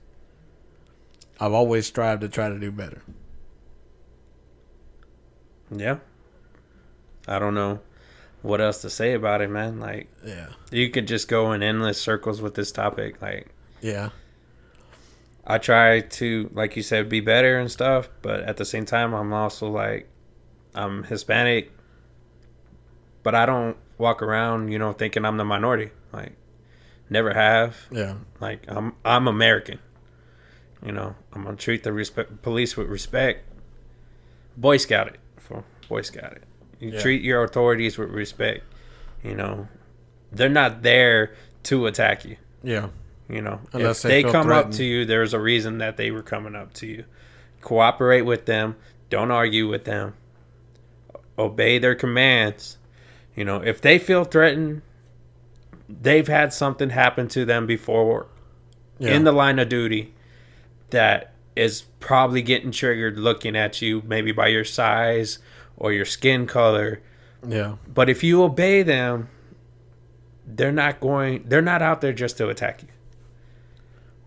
I've 1.40 1.52
always 1.52 1.86
strived 1.86 2.20
to 2.22 2.28
try 2.28 2.48
to 2.48 2.58
do 2.58 2.70
better. 2.70 3.02
Yeah. 5.74 5.98
I 7.26 7.38
don't 7.38 7.54
know 7.54 7.80
what 8.42 8.60
else 8.60 8.80
to 8.82 8.90
say 8.90 9.14
about 9.14 9.40
it, 9.40 9.50
man. 9.50 9.78
Like, 9.80 10.08
Yeah. 10.24 10.48
you 10.70 10.90
could 10.90 11.06
just 11.08 11.28
go 11.28 11.52
in 11.52 11.62
endless 11.62 12.00
circles 12.00 12.40
with 12.42 12.54
this 12.54 12.72
topic. 12.72 13.20
Like, 13.22 13.48
Yeah. 13.80 14.10
I 15.44 15.58
try 15.58 16.00
to, 16.00 16.50
like 16.52 16.76
you 16.76 16.82
said, 16.82 17.08
be 17.08 17.20
better 17.20 17.58
and 17.58 17.70
stuff, 17.70 18.08
but 18.20 18.40
at 18.40 18.56
the 18.56 18.64
same 18.64 18.84
time, 18.84 19.12
I'm 19.14 19.32
also 19.32 19.68
like, 19.68 20.08
I'm 20.74 21.04
Hispanic, 21.04 21.72
but 23.22 23.34
I 23.34 23.46
don't 23.46 23.76
walk 23.98 24.22
around, 24.22 24.70
you 24.72 24.78
know, 24.78 24.92
thinking 24.92 25.24
I'm 25.24 25.36
the 25.36 25.44
minority. 25.44 25.90
Like, 26.12 26.32
never 27.08 27.32
have. 27.32 27.76
Yeah. 27.90 28.14
Like, 28.40 28.64
I'm 28.68 28.94
I'm 29.04 29.28
American. 29.28 29.78
You 30.84 30.92
know, 30.92 31.14
I'm 31.32 31.44
gonna 31.44 31.56
treat 31.56 31.82
the 31.84 31.92
respect 31.92 32.42
police 32.42 32.76
with 32.76 32.88
respect. 32.88 33.44
Boy 34.56 34.76
Scout 34.76 35.06
it 35.08 35.20
for 35.38 35.64
Boy 35.88 36.02
Scout 36.02 36.32
it. 36.32 36.42
You 36.80 36.90
Yeah. 36.90 37.00
treat 37.00 37.22
your 37.22 37.44
authorities 37.44 37.96
with 37.96 38.10
respect. 38.10 38.64
You 39.22 39.34
know, 39.36 39.68
they're 40.32 40.48
not 40.48 40.82
there 40.82 41.34
to 41.64 41.86
attack 41.86 42.24
you. 42.24 42.36
Yeah. 42.62 42.88
You 43.28 43.40
know, 43.40 43.60
Unless 43.72 44.04
if 44.04 44.10
they 44.10 44.22
they, 44.24 44.30
come 44.30 44.50
up 44.50 44.72
to 44.72 44.84
you, 44.84 45.04
there's 45.04 45.32
a 45.32 45.38
reason 45.40 45.78
that 45.78 45.96
they 45.96 46.10
were 46.10 46.22
coming 46.22 46.56
up 46.56 46.74
to 46.74 46.86
you. 46.86 47.04
Cooperate 47.60 48.22
with 48.22 48.46
them. 48.46 48.74
Don't 49.08 49.30
argue 49.30 49.68
with 49.68 49.84
them. 49.84 50.14
Obey 51.38 51.78
their 51.78 51.94
commands. 51.94 52.76
You 53.34 53.44
know, 53.44 53.56
if 53.62 53.80
they 53.80 53.98
feel 53.98 54.24
threatened, 54.24 54.82
they've 55.88 56.28
had 56.28 56.52
something 56.52 56.90
happen 56.90 57.28
to 57.28 57.44
them 57.44 57.66
before 57.66 58.26
Yeah. 58.98 59.14
in 59.14 59.24
the 59.24 59.32
line 59.32 59.58
of 59.58 59.68
duty 59.68 60.12
that 60.90 61.32
is 61.56 61.82
probably 62.00 62.42
getting 62.42 62.70
triggered 62.70 63.18
looking 63.18 63.56
at 63.56 63.80
you, 63.82 64.02
maybe 64.06 64.32
by 64.32 64.48
your 64.48 64.64
size 64.64 65.38
or 65.76 65.92
your 65.92 66.04
skin 66.04 66.46
color. 66.46 67.00
yeah. 67.46 67.76
But 67.92 68.08
if 68.08 68.22
you 68.22 68.42
obey 68.42 68.82
them, 68.82 69.28
they're 70.46 70.72
not 70.72 71.00
going. 71.00 71.44
They're 71.46 71.62
not 71.62 71.82
out 71.82 72.00
there 72.00 72.12
just 72.12 72.36
to 72.38 72.48
attack 72.48 72.82
you. 72.82 72.88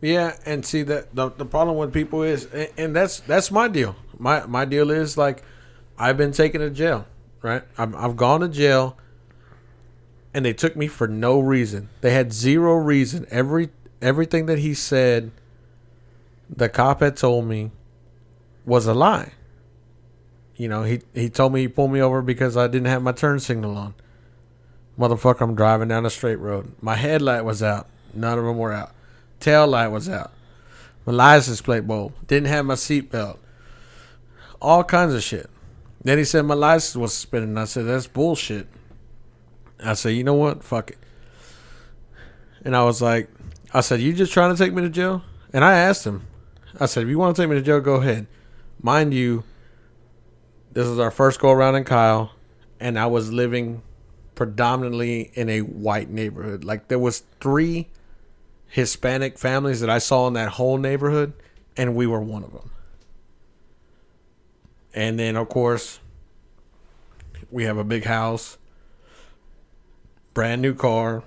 Yeah, 0.02 0.36
and 0.46 0.66
see 0.66 0.84
that 0.84 1.16
the, 1.16 1.30
the 1.32 1.46
problem 1.46 1.78
with 1.78 1.94
people 1.94 2.22
is, 2.24 2.46
and, 2.54 2.70
and 2.78 2.96
that's 2.96 3.20
that's 3.22 3.52
my 3.52 3.68
deal. 3.68 3.96
My 4.18 4.46
my 4.46 4.66
deal 4.66 4.92
is 4.92 5.18
like, 5.18 5.44
I've 5.98 6.18
been 6.18 6.32
taken 6.32 6.62
to 6.62 6.70
jail, 6.70 7.06
right? 7.46 7.62
I've, 7.78 7.96
I've 7.96 8.18
gone 8.18 8.42
to 8.42 8.50
jail, 8.50 8.98
and 10.34 10.44
they 10.44 10.52
took 10.52 10.76
me 10.76 10.88
for 10.88 11.08
no 11.08 11.40
reason. 11.40 11.90
They 12.02 12.12
had 12.12 12.34
zero 12.34 12.74
reason. 12.74 13.28
Every 13.30 13.70
everything 14.02 14.48
that 14.48 14.58
he 14.58 14.74
said, 14.74 15.32
the 16.50 16.68
cop 16.68 17.02
had 17.02 17.16
told 17.16 17.46
me, 17.46 17.72
was 18.66 18.88
a 18.88 18.96
lie. 18.96 19.34
You 20.56 20.68
know, 20.68 20.84
he 20.84 21.02
he 21.14 21.30
told 21.30 21.54
me 21.54 21.62
he 21.62 21.68
pulled 21.68 21.92
me 21.92 22.02
over 22.02 22.24
because 22.24 22.58
I 22.58 22.68
didn't 22.68 22.88
have 22.88 23.04
my 23.04 23.12
turn 23.12 23.40
signal 23.40 23.78
on. 23.78 23.94
Motherfucker, 25.00 25.42
I'm 25.42 25.56
driving 25.56 25.90
down 25.90 26.06
a 26.06 26.10
straight 26.10 26.40
road. 26.40 26.72
My 26.82 26.96
headlight 26.96 27.46
was 27.46 27.62
out. 27.62 27.88
None 28.14 28.40
of 28.40 28.46
them 28.46 28.58
were 28.58 28.74
out. 28.74 28.92
Tail 29.40 29.68
light 29.68 29.90
was 29.90 30.10
out. 30.10 30.32
My 31.06 31.14
license 31.14 31.62
plate 31.62 31.86
bulb. 31.86 32.14
Didn't 32.26 32.48
have 32.48 32.66
my 32.66 32.74
seatbelt. 32.74 33.38
All 34.60 34.84
kinds 34.84 35.14
of 35.14 35.22
shit. 35.22 35.50
Then 36.06 36.20
he 36.20 36.24
said 36.24 36.46
my 36.46 36.54
license 36.54 36.96
was 36.96 37.14
suspended. 37.14 37.50
And 37.50 37.60
I 37.60 37.66
said, 37.66 37.88
that's 37.88 38.06
bullshit. 38.06 38.68
I 39.84 39.96
said, 39.96 40.10
you 40.10 40.24
know 40.24 40.36
what? 40.36 40.64
Fuck 40.64 40.92
it. 40.92 40.98
And 42.64 42.76
I 42.76 42.84
was 42.84 43.02
like, 43.02 43.28
I 43.74 43.82
said, 43.82 44.00
you 44.00 44.14
just 44.14 44.32
trying 44.32 44.56
to 44.56 44.58
take 44.58 44.72
me 44.72 44.84
to 44.84 44.90
jail? 44.90 45.24
And 45.52 45.66
I 45.66 45.74
asked 45.74 46.06
him, 46.06 46.28
I 46.80 46.86
said, 46.86 47.04
if 47.04 47.10
you 47.10 47.18
want 47.18 47.36
to 47.36 47.42
take 47.42 47.50
me 47.50 47.56
to 47.56 47.62
jail, 47.62 47.80
go 47.80 47.96
ahead. 47.96 48.28
Mind 48.84 49.16
you, 49.16 49.44
this 50.72 50.86
is 50.86 51.00
our 51.00 51.10
first 51.10 51.40
go 51.40 51.50
around 51.50 51.74
in 51.74 51.86
Kyle, 51.86 52.34
and 52.80 53.00
I 53.00 53.08
was 53.08 53.34
living 53.34 53.82
predominantly 54.36 55.32
in 55.34 55.50
a 55.50 55.62
white 55.62 56.10
neighborhood. 56.12 56.64
Like 56.64 56.88
there 56.88 57.00
was 57.00 57.24
three 57.40 57.90
Hispanic 58.68 59.40
families 59.40 59.80
that 59.80 59.90
I 59.90 59.98
saw 59.98 60.28
in 60.28 60.34
that 60.34 60.50
whole 60.50 60.78
neighborhood, 60.78 61.34
and 61.76 61.96
we 61.96 62.06
were 62.06 62.20
one 62.22 62.44
of 62.44 62.52
them. 62.52 62.70
And 64.96 65.20
then, 65.20 65.36
of 65.36 65.50
course, 65.50 66.00
we 67.52 67.66
have 67.66 67.78
a 67.78 67.84
big 67.84 68.06
house, 68.06 68.58
brand 70.34 70.62
new 70.62 70.74
car. 70.74 71.22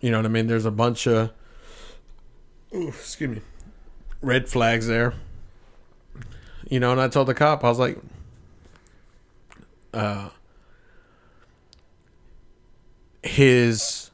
You 0.00 0.10
know 0.10 0.18
what 0.18 0.26
I 0.26 0.28
mean? 0.28 0.46
There's 0.46 0.66
a 0.66 0.70
bunch 0.70 1.06
of, 1.06 1.32
excuse 2.70 3.36
me, 3.36 3.40
red 4.20 4.50
flags 4.50 4.86
there. 4.86 5.14
You 6.68 6.78
know, 6.78 6.92
and 6.92 7.00
I 7.00 7.08
told 7.08 7.28
the 7.28 7.34
cop, 7.34 7.64
I 7.64 7.70
was 7.70 7.78
like, 7.78 7.98
uh, 9.94 10.28
his 13.22 14.10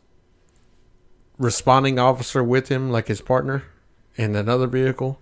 responding 1.38 1.98
officer 1.98 2.44
with 2.44 2.68
him, 2.68 2.90
like 2.90 3.08
his 3.08 3.20
partner, 3.20 3.64
in 4.14 4.36
another 4.36 4.68
vehicle. 4.68 5.18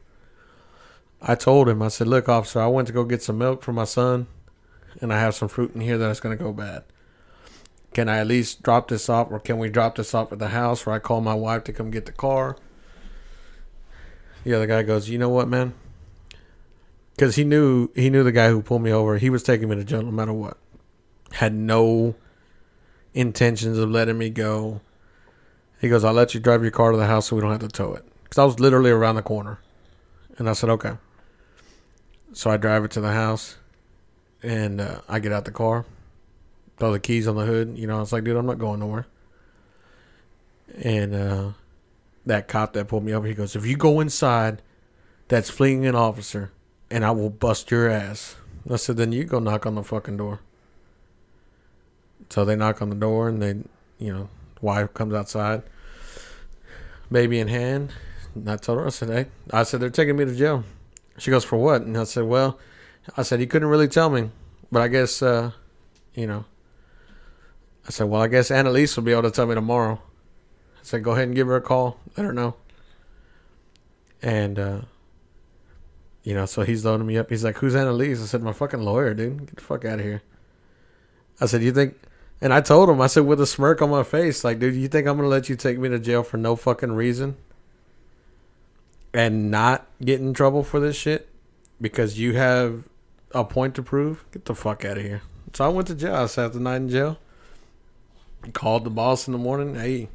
I 1.25 1.37
told 1.37 1.69
him, 1.69 1.81
I 1.83 1.89
said, 1.89 2.09
"Look, 2.09 2.29
officer, 2.29 2.61
I 2.61 2.67
went 2.67 2.89
to 2.89 2.93
go 2.93 3.05
get 3.05 3.23
some 3.23 3.39
milk 3.39 3.63
for 3.63 3.73
my 3.73 3.85
son, 3.85 4.27
and 5.01 5.13
I 5.13 5.21
have 5.21 5.35
some 5.37 5.49
fruit 5.49 5.75
in 5.75 5.81
here 5.81 5.97
that's 5.97 6.21
going 6.21 6.37
to 6.37 6.43
go 6.43 6.53
bad. 6.53 6.83
Can 7.95 8.09
I 8.09 8.19
at 8.19 8.27
least 8.27 8.63
drop 8.63 8.89
this 8.89 9.09
off, 9.09 9.31
or 9.31 9.39
can 9.39 9.59
we 9.59 9.69
drop 9.69 9.95
this 9.95 10.15
off 10.15 10.33
at 10.33 10.41
the 10.41 10.49
house, 10.49 10.87
or 10.87 10.91
I 10.91 10.99
call 10.99 11.21
my 11.21 11.35
wife 11.35 11.63
to 11.65 11.73
come 11.73 11.91
get 11.91 12.07
the 12.07 12.13
car?" 12.13 12.57
The 14.43 14.55
other 14.55 14.67
guy 14.67 14.83
goes, 14.83 15.09
"You 15.09 15.19
know 15.19 15.29
what, 15.29 15.49
man?" 15.49 15.75
Because 17.15 17.37
he 17.37 17.45
knew 17.45 17.91
he 17.95 18.11
knew 18.11 18.25
the 18.25 18.33
guy 18.33 18.49
who 18.49 18.63
pulled 18.63 18.83
me 18.83 18.91
over. 18.91 19.19
He 19.19 19.31
was 19.31 19.45
taking 19.45 19.69
me 19.69 19.77
to 19.77 19.85
jail 19.85 20.03
no 20.03 20.11
matter 20.11 20.33
what. 20.33 20.57
Had 21.33 21.55
no 21.55 22.17
intentions 23.15 23.79
of 23.79 23.91
letting 23.91 24.19
me 24.19 24.31
go. 24.31 24.81
He 25.81 25.89
goes, 25.89 26.05
I'll 26.05 26.13
let 26.13 26.35
you 26.35 26.41
drive 26.41 26.63
your 26.63 26.71
car 26.71 26.93
to 26.93 26.97
the 26.97 27.07
house 27.07 27.27
so 27.27 27.37
we 27.37 27.43
don't 27.43 27.51
have 27.51 27.61
to 27.61 27.69
tow 27.69 27.93
it. 27.95 28.05
Because 28.23 28.39
I 28.39 28.45
was 28.45 28.61
literally 28.61 28.91
around 28.91 29.17
the 29.17 29.23
corner. 29.23 29.59
And 30.39 30.49
I 30.49 30.53
said, 30.53 30.71
okay. 30.71 30.93
So 32.33 32.51
I 32.51 32.57
drive 32.57 32.85
it 32.85 32.91
to 32.93 33.01
the 33.01 33.13
house. 33.13 33.57
And 34.43 34.81
uh, 34.81 35.03
I 35.09 35.21
get 35.21 35.33
out 35.33 35.45
the 35.45 35.53
car. 35.53 35.85
Throw 36.79 36.93
the 36.93 36.99
keys 36.99 37.29
on 37.29 37.37
the 37.37 37.45
hood. 37.45 37.79
You 37.79 37.87
know, 37.87 37.99
I 37.99 38.01
was 38.01 38.13
like, 38.13 38.25
dude, 38.25 38.37
I'm 38.37 38.47
not 38.47 38.59
going 38.59 38.81
nowhere. 38.81 39.07
And 40.83 41.15
uh, 41.15 41.51
that 42.27 42.49
cop 42.49 42.73
that 42.73 42.89
pulled 42.89 43.05
me 43.05 43.13
over, 43.13 43.27
he 43.27 43.35
goes, 43.35 43.55
if 43.55 43.67
you 43.67 43.77
go 43.77 44.01
inside, 44.01 44.63
that's 45.29 45.51
fleeing 45.51 45.87
an 45.87 45.95
officer, 45.95 46.51
and 46.91 47.05
I 47.05 47.11
will 47.11 47.31
bust 47.31 47.71
your 47.71 47.89
ass. 47.89 48.37
I 48.71 48.77
said, 48.77 48.97
then 48.97 49.13
you 49.13 49.25
go 49.25 49.39
knock 49.39 49.67
on 49.67 49.75
the 49.75 49.83
fucking 49.83 50.17
door. 50.17 50.41
So 52.31 52.45
they 52.45 52.57
knock 52.57 52.81
on 52.81 52.91
the 52.91 52.97
door, 52.97 53.29
and 53.29 53.43
they, 53.43 53.55
you 53.99 54.13
know, 54.13 54.29
wife 54.61 54.95
comes 54.95 55.15
outside, 55.15 55.63
baby 57.11 57.39
in 57.39 57.49
hand. 57.49 57.93
And 58.35 58.51
I 58.51 58.57
told 58.57 58.79
her, 58.79 58.87
I 58.87 58.91
said, 58.91 59.09
hey, 59.09 59.27
I 59.51 59.63
said, 59.65 59.81
they're 59.81 59.91
taking 59.91 60.17
me 60.17 60.25
to 60.25 60.35
jail. 60.35 60.65
She 61.19 61.31
goes, 61.31 61.45
for 61.45 61.57
what? 61.57 61.83
And 61.83 61.97
I 61.97 62.05
said, 62.05 62.25
well, 62.25 62.59
I 63.17 63.23
said, 63.23 63.41
he 63.41 63.47
couldn't 63.47 63.69
really 63.69 63.89
tell 63.89 64.11
me, 64.11 64.31
but 64.71 64.83
I 64.83 64.89
guess, 64.89 65.23
uh, 65.23 65.53
you 66.15 66.27
know, 66.27 66.45
I 67.87 67.91
said, 67.91 68.09
well, 68.09 68.23
I 68.23 68.29
guess 68.29 68.51
Annalise 68.51 68.97
will 68.97 69.03
be 69.03 69.13
able 69.13 69.23
to 69.23 69.31
tell 69.31 69.47
me 69.47 69.55
tomorrow. 69.55 70.01
I 70.77 70.81
said, 70.83 71.05
go 71.05 71.13
ahead 71.13 71.25
and 71.25 71.35
give 71.35 71.47
her 71.49 71.57
a 71.57 71.61
call, 71.61 71.99
let 72.17 72.25
her 72.25 72.33
know. 72.33 72.55
And, 74.23 74.59
uh, 74.59 74.81
you 76.23 76.35
know, 76.35 76.47
so 76.47 76.63
he's 76.63 76.85
loading 76.85 77.07
me 77.07 77.19
up. 77.19 77.29
He's 77.29 77.43
like, 77.43 77.59
who's 77.59 77.75
Annalise? 77.75 78.23
I 78.23 78.27
said, 78.27 78.43
my 78.43 78.53
fucking 78.53 78.83
lawyer, 78.83 79.15
dude. 79.15 79.47
Get 79.47 79.57
the 79.57 79.63
fuck 79.63 79.85
out 79.85 79.99
of 79.99 80.05
here. 80.05 80.23
I 81.41 81.47
said, 81.47 81.63
you 81.63 81.73
think, 81.73 81.97
and 82.41 82.53
I 82.53 82.61
told 82.61 82.89
him, 82.89 83.01
I 83.01 83.09
said, 83.09 83.27
with 83.27 83.41
a 83.41 83.47
smirk 83.47 83.83
on 83.83 83.91
my 83.91 84.05
face, 84.05 84.45
like, 84.45 84.61
dude, 84.61 84.75
you 84.75 84.87
think 84.87 85.09
I'm 85.09 85.17
going 85.17 85.27
to 85.27 85.29
let 85.29 85.49
you 85.49 85.57
take 85.57 85.79
me 85.79 85.89
to 85.89 85.99
jail 85.99 86.23
for 86.23 86.37
no 86.37 86.55
fucking 86.55 86.93
reason? 86.93 87.37
And 89.15 89.51
not 89.51 89.87
get 90.03 90.21
in 90.21 90.33
trouble 90.33 90.63
for 90.63 90.81
this 90.81 90.97
shit? 90.97 91.29
Because 91.81 92.19
you 92.19 92.35
have 92.35 92.85
a 93.33 93.45
point 93.45 93.75
to 93.75 93.83
prove? 93.83 94.25
Get 94.33 94.47
the 94.47 94.55
fuck 94.55 94.85
out 94.85 94.97
of 94.97 95.03
here. 95.03 95.23
So 95.53 95.65
I 95.65 95.69
went 95.69 95.89
to 95.89 95.95
jail. 95.95 96.15
I 96.15 96.27
sat 96.27 96.53
the 96.53 96.61
night 96.61 96.77
in 96.77 96.89
jail. 96.89 97.19
Called 98.53 98.85
the 98.85 98.91
boss 98.91 99.29
in 99.29 99.33
the 99.33 99.39
morning. 99.39 99.75
Hey, 99.75 100.09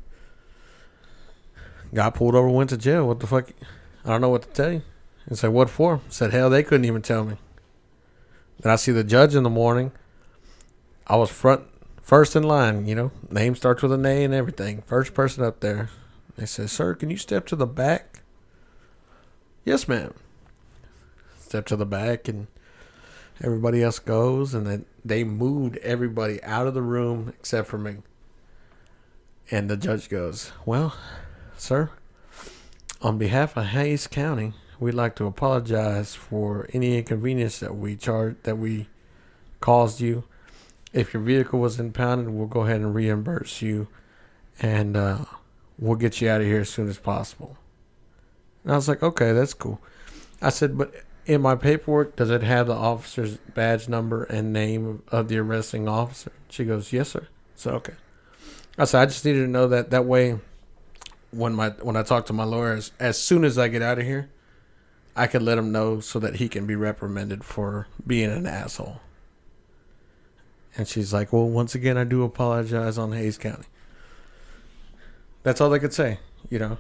got 1.94 2.16
pulled 2.16 2.36
over, 2.36 2.50
went 2.50 2.72
to 2.72 2.78
jail. 2.78 3.08
What 3.08 3.20
the 3.20 3.28
fuck? 3.28 3.52
I 4.04 4.10
don't 4.10 4.22
know 4.22 4.30
what 4.30 4.42
to 4.44 4.50
tell 4.50 4.74
you. 4.74 4.82
And 5.28 5.38
said, 5.38 5.52
what 5.52 5.70
for? 5.70 6.02
Said, 6.10 6.32
hell, 6.32 6.50
they 6.50 6.64
couldn't 6.64 6.86
even 6.86 7.02
tell 7.02 7.24
me. 7.24 7.38
Then 8.60 8.72
I 8.72 8.76
see 8.76 8.92
the 8.92 9.04
judge 9.04 9.36
in 9.36 9.44
the 9.44 9.50
morning. 9.50 9.92
I 11.06 11.16
was 11.16 11.30
front, 11.30 11.64
first 12.02 12.36
in 12.36 12.44
line, 12.44 12.88
you 12.88 12.96
know. 12.96 13.12
Name 13.30 13.56
starts 13.56 13.82
with 13.82 13.94
an 13.94 14.06
A 14.06 14.24
and 14.24 14.34
everything. 14.34 14.82
First 14.86 15.14
person 15.14 15.44
up 15.44 15.60
there. 15.60 15.90
They 16.36 16.46
said, 16.46 16.70
sir, 16.70 16.96
can 16.96 17.10
you 17.10 17.18
step 17.18 17.46
to 17.48 17.56
the 17.56 17.68
back? 17.68 18.17
Yes, 19.68 19.86
ma'am. 19.86 20.14
Step 21.42 21.66
to 21.66 21.76
the 21.76 21.86
back 21.86 22.30
and 22.30 22.48
everybody 23.44 23.84
else 23.84 24.00
goes. 24.00 24.54
And 24.54 24.66
then 24.66 24.86
they 25.04 25.26
moved 25.26 25.76
everybody 25.80 26.42
out 26.42 26.68
of 26.68 26.74
the 26.74 26.82
room 26.82 27.34
except 27.38 27.68
for 27.68 27.78
me. 27.78 27.98
And 29.52 29.70
the 29.70 29.76
judge 29.76 30.08
goes, 30.08 30.54
well, 30.66 30.96
sir, 31.58 31.90
on 33.02 33.18
behalf 33.18 33.58
of 33.58 33.66
Hays 33.66 34.08
County, 34.08 34.54
we'd 34.80 34.94
like 34.94 35.18
to 35.18 35.26
apologize 35.26 36.16
for 36.16 36.70
any 36.72 36.98
inconvenience 37.00 37.60
that 37.60 37.76
we 37.76 37.98
charged 37.98 38.44
that 38.44 38.58
we 38.58 38.88
caused 39.60 40.00
you. 40.00 40.24
If 40.94 41.14
your 41.14 41.24
vehicle 41.24 41.60
was 41.60 41.78
impounded, 41.78 42.30
we'll 42.30 42.48
go 42.48 42.62
ahead 42.62 42.80
and 42.80 42.96
reimburse 42.96 43.62
you, 43.62 43.90
and 44.62 44.96
uh, 44.96 45.26
we'll 45.78 45.98
get 45.98 46.22
you 46.22 46.30
out 46.30 46.40
of 46.40 46.48
here 46.48 46.62
as 46.62 46.70
soon 46.70 46.88
as 46.88 47.00
possible. 47.00 47.58
And 48.68 48.74
I 48.74 48.76
was 48.76 48.90
like, 48.90 49.02
okay, 49.02 49.32
that's 49.32 49.54
cool. 49.54 49.80
I 50.42 50.50
said, 50.50 50.78
but 50.78 50.94
in 51.26 51.40
my 51.40 51.56
paperwork, 51.56 52.18
does 52.18 52.30
it 52.30 52.44
have 52.44 52.68
the 52.68 52.74
officer's 52.74 53.38
badge 53.38 53.88
number 53.88 54.26
and 54.26 54.52
name 54.52 55.04
of 55.08 55.30
the 55.30 55.38
arresting 55.38 55.88
officer? 55.88 56.34
She 56.50 56.66
goes, 56.66 56.92
yes, 56.92 57.08
sir. 57.08 57.30
So 57.56 57.72
okay. 57.76 57.94
I 58.78 58.84
said, 58.84 59.04
I 59.04 59.06
just 59.06 59.24
needed 59.24 59.46
to 59.46 59.48
know 59.48 59.70
that. 59.70 59.92
That 59.92 60.04
way, 60.04 60.40
when 61.32 61.54
my 61.56 61.70
when 61.82 61.96
I 61.96 62.04
talk 62.04 62.26
to 62.26 62.34
my 62.34 62.44
lawyers, 62.44 62.92
as 63.00 63.18
soon 63.18 63.46
as 63.46 63.58
I 63.58 63.70
get 63.70 63.82
out 63.82 64.00
of 64.00 64.06
here, 64.06 64.30
I 65.16 65.28
could 65.28 65.44
let 65.44 65.58
him 65.58 65.72
know 65.72 66.02
so 66.02 66.20
that 66.20 66.36
he 66.36 66.50
can 66.50 66.66
be 66.66 66.76
reprimanded 66.76 67.46
for 67.46 67.88
being 68.06 68.30
an 68.30 68.46
asshole. 68.46 69.00
And 70.76 70.90
she's 70.90 71.14
like, 71.14 71.32
Well, 71.32 71.48
once 71.48 71.74
again, 71.74 71.98
I 71.98 72.04
do 72.04 72.24
apologize 72.24 72.98
on 72.98 73.14
Hays 73.14 73.38
County. 73.38 73.68
That's 75.44 75.62
all 75.62 75.70
they 75.70 75.80
could 75.80 75.94
say, 75.94 76.20
you 76.50 76.60
know. 76.60 76.78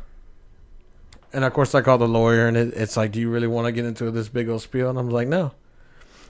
And 1.34 1.43
of 1.43 1.53
course, 1.53 1.75
I 1.75 1.82
called 1.82 2.01
the 2.01 2.07
lawyer, 2.07 2.47
and 2.47 2.55
it, 2.55 2.73
it's 2.73 2.97
like, 2.97 3.11
Do 3.11 3.19
you 3.19 3.30
really 3.30 3.47
want 3.47 3.65
to 3.65 3.71
get 3.71 3.86
into 3.86 4.09
this 4.11 4.30
big 4.30 4.49
old 4.49 4.61
spiel? 4.61 4.89
And 4.89 4.97
I'm 4.97 5.09
like, 5.09 5.28
No. 5.28 5.51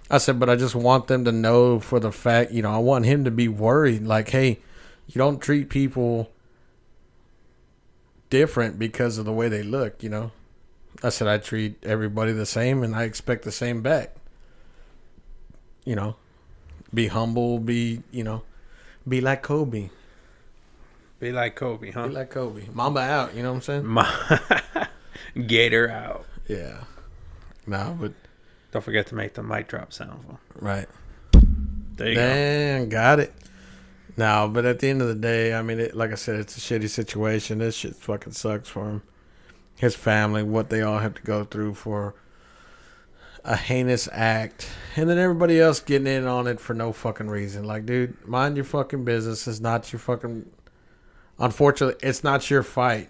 I 0.09 0.17
said, 0.17 0.39
But 0.39 0.49
I 0.49 0.55
just 0.55 0.75
want 0.75 1.07
them 1.07 1.25
to 1.25 1.31
know 1.31 1.79
for 1.79 1.99
the 1.99 2.11
fact, 2.11 2.51
you 2.51 2.61
know, 2.61 2.71
I 2.71 2.77
want 2.77 3.05
him 3.05 3.23
to 3.25 3.31
be 3.31 3.47
worried. 3.47 4.03
Like, 4.03 4.29
hey, 4.29 4.59
you 5.07 5.19
don't 5.19 5.41
treat 5.41 5.69
people 5.69 6.31
different 8.29 8.77
because 8.77 9.17
of 9.17 9.25
the 9.25 9.33
way 9.33 9.49
they 9.49 9.63
look, 9.63 10.03
you 10.03 10.09
know. 10.09 10.31
I 11.03 11.09
said 11.09 11.27
I 11.27 11.37
treat 11.37 11.83
everybody 11.83 12.31
the 12.31 12.45
same 12.45 12.83
and 12.83 12.95
I 12.95 13.03
expect 13.03 13.43
the 13.43 13.51
same 13.51 13.81
back. 13.81 14.15
You 15.85 15.95
know, 15.95 16.15
be 16.93 17.07
humble, 17.07 17.59
be, 17.59 18.01
you 18.11 18.23
know, 18.23 18.41
be 19.07 19.21
like 19.21 19.43
Kobe. 19.43 19.89
Be 21.19 21.31
like 21.31 21.55
Kobe, 21.55 21.91
huh? 21.91 22.07
Be 22.07 22.13
like 22.13 22.29
Kobe. 22.29 22.63
Mamba 22.73 22.99
out, 23.01 23.35
you 23.35 23.41
know 23.43 23.51
what 23.53 23.69
I'm 23.69 24.07
saying? 24.75 24.87
Gator 25.47 25.89
out. 25.89 26.25
Yeah. 26.47 26.83
No, 27.65 27.97
but 27.99 28.13
Don't 28.71 28.83
forget 28.83 29.07
to 29.07 29.15
make 29.15 29.33
the 29.33 29.43
mic 29.43 29.67
drop 29.67 29.91
sound. 29.93 30.37
right. 30.55 30.87
There 31.95 32.09
you 32.09 32.15
go. 32.15 32.21
Damn, 32.21 32.89
got 32.89 33.19
it. 33.19 33.33
No, 34.15 34.49
but 34.51 34.65
at 34.65 34.79
the 34.79 34.87
end 34.89 35.01
of 35.01 35.07
the 35.07 35.15
day, 35.15 35.53
I 35.53 35.61
mean, 35.61 35.79
it, 35.79 35.95
like 35.95 36.11
I 36.11 36.15
said, 36.15 36.35
it's 36.39 36.57
a 36.57 36.59
shitty 36.59 36.89
situation. 36.89 37.57
This 37.59 37.75
shit 37.75 37.95
fucking 37.95 38.33
sucks 38.33 38.69
for 38.69 38.87
him, 38.89 39.01
his 39.77 39.95
family, 39.95 40.43
what 40.43 40.69
they 40.69 40.81
all 40.81 40.99
have 40.99 41.15
to 41.15 41.21
go 41.23 41.43
through 41.43 41.73
for 41.75 42.15
a 43.43 43.55
heinous 43.55 44.07
act, 44.11 44.69
and 44.95 45.09
then 45.09 45.17
everybody 45.17 45.59
else 45.59 45.79
getting 45.79 46.07
in 46.07 46.25
on 46.25 46.47
it 46.47 46.59
for 46.59 46.73
no 46.73 46.91
fucking 46.91 47.27
reason. 47.27 47.63
Like, 47.63 47.85
dude, 47.85 48.27
mind 48.27 48.55
your 48.57 48.65
fucking 48.65 49.03
business. 49.05 49.47
It's 49.47 49.59
not 49.59 49.91
your 49.91 49.99
fucking. 49.99 50.49
Unfortunately, 51.39 51.99
it's 52.07 52.23
not 52.23 52.49
your 52.49 52.63
fight. 52.63 53.09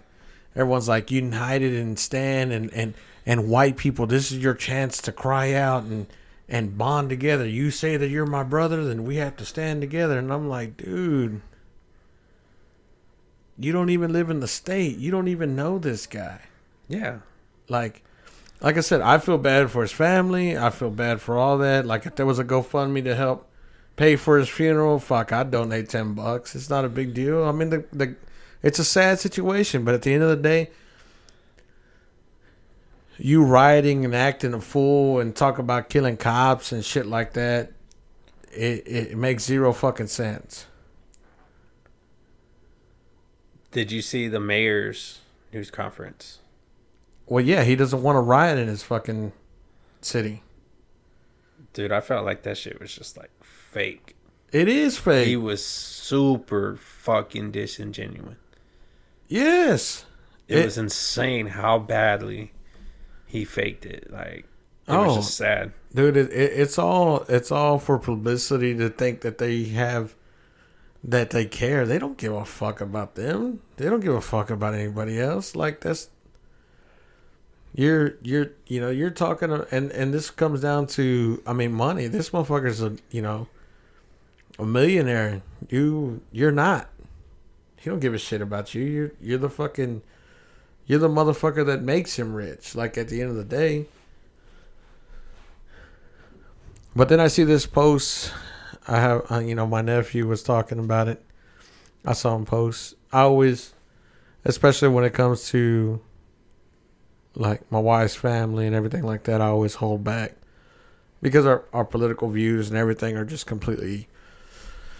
Everyone's 0.54 0.88
like 0.88 1.10
united 1.10 1.74
and 1.74 1.98
stand 1.98 2.52
and 2.52 2.72
and 2.72 2.94
and 3.24 3.48
white 3.48 3.76
people. 3.76 4.06
This 4.06 4.32
is 4.32 4.38
your 4.38 4.54
chance 4.54 5.00
to 5.02 5.12
cry 5.12 5.52
out 5.54 5.84
and 5.84 6.06
and 6.48 6.78
bond 6.78 7.10
together. 7.10 7.46
You 7.46 7.70
say 7.70 7.96
that 7.96 8.08
you're 8.08 8.26
my 8.26 8.42
brother, 8.42 8.84
then 8.84 9.04
we 9.04 9.16
have 9.16 9.36
to 9.36 9.44
stand 9.44 9.80
together. 9.80 10.18
And 10.18 10.32
I'm 10.32 10.48
like, 10.48 10.76
dude, 10.78 11.42
you 13.58 13.72
don't 13.72 13.90
even 13.90 14.12
live 14.12 14.30
in 14.30 14.40
the 14.40 14.48
state. 14.48 14.96
You 14.96 15.10
don't 15.10 15.28
even 15.28 15.56
know 15.56 15.78
this 15.78 16.06
guy. 16.06 16.40
Yeah. 16.88 17.18
Like, 17.68 18.02
like 18.60 18.76
I 18.76 18.80
said, 18.80 19.00
I 19.02 19.18
feel 19.18 19.38
bad 19.38 19.70
for 19.70 19.82
his 19.82 19.92
family. 19.92 20.56
I 20.56 20.70
feel 20.70 20.90
bad 20.90 21.20
for 21.20 21.36
all 21.36 21.58
that. 21.58 21.84
Like, 21.84 22.06
if 22.06 22.16
there 22.16 22.26
was 22.26 22.38
a 22.38 22.44
GoFundMe 22.44 23.04
to 23.04 23.14
help 23.14 23.47
pay 23.98 24.14
for 24.16 24.38
his 24.38 24.48
funeral, 24.48 24.98
fuck, 25.00 25.32
I'd 25.32 25.50
donate 25.50 25.90
ten 25.90 26.14
bucks. 26.14 26.54
It's 26.54 26.70
not 26.70 26.86
a 26.86 26.88
big 26.88 27.12
deal. 27.12 27.44
I 27.44 27.52
mean, 27.52 27.68
the 27.68 27.84
the 27.92 28.16
it's 28.62 28.78
a 28.78 28.84
sad 28.84 29.18
situation, 29.20 29.84
but 29.84 29.92
at 29.92 30.02
the 30.02 30.14
end 30.14 30.22
of 30.22 30.30
the 30.30 30.36
day, 30.36 30.70
you 33.18 33.44
rioting 33.44 34.04
and 34.04 34.14
acting 34.14 34.54
a 34.54 34.60
fool 34.60 35.20
and 35.20 35.36
talk 35.36 35.58
about 35.58 35.90
killing 35.90 36.16
cops 36.16 36.72
and 36.72 36.84
shit 36.84 37.04
like 37.04 37.34
that, 37.34 37.72
it 38.52 38.86
it 38.86 39.18
makes 39.18 39.44
zero 39.44 39.72
fucking 39.74 40.06
sense. 40.06 40.66
Did 43.70 43.92
you 43.92 44.00
see 44.00 44.28
the 44.28 44.40
mayor's 44.40 45.18
news 45.52 45.70
conference? 45.70 46.38
Well, 47.26 47.44
yeah, 47.44 47.64
he 47.64 47.76
doesn't 47.76 48.02
want 48.02 48.16
to 48.16 48.20
riot 48.20 48.58
in 48.58 48.68
his 48.68 48.82
fucking 48.82 49.32
city. 50.00 50.42
Dude, 51.74 51.92
I 51.92 52.00
felt 52.00 52.24
like 52.24 52.42
that 52.44 52.56
shit 52.56 52.80
was 52.80 52.94
just 52.94 53.18
like 53.18 53.30
fake. 53.70 54.14
It 54.52 54.68
is 54.68 54.96
fake. 54.98 55.26
He 55.28 55.36
was 55.36 55.64
super 55.64 56.76
fucking 56.76 57.50
disingenuous. 57.52 58.36
yes. 59.28 60.04
It, 60.46 60.58
It- 60.58 60.64
was 60.64 60.78
insane 60.78 61.48
how 61.48 61.78
badly 61.78 62.52
he 63.26 63.44
faked 63.44 63.84
it. 63.84 64.10
Like 64.10 64.38
it 64.38 64.46
Oh. 64.88 65.04
was 65.08 65.16
just 65.16 65.36
sad. 65.36 65.72
dude 65.94 66.16
it, 66.16 66.30
it, 66.32 66.52
it's 66.60 66.78
all 66.78 67.24
it's 67.28 67.52
all 67.52 67.78
for 67.78 67.98
publicity 67.98 68.74
to 68.76 68.88
think 68.88 69.20
that 69.20 69.36
they 69.36 69.64
have 69.64 70.14
that 71.04 71.28
they 71.30 71.44
care 71.44 71.84
they 71.84 71.98
don't 71.98 72.16
give 72.16 72.32
a 72.32 72.44
fuck 72.46 72.80
about 72.80 73.14
them 73.14 73.60
they 73.76 73.84
don't 73.90 74.00
give 74.00 74.14
a 74.14 74.20
fuck 74.22 74.48
about 74.50 74.72
anybody 74.74 75.20
else 75.20 75.54
like 75.54 75.80
that's 75.82 76.08
you're 77.74 78.14
you're 78.22 78.52
you 78.66 78.80
know 78.80 78.90
you're 78.90 79.10
talking 79.10 79.52
and 79.70 79.90
and 79.92 80.12
this 80.14 80.30
comes 80.30 80.60
down 80.62 80.86
to 80.86 81.42
i 81.46 81.52
mean 81.52 81.72
money 81.72 82.06
this 82.06 82.30
motherfucker's 82.30 82.82
a 82.82 82.96
you 83.10 83.20
know 83.22 83.46
a 84.58 84.64
millionaire 84.64 85.42
you 85.68 86.20
you're 86.32 86.52
not 86.52 86.88
he 87.76 87.88
don't 87.88 88.00
give 88.00 88.14
a 88.14 88.18
shit 88.18 88.40
about 88.40 88.74
you 88.74 88.82
you're 88.82 89.12
you're 89.20 89.38
the 89.38 89.50
fucking 89.50 90.02
you're 90.86 90.98
the 90.98 91.08
motherfucker 91.08 91.64
that 91.64 91.82
makes 91.82 92.18
him 92.18 92.34
rich 92.34 92.74
like 92.74 92.98
at 92.98 93.08
the 93.08 93.20
end 93.20 93.30
of 93.30 93.36
the 93.36 93.44
day 93.44 93.86
But 96.98 97.08
then 97.08 97.20
I 97.20 97.28
see 97.28 97.44
this 97.44 97.64
post. 97.64 98.32
I 98.88 98.98
have, 98.98 99.30
uh, 99.30 99.38
you 99.38 99.54
know, 99.54 99.68
my 99.68 99.82
nephew 99.82 100.26
was 100.26 100.42
talking 100.42 100.80
about 100.80 101.06
it. 101.06 101.22
I 102.04 102.12
saw 102.12 102.34
him 102.34 102.44
post. 102.44 102.96
I 103.12 103.20
always, 103.20 103.72
especially 104.44 104.88
when 104.88 105.04
it 105.04 105.14
comes 105.14 105.48
to 105.50 106.00
like 107.36 107.70
my 107.70 107.78
wife's 107.78 108.16
family 108.16 108.66
and 108.66 108.74
everything 108.74 109.04
like 109.04 109.22
that, 109.24 109.40
I 109.40 109.46
always 109.46 109.76
hold 109.76 110.02
back 110.02 110.34
because 111.22 111.46
our, 111.46 111.62
our 111.72 111.84
political 111.84 112.30
views 112.30 112.68
and 112.68 112.76
everything 112.76 113.16
are 113.16 113.24
just 113.24 113.46
completely 113.46 114.08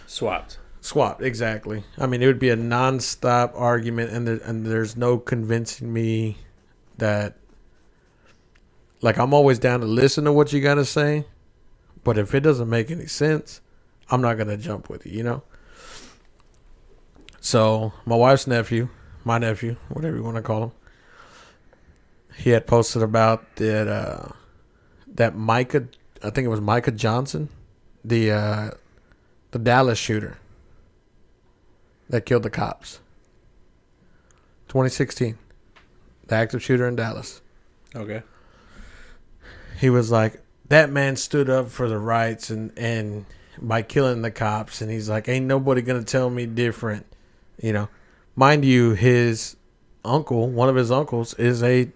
Swapped. 0.09 0.57
swapped. 0.81 1.21
Exactly. 1.21 1.83
I 1.95 2.07
mean, 2.07 2.23
it 2.23 2.25
would 2.25 2.39
be 2.39 2.49
a 2.49 2.57
nonstop 2.57 3.51
argument, 3.53 4.11
and 4.11 4.27
there, 4.27 4.39
and 4.43 4.65
there's 4.65 4.97
no 4.97 5.19
convincing 5.19 5.93
me 5.93 6.39
that. 6.97 7.35
Like 9.01 9.19
I'm 9.19 9.35
always 9.35 9.59
down 9.59 9.81
to 9.81 9.85
listen 9.85 10.25
to 10.25 10.33
what 10.33 10.51
you 10.51 10.61
got 10.61 10.75
to 10.75 10.83
say, 10.83 11.25
but 12.03 12.17
if 12.17 12.33
it 12.33 12.39
doesn't 12.39 12.67
make 12.67 12.89
any 12.89 13.05
sense, 13.05 13.61
I'm 14.09 14.19
not 14.19 14.39
gonna 14.39 14.57
jump 14.57 14.89
with 14.89 15.05
you. 15.05 15.11
You 15.11 15.23
know. 15.23 15.43
So 17.39 17.93
my 18.05 18.15
wife's 18.15 18.47
nephew, 18.47 18.89
my 19.23 19.37
nephew, 19.37 19.75
whatever 19.89 20.17
you 20.17 20.23
want 20.23 20.37
to 20.37 20.41
call 20.41 20.63
him, 20.63 20.71
he 22.35 22.49
had 22.49 22.65
posted 22.65 23.03
about 23.03 23.57
that 23.57 23.87
uh, 23.87 24.29
that 25.13 25.35
Micah, 25.35 25.87
I 26.23 26.31
think 26.31 26.45
it 26.45 26.49
was 26.49 26.61
Micah 26.61 26.91
Johnson, 26.91 27.47
the 28.03 28.31
uh, 28.31 28.71
the 29.51 29.59
Dallas 29.59 29.97
shooter 29.97 30.37
that 32.09 32.25
killed 32.25 32.43
the 32.43 32.49
cops. 32.49 32.99
2016, 34.67 35.37
the 36.27 36.35
active 36.35 36.61
shooter 36.61 36.87
in 36.87 36.95
Dallas. 36.95 37.41
Okay. 37.95 38.21
He 39.79 39.89
was 39.89 40.11
like, 40.11 40.41
that 40.67 40.91
man 40.91 41.15
stood 41.15 41.49
up 41.49 41.69
for 41.69 41.87
the 41.89 41.97
rights 41.97 42.49
and 42.49 42.71
and 42.77 43.25
by 43.61 43.81
killing 43.81 44.21
the 44.21 44.31
cops, 44.31 44.81
and 44.81 44.89
he's 44.89 45.09
like, 45.09 45.27
ain't 45.27 45.45
nobody 45.45 45.81
gonna 45.81 46.03
tell 46.03 46.29
me 46.29 46.45
different, 46.45 47.05
you 47.61 47.73
know. 47.73 47.89
Mind 48.35 48.63
you, 48.63 48.91
his 48.91 49.57
uncle, 50.05 50.47
one 50.47 50.69
of 50.69 50.75
his 50.75 50.91
uncles, 50.91 51.33
is 51.33 51.61
a 51.61 51.89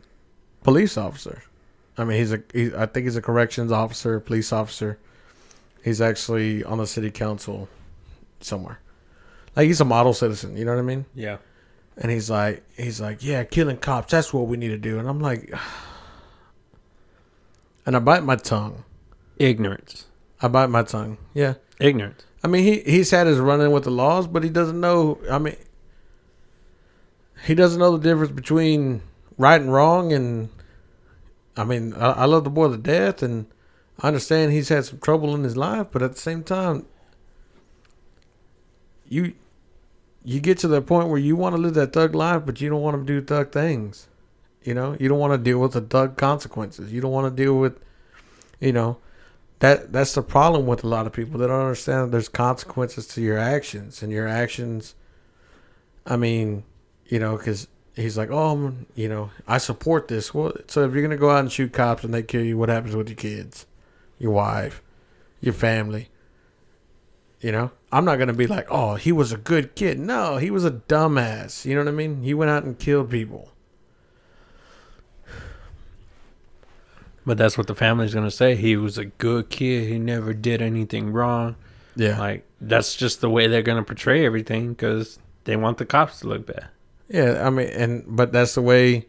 police 0.64 0.98
officer. 0.98 1.44
I 1.98 2.04
mean, 2.04 2.18
he's 2.18 2.34
a, 2.34 2.44
he, 2.54 2.72
I 2.76 2.86
think 2.86 3.06
he's 3.06 3.16
a 3.16 3.22
corrections 3.22 3.72
officer, 3.72 4.20
police 4.20 4.52
officer. 4.52 4.98
He's 5.84 6.02
actually 6.02 6.64
on 6.64 6.78
the 6.78 6.88
city 6.88 7.12
council 7.12 7.68
somewhere. 8.40 8.80
Like 9.56 9.68
he's 9.68 9.82
a 9.82 9.86
model 9.86 10.14
citizen, 10.14 10.58
you 10.58 10.66
know 10.66 10.74
what 10.74 10.80
I 10.80 10.84
mean? 10.84 11.06
Yeah. 11.14 11.38
And 11.98 12.12
he's 12.12 12.30
like, 12.30 12.64
he's 12.76 13.00
like, 13.00 13.24
yeah, 13.24 13.44
killing 13.44 13.78
cops. 13.78 14.12
That's 14.12 14.34
what 14.34 14.48
we 14.48 14.58
need 14.58 14.70
to 14.70 14.78
do. 14.78 14.98
And 14.98 15.08
I'm 15.08 15.20
like, 15.20 15.52
and 17.86 17.96
I 17.96 18.00
bite 18.00 18.24
my 18.24 18.36
tongue. 18.36 18.84
Ignorance. 19.38 20.06
I 20.42 20.48
bite 20.48 20.70
my 20.70 20.84
tongue. 20.84 21.18
Yeah. 21.34 21.56
Ignorance. 21.80 22.26
I 22.44 22.48
mean, 22.48 22.64
he 22.64 22.80
he's 22.82 23.12
had 23.12 23.28
his 23.28 23.40
run 23.40 23.62
in 23.62 23.72
with 23.72 23.86
the 23.86 23.92
laws, 23.92 24.28
but 24.28 24.44
he 24.44 24.50
doesn't 24.50 24.80
know. 24.80 25.20
I 25.32 25.38
mean, 25.38 25.56
he 27.46 27.56
doesn't 27.56 27.80
know 27.80 27.96
the 27.98 28.04
difference 28.04 28.34
between 28.34 29.02
right 29.38 29.60
and 29.60 29.72
wrong. 29.72 30.12
And 30.12 30.50
I 31.56 31.64
mean, 31.64 31.94
I, 31.94 32.12
I 32.12 32.26
love 32.26 32.44
the 32.44 32.50
boy 32.50 32.70
to 32.70 32.78
death, 32.78 33.24
and 33.24 33.48
I 34.00 34.08
understand 34.08 34.52
he's 34.52 34.70
had 34.70 34.86
some 34.86 35.00
trouble 35.00 35.34
in 35.36 35.44
his 35.44 35.56
life, 35.56 35.88
but 35.92 36.02
at 36.02 36.14
the 36.14 36.20
same 36.20 36.44
time, 36.44 36.86
you 39.08 39.34
you 40.26 40.40
get 40.40 40.58
to 40.60 40.68
the 40.68 40.82
point 40.82 41.10
where 41.10 41.20
you 41.20 41.36
want 41.36 41.56
to 41.56 41.62
live 41.62 41.74
that 41.74 41.94
thug 41.94 42.16
life, 42.16 42.44
but 42.46 42.62
you 42.62 42.70
don't 42.70 42.82
want 42.82 42.98
to 42.98 43.06
do 43.06 43.22
thug 43.26 43.52
things. 43.52 44.08
You 44.64 44.74
know, 44.74 44.96
you 45.00 45.10
don't 45.10 45.20
want 45.20 45.34
to 45.34 45.38
deal 45.38 45.60
with 45.60 45.74
the 45.74 45.82
thug 45.82 46.16
consequences. 46.18 46.94
You 46.94 47.02
don't 47.02 47.12
want 47.12 47.36
to 47.36 47.44
deal 47.44 47.58
with, 47.60 47.78
you 48.62 48.72
know, 48.72 48.98
that 49.60 49.92
that's 49.92 50.14
the 50.14 50.22
problem 50.22 50.66
with 50.66 50.84
a 50.84 50.88
lot 50.88 51.06
of 51.06 51.14
people. 51.14 51.40
They 51.40 51.48
don't 51.48 51.60
understand 51.60 52.06
that 52.06 52.12
there's 52.12 52.30
consequences 52.30 53.06
to 53.08 53.22
your 53.22 53.38
actions, 53.38 54.02
and 54.02 54.12
your 54.12 54.28
actions. 54.28 54.96
I 56.06 56.16
mean, 56.18 56.64
you 57.06 57.20
know, 57.20 57.38
because 57.38 57.68
he's 57.96 58.18
like, 58.18 58.30
oh, 58.32 58.50
I'm- 58.50 58.86
you 58.96 59.10
know, 59.10 59.30
I 59.48 59.58
support 59.58 60.08
this. 60.08 60.34
Well, 60.34 60.54
so 60.68 60.86
if 60.86 60.94
you're 60.94 61.02
gonna 61.04 61.18
go 61.18 61.30
out 61.30 61.40
and 61.40 61.52
shoot 61.52 61.74
cops 61.74 62.04
and 62.04 62.14
they 62.14 62.24
kill 62.24 62.44
you, 62.44 62.58
what 62.58 62.70
happens 62.70 62.96
with 62.96 63.10
your 63.10 63.18
kids, 63.18 63.66
your 64.24 64.32
wife, 64.32 64.82
your 65.42 65.54
family? 65.54 66.10
You 67.42 67.52
know, 67.52 67.72
I'm 67.92 68.06
not 68.06 68.18
gonna 68.20 68.34
be 68.34 68.48
like, 68.48 68.66
oh, 68.72 68.96
he 68.96 69.12
was 69.12 69.34
a 69.34 69.38
good 69.38 69.76
kid. 69.76 70.00
No, 70.00 70.38
he 70.38 70.50
was 70.50 70.64
a 70.64 70.72
dumbass. 70.72 71.66
You 71.66 71.76
know 71.76 71.82
what 71.82 71.90
I 71.90 71.92
mean? 71.92 72.24
He 72.24 72.34
went 72.34 72.50
out 72.50 72.64
and 72.64 72.80
killed 72.80 73.10
people. 73.10 73.50
But 77.26 77.38
that's 77.38 77.58
what 77.58 77.68
the 77.68 77.76
family's 77.76 78.14
gonna 78.14 78.32
say. 78.32 78.56
He 78.56 78.76
was 78.76 78.98
a 78.98 79.06
good 79.06 79.50
kid. 79.50 79.88
He 79.90 79.98
never 80.00 80.34
did 80.34 80.62
anything 80.62 81.12
wrong. 81.12 81.56
Yeah, 81.96 82.20
Like 82.20 82.46
that's 82.60 82.96
just 82.96 83.22
the 83.22 83.30
way 83.30 83.48
they're 83.48 83.62
gonna 83.62 83.84
portray 83.84 84.26
everything 84.26 84.70
because 84.70 85.20
they 85.44 85.56
want 85.56 85.78
the 85.78 85.86
cops 85.86 86.20
to 86.22 86.28
look 86.28 86.48
bad. 86.48 86.68
yeah. 87.10 87.46
I 87.46 87.50
mean, 87.50 87.68
and 87.68 88.04
but 88.08 88.32
that's 88.32 88.56
the 88.56 88.62
way. 88.62 89.06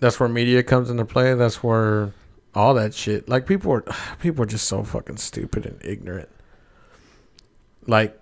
That's 0.00 0.18
where 0.18 0.28
media 0.28 0.62
comes 0.62 0.88
into 0.90 1.04
play. 1.04 1.34
That's 1.34 1.62
where 1.62 2.12
all 2.54 2.74
that 2.74 2.94
shit. 2.94 3.28
Like 3.28 3.46
people 3.46 3.72
are, 3.72 3.84
people 4.20 4.42
are 4.42 4.46
just 4.46 4.68
so 4.68 4.82
fucking 4.82 5.18
stupid 5.18 5.66
and 5.66 5.80
ignorant. 5.84 6.28
Like, 7.86 8.18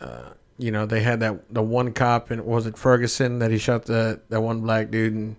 uh, 0.00 0.30
you 0.58 0.70
know, 0.70 0.84
they 0.86 1.00
had 1.00 1.20
that 1.20 1.52
the 1.52 1.62
one 1.62 1.92
cop 1.92 2.30
and 2.30 2.44
was 2.44 2.66
it 2.66 2.76
Ferguson 2.76 3.38
that 3.38 3.50
he 3.50 3.58
shot 3.58 3.86
the 3.86 4.20
that 4.28 4.42
one 4.42 4.60
black 4.60 4.90
dude 4.90 5.14
and 5.14 5.36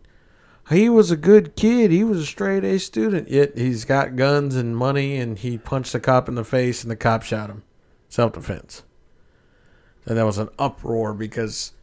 he 0.69 0.89
was 0.89 1.11
a 1.11 1.17
good 1.17 1.55
kid. 1.55 1.91
He 1.91 2.03
was 2.03 2.19
a 2.21 2.25
straight 2.25 2.63
A 2.63 2.79
student. 2.79 3.29
Yet 3.29 3.57
he's 3.57 3.85
got 3.85 4.15
guns 4.15 4.55
and 4.55 4.75
money 4.75 5.17
and 5.17 5.37
he 5.37 5.57
punched 5.57 5.93
the 5.93 5.99
cop 5.99 6.29
in 6.29 6.35
the 6.35 6.43
face 6.43 6.83
and 6.83 6.91
the 6.91 6.95
cop 6.95 7.23
shot 7.23 7.49
him, 7.49 7.63
self 8.09 8.33
defense. 8.33 8.83
And 10.05 10.17
there 10.17 10.25
was 10.25 10.37
an 10.37 10.49
uproar 10.57 11.13
because 11.13 11.73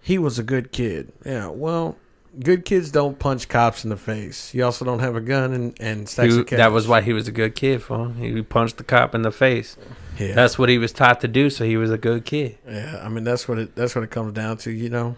he 0.00 0.18
was 0.18 0.38
a 0.38 0.42
good 0.42 0.72
kid. 0.72 1.12
Yeah, 1.24 1.48
well, 1.48 1.96
good 2.40 2.64
kids 2.64 2.90
don't 2.90 3.18
punch 3.18 3.48
cops 3.48 3.84
in 3.84 3.90
the 3.90 3.96
face. 3.96 4.52
You 4.54 4.64
also 4.64 4.84
don't 4.84 4.98
have 5.00 5.16
a 5.16 5.20
gun 5.20 5.52
and 5.52 5.76
and 5.80 6.08
stacks 6.08 6.34
He- 6.34 6.40
of 6.40 6.46
cash. 6.46 6.56
that 6.58 6.72
was 6.72 6.86
why 6.88 7.00
he 7.00 7.12
was 7.12 7.26
a 7.28 7.32
good 7.32 7.54
kid. 7.54 7.82
For 7.82 8.10
he 8.12 8.42
punched 8.42 8.76
the 8.76 8.84
cop 8.84 9.14
in 9.14 9.22
the 9.22 9.30
face. 9.32 9.76
yeah. 10.18 10.34
That's 10.34 10.58
what 10.58 10.68
he 10.68 10.78
was 10.78 10.92
taught 10.92 11.20
to 11.22 11.28
do. 11.28 11.50
So 11.50 11.64
he 11.64 11.76
was 11.76 11.90
a 11.90 11.98
good 11.98 12.24
kid. 12.24 12.58
Yeah, 12.68 13.00
I 13.02 13.08
mean 13.08 13.24
that's 13.24 13.48
what 13.48 13.58
it 13.58 13.74
that's 13.74 13.94
what 13.94 14.04
it 14.04 14.10
comes 14.10 14.32
down 14.32 14.56
to, 14.58 14.70
you 14.70 14.88
know. 14.90 15.16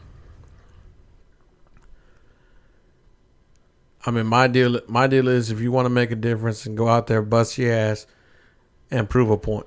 I 4.06 4.10
mean 4.10 4.26
my 4.26 4.46
deal 4.46 4.80
my 4.86 5.06
deal 5.06 5.28
is 5.28 5.50
if 5.50 5.60
you 5.60 5.72
want 5.72 5.86
to 5.86 5.90
make 5.90 6.10
a 6.10 6.16
difference 6.16 6.64
and 6.66 6.76
go 6.76 6.88
out 6.88 7.08
there 7.08 7.20
bust 7.22 7.58
your 7.58 7.72
ass 7.72 8.06
and 8.90 9.08
prove 9.10 9.30
a 9.30 9.36
point. 9.36 9.66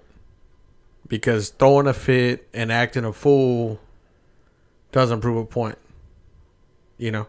Because 1.07 1.49
throwing 1.49 1.87
a 1.87 1.93
fit 1.93 2.47
and 2.53 2.71
acting 2.71 3.03
a 3.03 3.11
fool 3.13 3.79
doesn't 4.93 5.19
prove 5.21 5.37
a 5.37 5.45
point. 5.45 5.77
You 6.97 7.11
know. 7.11 7.27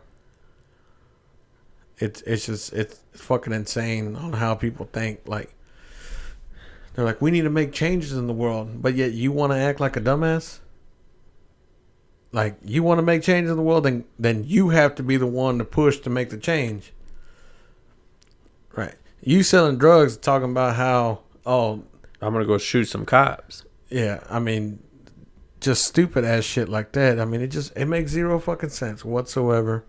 It's 2.03 2.21
it's 2.23 2.47
just 2.47 2.73
it's 2.73 3.01
fucking 3.13 3.53
insane 3.53 4.17
on 4.17 4.33
how 4.33 4.57
people 4.57 4.89
think 4.93 5.21
like 5.27 5.55
they're 6.95 7.05
like, 7.05 7.23
we 7.23 7.31
need 7.31 7.43
to 7.43 7.51
make 7.51 7.73
changes 7.73 8.13
in 8.13 8.27
the 8.27 8.33
world, 8.35 8.83
but 8.83 8.95
yet 8.95 9.13
you 9.13 9.33
want 9.33 9.53
to 9.53 9.59
act 9.59 9.81
like 9.81 9.97
a 9.97 10.01
dumbass. 10.01 10.59
Like 12.33 12.57
you 12.65 12.83
want 12.83 12.99
to 12.99 13.03
make 13.03 13.23
changes 13.23 13.53
in 13.53 13.57
the 13.57 13.63
world, 13.63 13.85
then 13.85 14.05
then 14.19 14.43
you 14.45 14.71
have 14.71 14.97
to 14.97 15.03
be 15.03 15.17
the 15.17 15.29
one 15.29 15.59
to 15.59 15.65
push 15.65 15.99
to 16.01 16.11
make 16.11 16.31
the 16.31 16.39
change. 16.39 16.93
Right? 18.75 18.95
You 19.21 19.45
selling 19.45 19.79
drugs, 19.79 20.17
talking 20.17 20.51
about 20.51 20.75
how 20.75 21.21
oh 21.47 21.85
I'm 22.21 22.33
gonna 22.33 22.47
go 22.47 22.59
shoot 22.59 22.87
some 22.87 23.05
cops. 23.07 23.65
yeah, 23.91 24.25
I 24.29 24.41
mean, 24.41 24.83
just 25.61 25.85
stupid 25.85 26.25
ass 26.25 26.43
shit 26.43 26.69
like 26.69 26.93
that. 26.93 27.21
I 27.21 27.27
mean, 27.27 27.43
it 27.43 27.49
just 27.49 27.77
it 27.77 27.87
makes 27.87 28.11
zero 28.11 28.41
fucking 28.41 28.71
sense 28.71 29.05
whatsoever. 29.05 29.85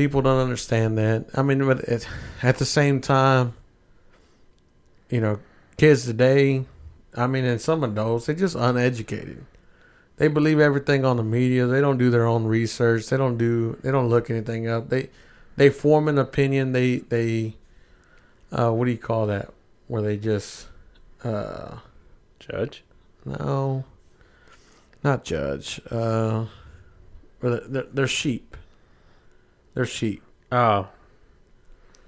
People 0.00 0.22
don't 0.22 0.38
understand 0.38 0.96
that. 0.96 1.26
I 1.34 1.42
mean, 1.42 1.58
but 1.66 1.80
it, 1.80 2.08
at 2.42 2.56
the 2.56 2.64
same 2.64 3.02
time, 3.02 3.52
you 5.10 5.20
know, 5.20 5.40
kids 5.76 6.06
today, 6.06 6.64
I 7.14 7.26
mean, 7.26 7.44
and 7.44 7.60
some 7.60 7.84
adults, 7.84 8.24
they're 8.24 8.34
just 8.34 8.54
uneducated. 8.54 9.44
They 10.16 10.28
believe 10.28 10.58
everything 10.58 11.04
on 11.04 11.18
the 11.18 11.22
media. 11.22 11.66
They 11.66 11.82
don't 11.82 11.98
do 11.98 12.08
their 12.08 12.24
own 12.26 12.46
research. 12.46 13.08
They 13.08 13.18
don't 13.18 13.36
do. 13.36 13.76
They 13.82 13.90
don't 13.90 14.08
look 14.08 14.30
anything 14.30 14.66
up. 14.66 14.88
They 14.88 15.10
they 15.56 15.68
form 15.68 16.08
an 16.08 16.16
opinion. 16.16 16.72
They 16.72 17.00
they 17.00 17.56
uh, 18.50 18.70
what 18.70 18.86
do 18.86 18.92
you 18.92 18.96
call 18.96 19.26
that? 19.26 19.52
Where 19.86 20.00
they 20.00 20.16
just 20.16 20.66
uh, 21.22 21.76
Judge. 22.38 22.84
no, 23.26 23.84
not 25.04 25.24
judge. 25.24 25.78
Uh, 25.90 26.46
they're, 27.42 27.84
they're 27.92 28.06
sheep. 28.06 28.56
They're 29.74 29.86
sheep. 29.86 30.22
Oh. 30.52 30.88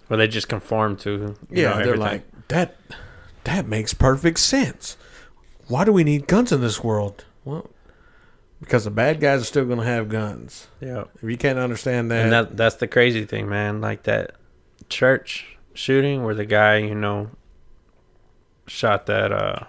Well, 0.08 0.18
they 0.18 0.28
just 0.28 0.48
conform 0.48 0.96
to. 0.98 1.36
Yeah, 1.50 1.70
know, 1.70 1.74
they're 1.76 1.94
everything. 1.94 1.98
like 2.00 2.48
that. 2.48 2.76
That 3.44 3.66
makes 3.66 3.94
perfect 3.94 4.38
sense. 4.40 4.96
Why 5.68 5.84
do 5.84 5.92
we 5.92 6.04
need 6.04 6.26
guns 6.28 6.52
in 6.52 6.60
this 6.60 6.82
world? 6.84 7.24
Well, 7.44 7.70
because 8.60 8.84
the 8.84 8.90
bad 8.90 9.20
guys 9.20 9.40
are 9.42 9.44
still 9.44 9.64
going 9.64 9.78
to 9.78 9.84
have 9.84 10.08
guns. 10.08 10.68
yeah. 10.80 11.04
If 11.20 11.28
you 11.28 11.36
can't 11.36 11.58
understand 11.58 12.10
that, 12.10 12.22
And 12.24 12.32
that 12.32 12.56
that's 12.56 12.76
the 12.76 12.86
crazy 12.86 13.24
thing, 13.24 13.48
man. 13.48 13.80
Like 13.80 14.02
that 14.04 14.36
church 14.88 15.56
shooting 15.74 16.22
where 16.24 16.34
the 16.34 16.44
guy, 16.44 16.76
you 16.76 16.94
know, 16.94 17.30
shot 18.66 19.06
that 19.06 19.32
uh 19.32 19.64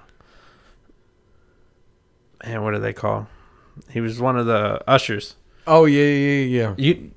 man, 2.44 2.64
what 2.64 2.72
do 2.72 2.80
they 2.80 2.94
call? 2.94 3.28
He 3.90 4.02
was 4.02 4.20
one 4.20 4.38
of 4.38 4.46
the 4.46 4.82
ushers. 4.88 5.36
oh 5.66 5.86
yeah, 5.86 6.04
yeah, 6.04 6.44
yeah. 6.44 6.76
You 6.78 7.12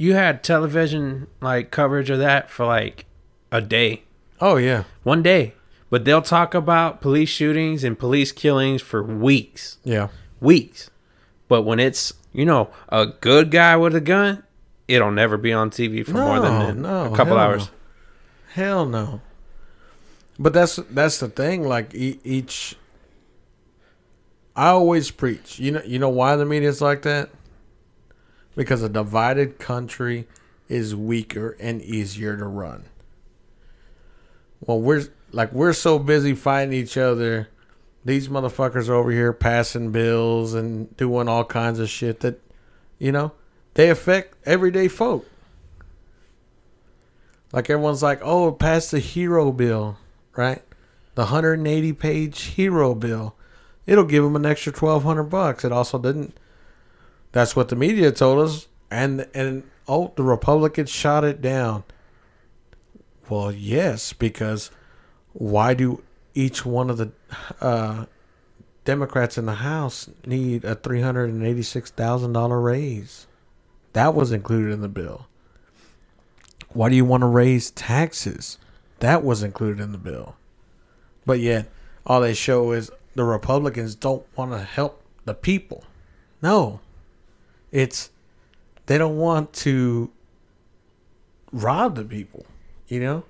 you 0.00 0.14
had 0.14 0.42
television 0.42 1.26
like 1.42 1.70
coverage 1.70 2.08
of 2.08 2.18
that 2.18 2.48
for 2.48 2.64
like 2.64 3.04
a 3.52 3.60
day. 3.60 4.02
Oh 4.40 4.56
yeah, 4.56 4.84
One 5.02 5.22
day. 5.22 5.52
But 5.90 6.04
they'll 6.04 6.22
talk 6.22 6.54
about 6.54 7.00
police 7.02 7.28
shootings 7.28 7.82
and 7.84 7.98
police 7.98 8.32
killings 8.32 8.80
for 8.80 9.02
weeks. 9.02 9.78
yeah. 9.84 10.08
Weeks. 10.40 10.88
But 11.48 11.62
when 11.62 11.78
it's, 11.80 12.14
you 12.32 12.46
know, 12.46 12.70
a 12.88 13.06
good 13.06 13.50
guy 13.50 13.76
with 13.76 13.94
a 13.96 14.00
gun, 14.00 14.44
it'll 14.88 15.10
never 15.10 15.36
be 15.36 15.52
on 15.52 15.68
TV 15.70 16.04
for 16.06 16.12
more 16.12 16.38
than 16.40 16.80
No, 16.82 17.12
a 17.12 17.16
couple 17.16 17.36
hell 17.36 17.44
hours. 17.44 17.66
no. 17.66 17.72
Hell 18.54 18.86
no. 18.86 19.20
But 20.38 20.52
that's 20.54 20.76
that's 20.76 21.18
the 21.18 21.28
thing. 21.28 21.64
Like 21.68 21.92
e- 21.94 22.20
each, 22.24 22.76
I 24.56 24.68
always 24.68 25.10
preach. 25.10 25.58
You 25.58 25.72
know, 25.72 25.82
you 25.84 25.98
know 25.98 26.08
why 26.08 26.36
the 26.36 26.46
media's 26.46 26.80
like 26.80 27.02
that? 27.02 27.30
Because 28.60 28.82
a 28.82 28.90
divided 28.90 29.58
country 29.58 30.28
is 30.68 30.94
weaker 30.94 31.56
and 31.58 31.80
easier 31.80 32.36
to 32.36 32.44
run. 32.44 32.84
Well, 34.60 34.78
we're 34.78 35.04
like 35.32 35.50
we're 35.54 35.72
so 35.72 35.98
busy 35.98 36.34
fighting 36.34 36.74
each 36.74 36.98
other. 36.98 37.48
These 38.04 38.28
motherfuckers 38.28 38.90
are 38.90 38.96
over 38.96 39.12
here 39.12 39.32
passing 39.32 39.92
bills 39.92 40.52
and 40.52 40.94
doing 40.98 41.26
all 41.26 41.42
kinds 41.42 41.78
of 41.78 41.88
shit 41.88 42.20
that, 42.20 42.38
you 42.98 43.10
know, 43.10 43.32
they 43.72 43.88
affect 43.88 44.36
everyday 44.44 44.88
folk. 44.88 45.26
Like 47.54 47.70
everyone's 47.70 48.02
like, 48.02 48.20
oh, 48.22 48.52
pass 48.52 48.90
the 48.90 48.98
hero 48.98 49.52
bill, 49.52 49.96
right? 50.36 50.62
The 51.14 51.22
180 51.22 51.94
page 51.94 52.42
hero 52.42 52.94
bill. 52.94 53.36
It'll 53.86 54.04
give 54.04 54.22
them 54.22 54.36
an 54.36 54.44
extra 54.44 54.70
1200 54.70 55.24
bucks. 55.24 55.64
It 55.64 55.72
also 55.72 55.98
didn't. 55.98 56.36
That's 57.32 57.54
what 57.54 57.68
the 57.68 57.76
media 57.76 58.12
told 58.12 58.40
us. 58.40 58.68
And, 58.90 59.26
and 59.34 59.62
oh, 59.86 60.12
the 60.16 60.22
Republicans 60.22 60.90
shot 60.90 61.24
it 61.24 61.40
down. 61.40 61.84
Well, 63.28 63.52
yes, 63.52 64.12
because 64.12 64.70
why 65.32 65.74
do 65.74 66.02
each 66.34 66.66
one 66.66 66.90
of 66.90 66.96
the 66.98 67.12
uh, 67.60 68.06
Democrats 68.84 69.38
in 69.38 69.46
the 69.46 69.54
House 69.56 70.10
need 70.26 70.64
a 70.64 70.74
$386,000 70.74 72.64
raise? 72.64 73.26
That 73.92 74.14
was 74.14 74.32
included 74.32 74.72
in 74.72 74.80
the 74.80 74.88
bill. 74.88 75.26
Why 76.72 76.88
do 76.88 76.96
you 76.96 77.04
want 77.04 77.22
to 77.22 77.26
raise 77.26 77.70
taxes? 77.70 78.58
That 79.00 79.24
was 79.24 79.42
included 79.42 79.82
in 79.82 79.92
the 79.92 79.98
bill. 79.98 80.36
But 81.26 81.40
yet, 81.40 81.70
all 82.06 82.20
they 82.20 82.34
show 82.34 82.72
is 82.72 82.90
the 83.14 83.24
Republicans 83.24 83.94
don't 83.94 84.24
want 84.36 84.52
to 84.52 84.58
help 84.58 85.02
the 85.24 85.34
people. 85.34 85.84
No. 86.42 86.80
It's 87.72 88.10
they 88.86 88.98
don't 88.98 89.16
want 89.16 89.52
to 89.54 90.10
rob 91.52 91.96
the 91.96 92.04
people, 92.04 92.44
you 92.88 93.00
know? 93.00 93.24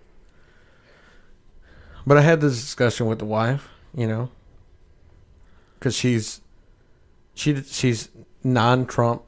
But 2.07 2.17
I 2.17 2.23
had 2.23 2.41
this 2.41 2.61
discussion 2.61 3.07
with 3.07 3.19
the 3.19 3.27
wife, 3.27 3.69
you 3.95 4.07
know, 4.07 4.31
cuz 5.81 5.95
she's 5.95 6.41
she 7.35 7.63
she's 7.63 8.09
non-Trump. 8.43 9.23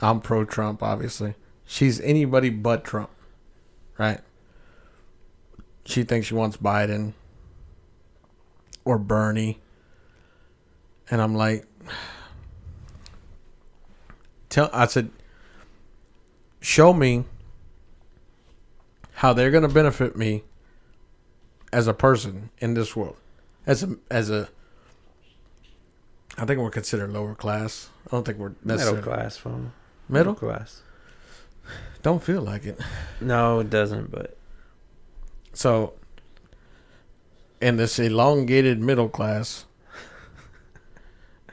I'm 0.00 0.20
pro-Trump 0.20 0.82
obviously 0.82 1.34
she's 1.66 2.00
anybody 2.00 2.48
but 2.48 2.84
Trump, 2.84 3.10
right? 3.98 4.20
She 5.84 6.02
thinks 6.04 6.28
she 6.28 6.34
wants 6.34 6.56
Biden 6.56 7.12
or 8.84 8.98
Bernie. 8.98 9.60
And 11.10 11.20
I'm 11.20 11.34
like, 11.34 11.66
tell. 14.56 14.70
I 14.72 14.86
said, 14.86 15.10
show 16.60 16.92
me 16.92 17.24
how 19.14 19.32
they're 19.32 19.50
going 19.50 19.62
to 19.62 19.72
benefit 19.72 20.16
me 20.16 20.44
as 21.72 21.86
a 21.86 21.94
person 21.94 22.50
in 22.58 22.74
this 22.74 22.96
world, 22.96 23.16
as 23.66 23.82
a 23.82 23.96
as 24.10 24.30
a. 24.30 24.48
I 26.38 26.44
think 26.44 26.60
we're 26.60 26.70
considered 26.70 27.12
lower 27.12 27.34
class. 27.34 27.88
I 28.06 28.10
don't 28.10 28.24
think 28.24 28.38
we're 28.38 28.52
Middle 28.62 28.96
class 28.98 29.36
phone. 29.36 29.72
Middle? 30.08 30.34
class. 30.34 30.82
Don't 32.02 32.22
feel 32.22 32.42
like 32.42 32.64
it. 32.64 32.78
No, 33.20 33.60
it 33.60 33.70
doesn't. 33.70 34.10
But 34.10 34.36
So, 35.52 35.94
in 37.60 37.76
this 37.76 37.98
elongated 37.98 38.80
middle 38.80 39.08
class, 39.08 39.64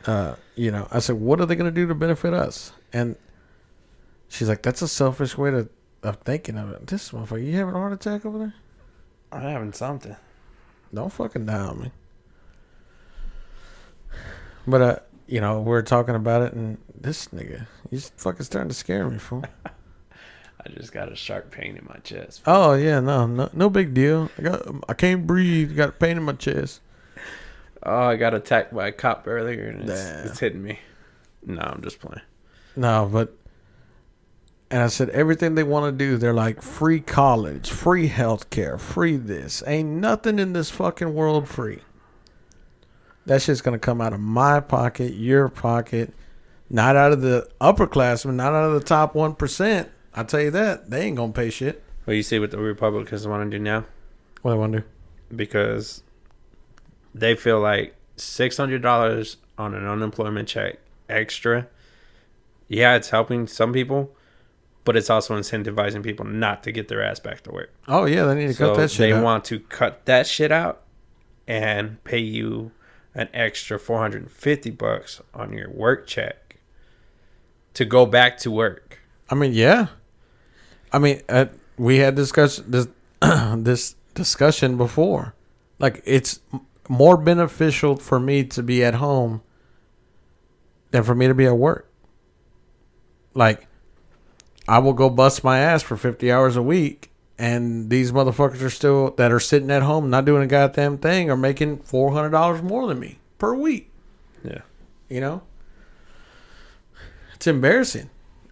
uh, 0.05 0.35
you 0.55 0.69
know, 0.69 0.87
I 0.91 0.99
said, 0.99 1.15
"What 1.15 1.41
are 1.41 1.45
they 1.45 1.55
going 1.55 1.73
to 1.73 1.75
do 1.81 1.87
to 1.87 1.95
benefit 1.95 2.33
us?" 2.33 2.71
And 2.93 3.15
she's 4.29 4.47
like, 4.47 4.61
"That's 4.61 4.81
a 4.81 4.87
selfish 4.87 5.37
way 5.37 5.51
to 5.51 5.69
of 6.03 6.17
thinking 6.17 6.57
of 6.57 6.69
it." 6.71 6.87
This 6.87 7.09
motherfucker, 7.11 7.45
you 7.45 7.57
having 7.57 7.75
a 7.75 7.77
heart 7.77 7.93
attack 7.93 8.25
over 8.25 8.37
there? 8.37 8.53
I'm 9.31 9.41
having 9.41 9.73
something. 9.73 10.15
Don't 10.93 11.11
fucking 11.11 11.47
die 11.47 11.59
on 11.59 11.81
me. 11.81 11.91
But 14.67 14.81
uh, 14.81 14.95
you 15.27 15.41
know, 15.41 15.61
we're 15.61 15.81
talking 15.81 16.15
about 16.15 16.43
it, 16.43 16.53
and 16.53 16.77
this 16.99 17.27
nigga, 17.29 17.65
he's 17.89 18.11
fucking 18.17 18.45
starting 18.45 18.69
to 18.69 18.75
scare 18.75 19.09
me, 19.09 19.17
fool. 19.17 19.43
I 20.65 20.69
just 20.69 20.93
got 20.93 21.11
a 21.11 21.15
sharp 21.15 21.51
pain 21.51 21.75
in 21.75 21.85
my 21.85 21.97
chest. 22.03 22.43
Oh 22.45 22.73
yeah, 22.73 22.99
no, 22.99 23.27
no, 23.27 23.49
no 23.53 23.69
big 23.69 23.93
deal. 23.93 24.29
I 24.37 24.41
got, 24.41 24.61
I 24.87 24.93
can't 24.93 25.27
breathe. 25.27 25.75
Got 25.75 25.89
a 25.89 25.93
pain 25.93 26.15
in 26.15 26.23
my 26.23 26.33
chest. 26.33 26.81
Oh, 27.81 28.03
I 28.03 28.15
got 28.15 28.33
attacked 28.33 28.73
by 28.73 28.87
a 28.87 28.91
cop 28.93 29.27
earlier, 29.27 29.67
and 29.67 29.89
it's, 29.89 30.29
it's 30.29 30.39
hitting 30.39 30.63
me. 30.63 30.79
No, 31.45 31.61
I'm 31.61 31.81
just 31.81 31.99
playing. 31.99 32.21
No, 32.76 33.09
but 33.11 33.36
and 34.71 34.82
I 34.82 34.88
said 34.88 35.09
everything 35.09 35.53
they 35.55 35.63
want 35.63 35.86
to 35.86 36.05
do, 36.05 36.17
they're 36.17 36.34
like 36.34 36.61
free 36.61 36.99
college, 36.99 37.69
free 37.69 38.07
health 38.07 38.49
care, 38.49 38.78
free 38.80 39.17
this. 39.17 39.61
Ain't 39.67 39.89
nothing 39.89 40.39
in 40.39 40.53
this 40.53 40.71
fucking 40.71 41.13
world 41.13 41.47
free. 41.47 41.80
That 43.26 43.41
shit's 43.41 43.61
gonna 43.61 43.80
come 43.80 44.01
out 44.01 44.13
of 44.13 44.19
my 44.19 44.59
pocket, 44.59 45.13
your 45.13 45.47
pocket, 45.49 46.13
not 46.69 46.95
out 46.95 47.11
of 47.11 47.21
the 47.21 47.47
upperclassmen, 47.61 48.34
not 48.34 48.53
out 48.53 48.65
of 48.65 48.74
the 48.74 48.86
top 48.86 49.13
one 49.15 49.36
percent. 49.36 49.89
I 50.15 50.24
tell 50.24 50.41
you 50.41 50.51
that 50.51 50.89
they 50.89 51.01
ain't 51.05 51.17
gonna 51.17 51.32
pay 51.34 51.49
shit. 51.49 51.84
Well, 52.05 52.15
you 52.15 52.24
see 52.24 52.39
what 52.39 52.51
the 52.51 52.57
Republicans 52.57 53.26
want 53.28 53.49
to 53.49 53.57
do 53.57 53.63
now 53.63 53.86
What 54.41 54.51
they 54.51 54.57
want 54.57 54.74
to 54.74 54.80
do? 54.82 54.86
because 55.34 56.03
they 57.15 57.34
feel 57.36 57.59
like 57.59 57.95
six 58.17 58.57
hundred 58.57 58.82
dollars 58.82 59.38
on 59.57 59.74
an 59.76 59.88
unemployment 59.88 60.47
check 60.47 60.80
extra. 61.07 61.67
Yeah, 62.68 62.95
it's 62.95 63.09
helping 63.09 63.47
some 63.47 63.74
people, 63.74 64.16
but 64.84 64.95
it's 64.97 65.09
also 65.09 65.38
incentivizing 65.38 66.03
people 66.03 66.26
not 66.26 66.64
to 66.64 66.72
get 66.72 66.88
their 66.88 67.03
ass 67.03 67.20
back 67.20 67.41
to 67.41 67.51
work. 67.51 67.74
Oh 67.88 68.05
yeah, 68.05 68.26
they 68.26 68.36
need 68.36 68.47
to 68.47 68.53
So 68.53 68.70
cut 68.70 68.78
that 68.78 68.91
shit 68.91 68.99
they 68.99 69.14
out. 69.14 69.24
want 69.24 69.45
to 69.45 69.59
cut 69.59 70.05
that 70.05 70.28
shit 70.28 70.51
out 70.51 70.82
and 71.47 72.03
pay 72.03 72.20
you 72.20 72.72
an 73.14 73.30
extra 73.34 73.78
450 73.78 74.72
bucks 74.72 75.22
on 75.34 75.53
your 75.53 75.70
work 75.70 76.07
check 76.07 76.57
to 77.76 77.86
go 77.86 78.05
back 78.05 78.38
to 78.39 78.49
work. 78.51 78.99
I 79.30 79.36
mean, 79.36 79.53
yeah. 79.53 79.88
I 80.91 80.99
mean, 80.99 81.22
uh, 81.30 81.45
we 81.78 81.97
had 81.97 82.16
discuss 82.16 82.57
this 82.57 82.88
this 83.57 83.95
discussion 84.16 84.78
before. 84.78 85.34
Like, 85.80 86.01
it's 86.05 86.39
more 86.88 87.18
beneficial 87.18 87.95
for 87.97 88.20
me 88.20 88.43
to 88.45 88.61
be 88.64 88.84
at 88.84 88.95
home 88.95 89.41
than 90.91 91.03
for 91.03 91.16
me 91.16 91.28
to 91.28 91.34
be 91.34 91.45
at 91.45 91.57
work. 91.57 91.89
Like, 93.34 93.67
I 94.67 94.79
will 94.79 94.93
go 94.93 95.09
bust 95.09 95.43
my 95.43 95.59
ass 95.59 95.84
for 95.84 95.97
fifty 95.97 96.31
hours 96.31 96.55
a 96.55 96.61
week, 96.61 97.11
and 97.38 97.89
these 97.89 98.11
motherfuckers 98.11 98.61
are 98.61 98.69
still 98.69 99.11
that 99.11 99.31
are 99.31 99.39
sitting 99.39 99.71
at 99.71 99.81
home 99.81 100.09
not 100.09 100.25
doing 100.25 100.43
a 100.43 100.47
goddamn 100.47 100.97
thing 100.97 101.29
are 101.29 101.38
making 101.38 101.79
four 101.79 102.11
hundred 102.13 102.29
dollars 102.29 102.61
more 102.61 102.88
than 102.88 102.99
me 102.99 103.19
per 103.38 103.53
week. 103.53 103.89
Yeah. 104.43 104.61
You 105.09 105.21
know, 105.21 105.41
it's 107.34 107.47
embarrassing. 107.47 108.09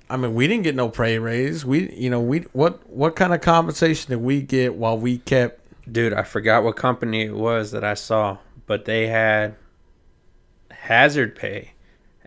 I 0.09 0.17
mean, 0.17 0.34
we 0.34 0.45
didn't 0.47 0.63
get 0.63 0.75
no 0.75 0.89
pay 0.89 1.17
raise. 1.19 1.65
We, 1.65 1.93
you 1.93 2.09
know, 2.09 2.19
we 2.19 2.39
what 2.51 2.88
what 2.89 3.15
kind 3.15 3.34
of 3.34 3.39
compensation 3.39 4.09
did 4.09 4.21
we 4.21 4.41
get 4.41 4.75
while 4.75 4.97
we 4.97 5.19
kept? 5.19 5.59
Dude, 5.89 6.13
I 6.13 6.23
forgot 6.23 6.63
what 6.63 6.75
company 6.75 7.23
it 7.23 7.36
was 7.36 7.71
that 7.71 7.84
I 7.84 7.93
saw, 7.93 8.38
but 8.65 8.86
they 8.86 9.07
had 9.07 9.55
hazard 10.69 11.36
pay 11.36 11.71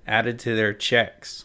added 0.07 0.39
to 0.41 0.57
their 0.57 0.73
checks. 0.73 1.45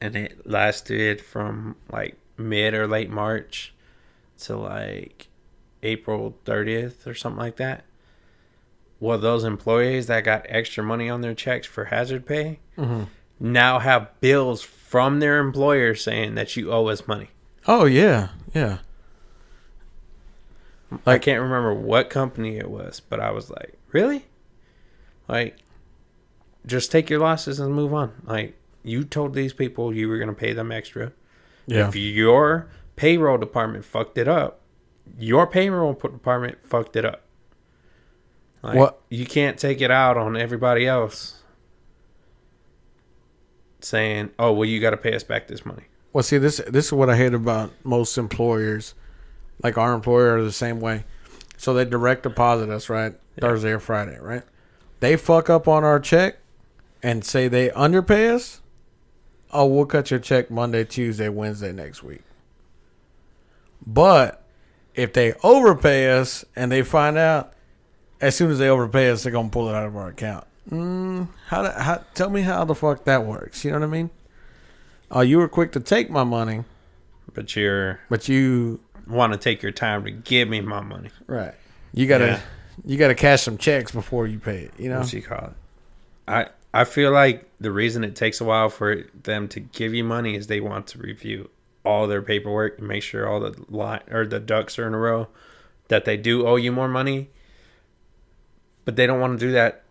And 0.00 0.16
it 0.16 0.46
lasted 0.46 1.20
from 1.20 1.76
like 1.90 2.16
mid 2.36 2.74
or 2.74 2.86
late 2.86 3.10
March 3.10 3.74
to 4.40 4.56
like 4.56 5.28
April 5.82 6.36
30th 6.44 7.06
or 7.06 7.14
something 7.14 7.38
like 7.38 7.56
that. 7.56 7.84
Well, 8.98 9.18
those 9.18 9.44
employees 9.44 10.06
that 10.08 10.24
got 10.24 10.46
extra 10.48 10.84
money 10.84 11.08
on 11.08 11.22
their 11.22 11.34
checks 11.34 11.66
for 11.66 11.86
hazard 11.86 12.26
pay 12.26 12.58
mm-hmm. 12.76 13.04
now 13.38 13.78
have 13.78 14.20
bills 14.20 14.62
from 14.62 15.20
their 15.20 15.38
employer 15.38 15.94
saying 15.94 16.34
that 16.34 16.56
you 16.56 16.70
owe 16.72 16.88
us 16.88 17.08
money. 17.08 17.30
Oh 17.66 17.86
yeah, 17.86 18.28
yeah. 18.54 18.78
I 21.06 21.18
can't 21.18 21.40
remember 21.40 21.72
what 21.72 22.10
company 22.10 22.58
it 22.58 22.68
was, 22.68 23.00
but 23.00 23.20
I 23.20 23.30
was 23.30 23.48
like, 23.50 23.78
really? 23.92 24.26
Like, 25.28 25.56
just 26.66 26.90
take 26.90 27.08
your 27.08 27.20
losses 27.20 27.60
and 27.60 27.72
move 27.72 27.94
on. 27.94 28.12
Like, 28.24 28.56
you 28.82 29.04
told 29.04 29.34
these 29.34 29.52
people 29.52 29.94
you 29.94 30.08
were 30.08 30.16
going 30.18 30.28
to 30.28 30.34
pay 30.34 30.52
them 30.52 30.70
extra. 30.72 31.12
Yeah. 31.66 31.88
If 31.88 31.96
your 31.96 32.68
payroll 32.96 33.38
department 33.38 33.84
fucked 33.84 34.16
it 34.18 34.26
up, 34.28 34.60
your 35.18 35.46
payroll 35.46 35.92
department 35.94 36.58
fucked 36.64 36.96
it 36.96 37.04
up. 37.04 37.22
Like, 38.62 38.76
What- 38.76 39.00
You 39.08 39.26
can't 39.26 39.58
take 39.58 39.80
it 39.80 39.90
out 39.90 40.16
on 40.16 40.36
everybody 40.36 40.86
else 40.86 41.42
saying, 43.80 44.30
oh, 44.38 44.52
well, 44.52 44.64
you 44.68 44.80
got 44.80 44.90
to 44.90 44.96
pay 44.96 45.14
us 45.14 45.22
back 45.24 45.48
this 45.48 45.64
money. 45.64 45.84
Well, 46.12 46.22
see, 46.24 46.38
this 46.38 46.60
this 46.66 46.86
is 46.86 46.92
what 46.92 47.08
I 47.08 47.16
hate 47.16 47.34
about 47.34 47.70
most 47.84 48.18
employers. 48.18 48.94
Like 49.62 49.78
our 49.78 49.92
employer 49.92 50.36
are 50.36 50.42
the 50.42 50.50
same 50.52 50.80
way. 50.80 51.04
So 51.56 51.72
they 51.72 51.84
direct 51.84 52.24
deposit 52.24 52.68
us, 52.68 52.88
right? 52.88 53.14
Thursday 53.40 53.70
or 53.70 53.78
Friday, 53.78 54.18
right? 54.20 54.42
They 55.00 55.16
fuck 55.16 55.48
up 55.48 55.68
on 55.68 55.84
our 55.84 56.00
check 56.00 56.38
and 57.02 57.24
say 57.24 57.46
they 57.48 57.70
underpay 57.70 58.30
us. 58.30 58.60
Oh, 59.52 59.66
we'll 59.66 59.86
cut 59.86 60.10
your 60.10 60.20
check 60.20 60.50
Monday, 60.50 60.84
Tuesday, 60.84 61.28
Wednesday 61.28 61.72
next 61.72 62.02
week. 62.02 62.22
But 63.86 64.42
if 64.94 65.12
they 65.12 65.32
overpay 65.42 66.10
us 66.18 66.44
and 66.54 66.70
they 66.70 66.82
find 66.82 67.16
out, 67.18 67.52
as 68.20 68.36
soon 68.36 68.50
as 68.50 68.58
they 68.58 68.68
overpay 68.68 69.10
us, 69.10 69.22
they're 69.22 69.32
gonna 69.32 69.48
pull 69.48 69.68
it 69.68 69.74
out 69.74 69.86
of 69.86 69.96
our 69.96 70.08
account. 70.08 70.44
Mm, 70.70 71.28
how, 71.46 71.62
do, 71.62 71.70
how? 71.70 72.04
Tell 72.14 72.30
me 72.30 72.42
how 72.42 72.64
the 72.64 72.74
fuck 72.74 73.04
that 73.04 73.24
works. 73.24 73.64
You 73.64 73.72
know 73.72 73.78
what 73.80 73.86
I 73.86 73.90
mean? 73.90 74.10
Oh, 75.10 75.22
you 75.22 75.38
were 75.38 75.48
quick 75.48 75.72
to 75.72 75.80
take 75.80 76.10
my 76.10 76.22
money, 76.22 76.64
But 77.32 77.56
you're 77.56 77.98
but 78.08 78.28
you 78.28 78.78
want 79.08 79.32
to 79.32 79.38
take 79.38 79.62
your 79.62 79.72
time 79.72 80.04
to 80.04 80.10
give 80.10 80.48
me 80.48 80.60
my 80.60 80.80
money. 80.80 81.10
right. 81.26 81.54
You 81.92 82.06
gotta 82.06 82.26
Yeah. 82.26 82.40
you 82.84 82.96
gotta 82.98 83.14
cash 83.16 83.42
some 83.42 83.56
checks 83.58 83.90
before 83.90 84.26
you 84.28 84.38
pay 84.38 84.60
it. 84.64 84.72
You 84.78 84.90
know? 84.90 85.00
what 85.00 85.12
you 85.12 85.22
call 85.22 85.46
it. 85.46 85.52
I 86.28 86.46
I 86.72 86.84
feel 86.84 87.10
like 87.10 87.50
the 87.58 87.72
reason 87.72 88.04
it 88.04 88.14
takes 88.14 88.40
a 88.40 88.44
while 88.44 88.68
for 88.68 89.04
them 89.22 89.48
to 89.48 89.60
give 89.60 89.92
you 89.92 90.04
money 90.04 90.36
is 90.36 90.46
they 90.46 90.60
want 90.60 90.86
to 90.88 90.98
review 90.98 91.50
all 91.84 92.06
their 92.06 92.22
paperwork 92.22 92.78
and 92.78 92.86
make 92.86 93.02
sure 93.02 93.28
all 93.28 93.40
the 93.40 93.54
line 93.68 94.02
or 94.10 94.26
the 94.26 94.38
ducks 94.38 94.78
are 94.78 94.86
in 94.86 94.94
a 94.94 94.98
row 94.98 95.28
that 95.88 96.04
they 96.04 96.16
do 96.16 96.46
owe 96.46 96.56
you 96.56 96.70
more 96.70 96.88
money. 96.88 97.30
But 98.84 98.96
they 98.96 99.06
don't 99.06 99.20
want 99.20 99.38
to 99.38 99.46
do 99.46 99.52
that 99.52 99.82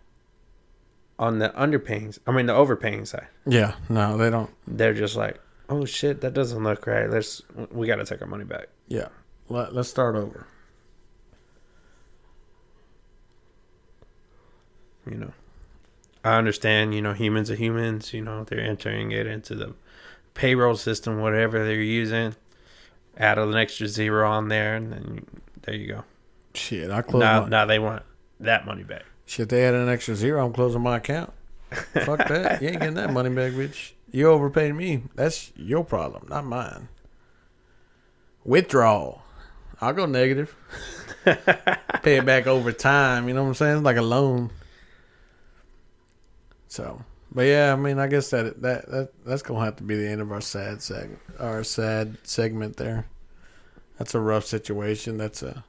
on 1.18 1.40
the 1.40 1.50
underpaying. 1.50 2.18
I 2.26 2.32
mean 2.32 2.46
the 2.46 2.54
overpaying 2.54 3.06
side. 3.06 3.28
Yeah. 3.46 3.76
No, 3.90 4.18
they 4.18 4.30
don't. 4.30 4.52
They're 4.66 4.94
just 4.94 5.16
like, 5.16 5.40
oh 5.68 5.86
shit, 5.86 6.22
that 6.22 6.34
doesn't 6.34 6.64
look 6.64 6.88
right. 6.88 7.10
Let's 7.10 7.42
we 7.72 7.88
got 7.88 7.98
to 7.98 8.06
take 8.06 8.22
our 8.22 8.28
money 8.28 8.46
back. 8.46 8.68
Yeah. 8.88 9.10
Let, 9.50 9.74
let's 9.74 9.90
start 9.90 10.16
over. 10.16 10.48
you 15.10 15.18
know 15.18 15.34
i 16.24 16.38
understand 16.38 16.94
you 16.94 17.02
know 17.02 17.14
humans 17.14 17.50
are 17.50 17.56
humans 17.56 18.14
you 18.14 18.22
know 18.22 18.44
they're 18.44 18.60
entering 18.60 19.12
it 19.12 19.28
into 19.28 19.56
the 19.56 19.74
payroll 20.34 20.76
system 20.76 21.22
whatever 21.22 21.66
they're 21.66 21.82
using 21.82 22.36
add 23.18 23.38
an 23.38 23.56
extra 23.56 23.88
zero 23.88 24.30
on 24.30 24.48
there 24.48 24.76
and 24.76 24.92
then 24.92 25.26
there 25.64 25.76
you 25.76 25.88
go 25.88 26.04
Shit, 26.54 26.90
I 26.90 27.04
close 27.04 27.22
now 27.22 27.42
my, 27.44 27.50
now 27.50 27.66
they 27.66 27.80
want 27.80 28.04
that 28.40 28.66
money 28.66 28.84
back 28.84 29.04
shit. 29.30 29.50
They 29.50 29.66
add 29.66 29.76
an 29.76 29.88
extra 29.88 30.16
zero. 30.16 30.46
I'm 30.46 30.54
closing 30.54 30.82
my 30.82 30.98
account. 30.98 31.32
Fuck 31.72 32.28
that. 32.28 32.62
You 32.62 32.70
ain't 32.70 32.80
getting 32.80 32.96
that 32.96 33.14
money 33.14 33.30
back, 33.30 33.54
bitch. 33.54 33.92
You 34.12 34.30
overpaid 34.30 34.74
me. 34.74 35.04
That's 35.16 35.52
your 35.56 35.84
problem, 35.84 36.26
not 36.30 36.46
mine. 36.46 36.90
Withdrawal. 38.44 39.22
I'll 39.80 39.94
go 39.94 40.08
negative. 40.08 40.56
Pay 42.04 42.18
it 42.18 42.26
back 42.26 42.48
over 42.48 42.72
time. 42.72 43.28
You 43.28 43.36
know 43.36 43.44
what 43.44 43.50
I'm 43.50 43.56
saying? 43.56 43.84
Like 43.84 43.98
a 43.98 44.02
loan. 44.02 44.50
So 46.70 47.04
But 47.32 47.42
yeah, 47.44 47.74
I 47.74 47.76
mean, 47.76 48.00
I 48.00 48.08
guess 48.08 48.30
that 48.30 48.62
that 48.62 48.90
that 48.90 49.10
that's 49.26 49.42
gonna 49.42 49.66
have 49.66 49.76
to 49.78 49.84
be 49.84 49.96
the 49.96 50.08
end 50.08 50.22
of 50.22 50.32
our 50.32 50.40
sad 50.42 50.78
seg 50.78 51.18
our 51.38 51.64
sad 51.64 52.18
segment 52.24 52.78
there. 52.78 53.06
That's 53.98 54.16
a 54.16 54.20
rough 54.22 54.46
situation. 54.46 55.18
That's 55.18 55.44
a 55.44 55.66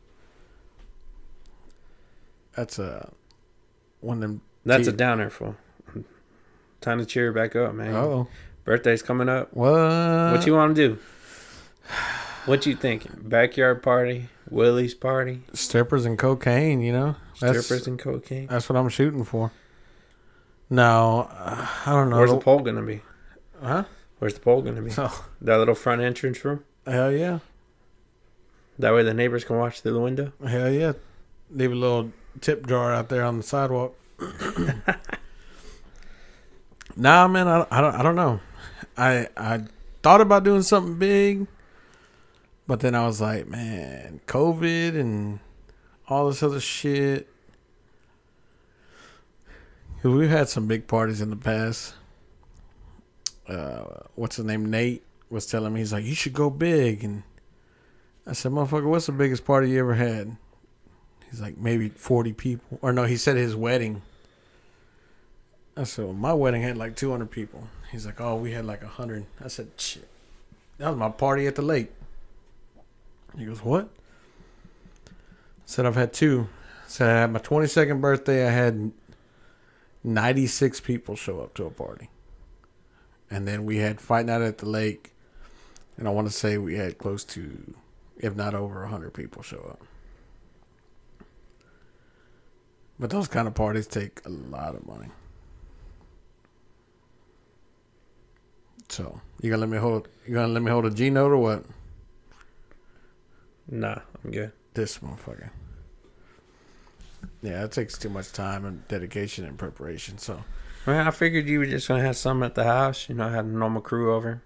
that's 2.54 2.78
a 2.78 3.10
one 4.00 4.18
of 4.18 4.20
them. 4.22 4.42
That's 4.64 4.88
a 4.88 4.92
downer, 4.92 5.30
for. 5.30 5.56
Time 6.80 6.98
to 6.98 7.04
cheer 7.04 7.32
back 7.32 7.56
up, 7.56 7.74
man. 7.74 7.94
Oh, 7.94 8.28
Birthday's 8.64 9.02
coming 9.02 9.28
up. 9.28 9.52
what? 9.52 9.70
What 10.32 10.46
you 10.46 10.54
want 10.54 10.74
to 10.76 10.88
do? 10.88 10.98
What 12.46 12.64
you 12.66 12.74
thinking? 12.74 13.12
Backyard 13.22 13.82
party, 13.82 14.28
Willie's 14.48 14.94
party, 14.94 15.42
strippers 15.52 16.06
and 16.06 16.18
cocaine? 16.18 16.80
You 16.80 16.92
know, 16.92 17.16
that's 17.40 17.64
strippers 17.64 17.86
and 17.86 17.98
cocaine. 17.98 18.46
that's 18.46 18.68
what 18.68 18.76
I'm 18.76 18.88
shooting 18.88 19.24
for. 19.24 19.52
No, 20.70 21.28
uh, 21.32 21.66
I 21.86 21.90
don't 21.90 22.10
know. 22.10 22.18
Where's 22.18 22.30
the 22.30 22.38
pole 22.38 22.60
gonna 22.60 22.82
be? 22.82 23.00
Huh? 23.62 23.84
Where's 24.18 24.34
the 24.34 24.40
pole 24.40 24.62
gonna 24.62 24.80
be? 24.82 24.90
So 24.90 25.10
That 25.40 25.56
little 25.58 25.74
front 25.74 26.00
entrance 26.00 26.44
room. 26.44 26.64
hell 26.86 27.10
yeah, 27.12 27.40
That 28.78 28.94
way 28.94 29.02
the 29.02 29.12
neighbors 29.14 29.44
can 29.44 29.58
watch 29.58 29.80
through 29.80 29.92
the 29.94 30.00
window. 30.00 30.32
hell 30.46 30.70
yeah. 30.70 30.92
Leave 31.50 31.72
a 31.72 31.74
little 31.74 32.12
tip 32.40 32.66
jar 32.66 32.92
out 32.94 33.08
there 33.08 33.24
on 33.24 33.36
the 33.38 33.42
sidewalk. 33.42 33.94
nah, 36.96 37.26
man, 37.28 37.48
I, 37.48 37.66
I 37.70 37.80
don't 37.80 37.94
I 37.94 38.02
don't 38.02 38.16
know. 38.16 38.40
I 38.96 39.28
I 39.36 39.62
thought 40.02 40.20
about 40.20 40.44
doing 40.44 40.62
something 40.62 40.98
big, 40.98 41.46
but 42.66 42.80
then 42.80 42.94
I 42.94 43.06
was 43.06 43.20
like, 43.20 43.48
man, 43.48 44.20
COVID 44.26 44.98
and 44.98 45.40
all 46.08 46.28
this 46.28 46.42
other 46.42 46.60
shit. 46.60 47.28
We've 50.02 50.30
had 50.30 50.48
some 50.48 50.66
big 50.66 50.86
parties 50.86 51.20
in 51.20 51.30
the 51.30 51.36
past. 51.36 51.94
Uh, 53.46 53.84
what's 54.14 54.36
his 54.36 54.46
name? 54.46 54.70
Nate 54.70 55.02
was 55.28 55.46
telling 55.46 55.74
me 55.74 55.80
he's 55.80 55.92
like, 55.92 56.04
you 56.04 56.14
should 56.14 56.32
go 56.32 56.48
big, 56.50 57.04
and 57.04 57.22
I 58.26 58.32
said, 58.32 58.52
motherfucker, 58.52 58.88
what's 58.88 59.06
the 59.06 59.12
biggest 59.12 59.44
party 59.44 59.70
you 59.70 59.80
ever 59.80 59.94
had? 59.94 60.36
He's 61.30 61.40
like, 61.40 61.58
maybe 61.58 61.88
forty 61.88 62.32
people, 62.32 62.78
or 62.80 62.92
no, 62.92 63.04
he 63.04 63.16
said 63.16 63.36
his 63.36 63.54
wedding. 63.54 64.02
I 65.76 65.84
said, 65.84 66.04
well, 66.06 66.14
my 66.14 66.32
wedding 66.32 66.62
had 66.62 66.76
like 66.76 66.96
two 66.96 67.10
hundred 67.10 67.30
people. 67.30 67.68
He's 67.92 68.06
like, 68.06 68.20
oh, 68.20 68.36
we 68.36 68.52
had 68.52 68.64
like 68.64 68.82
hundred. 68.82 69.26
I 69.44 69.48
said, 69.48 69.68
shit, 69.76 70.08
that 70.78 70.88
was 70.88 70.96
my 70.96 71.08
party 71.08 71.46
at 71.46 71.54
the 71.56 71.62
lake. 71.62 71.90
He 73.38 73.44
goes, 73.44 73.62
what? 73.62 73.88
I 75.06 75.10
said 75.66 75.86
I've 75.86 75.94
had 75.94 76.12
two. 76.12 76.48
I 76.84 76.88
said 76.88 77.08
I 77.08 77.20
had 77.20 77.32
my 77.32 77.38
twenty 77.38 77.68
second 77.68 78.00
birthday. 78.00 78.46
I 78.46 78.50
had 78.50 78.90
ninety 80.02 80.46
six 80.46 80.80
people 80.80 81.16
show 81.16 81.40
up 81.40 81.54
to 81.54 81.64
a 81.64 81.70
party, 81.70 82.10
and 83.30 83.46
then 83.46 83.64
we 83.64 83.78
had 83.78 84.00
fight 84.00 84.26
night 84.26 84.42
at 84.42 84.58
the 84.58 84.68
lake, 84.68 85.12
and 85.96 86.08
I 86.08 86.10
want 86.10 86.26
to 86.26 86.32
say 86.32 86.58
we 86.58 86.76
had 86.76 86.98
close 86.98 87.24
to, 87.24 87.74
if 88.18 88.34
not 88.34 88.54
over 88.54 88.86
hundred 88.86 89.14
people 89.14 89.42
show 89.42 89.58
up. 89.70 89.82
But 92.98 93.10
those 93.10 93.28
kind 93.28 93.48
of 93.48 93.54
parties 93.54 93.86
take 93.86 94.20
a 94.26 94.28
lot 94.28 94.74
of 94.74 94.86
money. 94.86 95.08
So 98.90 99.20
you 99.40 99.50
gonna 99.50 99.60
let 99.60 99.70
me 99.70 99.78
hold? 99.78 100.08
You 100.26 100.34
gonna 100.34 100.52
let 100.52 100.62
me 100.62 100.70
hold 100.70 100.84
a 100.84 100.90
G 100.90 101.10
note 101.10 101.32
or 101.32 101.38
what? 101.38 101.64
Nah, 103.68 104.00
I'm 104.24 104.30
good. 104.32 104.52
This 104.74 104.98
motherfucker. 104.98 105.50
Yeah, 107.42 107.64
it 107.64 107.72
takes 107.72 107.96
too 107.96 108.10
much 108.10 108.32
time 108.32 108.64
and 108.64 108.86
dedication 108.88 109.44
and 109.46 109.56
preparation. 109.58 110.18
So 110.18 110.44
Well, 110.86 111.06
I 111.06 111.10
figured 111.10 111.46
you 111.48 111.58
were 111.60 111.66
just 111.66 111.88
gonna 111.88 112.02
have 112.02 112.16
some 112.16 112.42
at 112.42 112.54
the 112.54 112.64
house. 112.64 113.08
You 113.08 113.14
know, 113.14 113.28
have 113.28 113.46
a 113.46 113.48
normal 113.48 113.80
crew 113.82 114.14
over. 114.14 114.42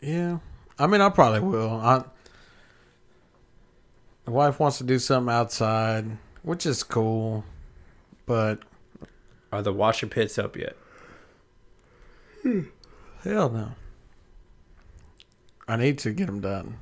yeah, 0.00 0.38
I 0.78 0.86
mean, 0.86 1.00
I 1.00 1.08
probably 1.10 1.40
will. 1.40 1.70
I, 1.72 2.04
my 4.26 4.32
wife 4.32 4.58
wants 4.60 4.78
to 4.78 4.84
do 4.84 4.98
something 4.98 5.32
outside, 5.32 6.06
which 6.42 6.64
is 6.66 6.82
cool, 6.82 7.44
but 8.26 8.60
Are 9.52 9.62
the 9.62 9.72
washer 9.72 10.06
pits 10.06 10.38
up 10.38 10.56
yet? 10.56 10.76
Hmm, 12.42 12.62
hell 13.24 13.50
no. 13.50 13.72
I 15.68 15.76
need 15.76 15.98
to 15.98 16.12
get 16.12 16.26
them 16.26 16.40
done. 16.40 16.78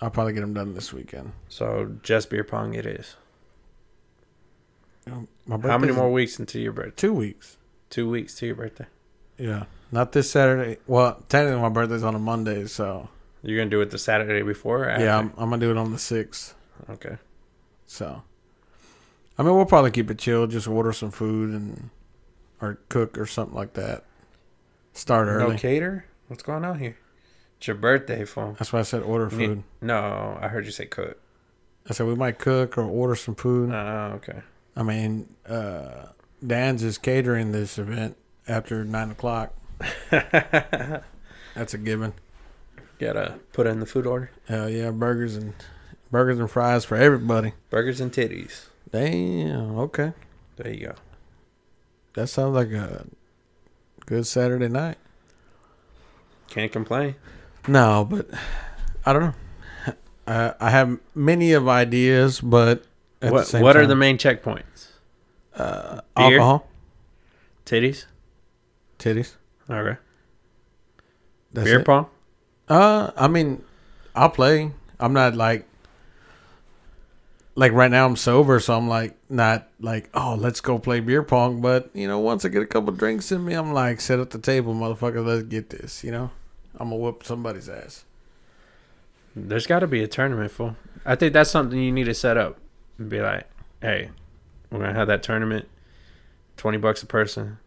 I'll 0.00 0.10
probably 0.10 0.32
get 0.34 0.40
them 0.40 0.54
done 0.54 0.74
this 0.74 0.92
weekend. 0.92 1.32
So 1.48 1.96
just 2.02 2.28
beer 2.30 2.44
pong 2.44 2.74
it 2.74 2.86
is. 2.86 3.16
Um, 5.06 5.28
my 5.46 5.58
How 5.58 5.78
many 5.78 5.92
more 5.92 6.12
weeks 6.12 6.38
until 6.38 6.60
your 6.60 6.72
birthday? 6.72 6.92
Two 6.96 7.12
weeks. 7.14 7.56
Two 7.90 8.10
weeks 8.10 8.34
to 8.36 8.46
your 8.46 8.56
birthday. 8.56 8.86
Yeah, 9.38 9.64
not 9.92 10.12
this 10.12 10.30
Saturday. 10.30 10.78
Well, 10.86 11.22
technically, 11.28 11.60
my 11.60 11.68
birthday's 11.68 12.02
on 12.02 12.14
a 12.14 12.18
Monday, 12.18 12.66
so 12.66 13.08
You're 13.42 13.58
gonna 13.58 13.70
do 13.70 13.80
it 13.80 13.90
the 13.90 13.98
Saturday 13.98 14.42
before? 14.42 14.84
Yeah, 14.98 15.18
I'm, 15.18 15.32
I'm 15.36 15.50
gonna 15.50 15.58
do 15.58 15.70
it 15.70 15.76
on 15.76 15.92
the 15.92 15.98
sixth. 15.98 16.54
Okay. 16.90 17.18
So, 17.86 18.22
I 19.38 19.42
mean, 19.42 19.54
we'll 19.54 19.66
probably 19.66 19.92
keep 19.92 20.10
it 20.10 20.18
chill. 20.18 20.46
Just 20.46 20.66
order 20.66 20.92
some 20.92 21.10
food 21.12 21.50
and 21.54 21.90
or 22.60 22.78
cook 22.88 23.16
or 23.18 23.26
something 23.26 23.54
like 23.54 23.74
that. 23.74 24.04
Start 24.92 25.28
early. 25.28 25.52
No 25.52 25.58
cater? 25.58 26.06
What's 26.28 26.42
going 26.42 26.64
on 26.64 26.80
here? 26.80 26.96
It's 27.66 27.68
your 27.68 27.78
birthday, 27.78 28.24
phone. 28.24 28.54
That's 28.60 28.72
why 28.72 28.78
I 28.78 28.82
said 28.82 29.02
order 29.02 29.26
You 29.32 29.36
need- 29.38 29.46
food. 29.48 29.62
No, 29.80 30.38
I 30.40 30.46
heard 30.46 30.66
you 30.66 30.70
say 30.70 30.86
cook. 30.86 31.18
I 31.90 31.94
said 31.94 32.06
we 32.06 32.14
might 32.14 32.38
cook 32.38 32.78
or 32.78 32.82
order 32.84 33.16
some 33.16 33.34
food. 33.34 33.72
Oh, 33.72 34.12
okay. 34.18 34.38
I 34.76 34.84
mean, 34.84 35.34
uh, 35.48 36.06
Dan's 36.46 36.84
is 36.84 36.96
catering 36.96 37.50
this 37.50 37.76
event 37.76 38.16
after 38.46 38.84
nine 38.84 39.10
o'clock. 39.10 39.52
That's 40.10 41.74
a 41.74 41.78
given. 41.78 42.12
Gotta 43.00 43.40
put 43.52 43.66
in 43.66 43.80
the 43.80 43.86
food 43.86 44.06
order. 44.06 44.30
Hell 44.46 44.70
yeah, 44.70 44.92
burgers 44.92 45.34
and 45.34 45.52
burgers 46.12 46.38
and 46.38 46.48
fries 46.48 46.84
for 46.84 46.96
everybody. 46.96 47.52
Burgers 47.70 48.00
and 48.00 48.12
titties. 48.12 48.66
Damn. 48.92 49.76
Okay, 49.76 50.12
There 50.54 50.72
you 50.72 50.86
go. 50.86 50.94
that 52.14 52.28
sounds 52.28 52.54
like 52.54 52.70
a 52.70 53.06
good 54.06 54.24
Saturday 54.24 54.68
night. 54.68 54.98
Can't 56.48 56.70
complain. 56.70 57.16
No, 57.68 58.06
but 58.08 58.28
I 59.04 59.12
don't 59.12 59.22
know. 59.22 59.34
I 60.26 60.54
I 60.60 60.70
have 60.70 60.98
many 61.14 61.52
of 61.52 61.68
ideas, 61.68 62.40
but 62.40 62.84
at 63.22 63.32
what 63.32 63.52
what 63.54 63.72
time, 63.74 63.82
are 63.82 63.86
the 63.86 63.96
main 63.96 64.18
checkpoints? 64.18 64.88
uh, 65.54 66.00
alcohol, 66.16 66.68
Titties? 67.64 68.04
titties? 68.98 69.34
Okay. 69.70 69.98
That's 71.52 71.64
beer 71.64 71.80
it. 71.80 71.84
pong? 71.86 72.06
Uh, 72.68 73.10
I 73.16 73.28
mean, 73.28 73.62
I'll 74.14 74.30
play. 74.30 74.72
I'm 75.00 75.12
not 75.12 75.34
like 75.34 75.66
like 77.54 77.72
right 77.72 77.90
now. 77.90 78.06
I'm 78.06 78.16
sober, 78.16 78.60
so 78.60 78.76
I'm 78.76 78.88
like 78.88 79.16
not 79.30 79.68
like 79.80 80.10
oh 80.14 80.36
let's 80.38 80.60
go 80.60 80.78
play 80.78 81.00
beer 81.00 81.22
pong. 81.22 81.60
But 81.60 81.90
you 81.94 82.06
know, 82.06 82.18
once 82.18 82.44
I 82.44 82.48
get 82.48 82.62
a 82.62 82.66
couple 82.66 82.92
drinks 82.92 83.32
in 83.32 83.44
me, 83.44 83.54
I'm 83.54 83.72
like 83.72 84.00
set 84.00 84.20
at 84.20 84.30
the 84.30 84.38
table, 84.38 84.74
motherfucker. 84.74 85.24
Let's 85.24 85.44
get 85.44 85.70
this. 85.70 86.04
You 86.04 86.10
know, 86.10 86.30
I'm 86.78 86.90
gonna 86.90 87.00
whoop 87.00 87.24
somebody's 87.24 87.68
ass. 87.68 88.04
There's 89.34 89.66
got 89.66 89.80
to 89.80 89.86
be 89.86 90.02
a 90.02 90.08
tournament 90.08 90.50
for. 90.50 90.76
I 91.04 91.14
think 91.14 91.32
that's 91.32 91.50
something 91.50 91.78
you 91.78 91.92
need 91.92 92.04
to 92.04 92.14
set 92.14 92.36
up 92.36 92.58
and 92.98 93.08
be 93.10 93.20
like, 93.20 93.46
hey, 93.80 94.10
we're 94.70 94.80
gonna 94.80 94.94
have 94.94 95.08
that 95.08 95.22
tournament. 95.22 95.68
Twenty 96.56 96.78
bucks 96.78 97.02
a 97.02 97.06
person. 97.06 97.58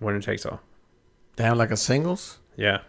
Winner 0.00 0.20
takes 0.20 0.44
all. 0.44 0.60
Damn, 1.36 1.56
like 1.56 1.70
a 1.70 1.76
singles. 1.76 2.38
Yeah. 2.56 2.80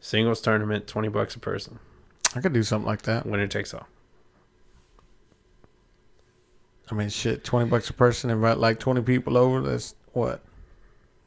Singles 0.00 0.40
tournament, 0.40 0.86
twenty 0.86 1.08
bucks 1.08 1.34
a 1.34 1.40
person. 1.40 1.78
I 2.34 2.40
could 2.40 2.52
do 2.52 2.62
something 2.62 2.86
like 2.86 3.02
that. 3.02 3.26
Winner 3.26 3.46
takes 3.46 3.74
all. 3.74 3.88
I 6.90 6.94
mean, 6.94 7.08
shit, 7.08 7.44
twenty 7.44 7.68
bucks 7.68 7.90
a 7.90 7.92
person. 7.92 8.30
Invite 8.30 8.58
like 8.58 8.78
twenty 8.78 9.02
people 9.02 9.36
over. 9.36 9.60
That's 9.60 9.94
what. 10.12 10.42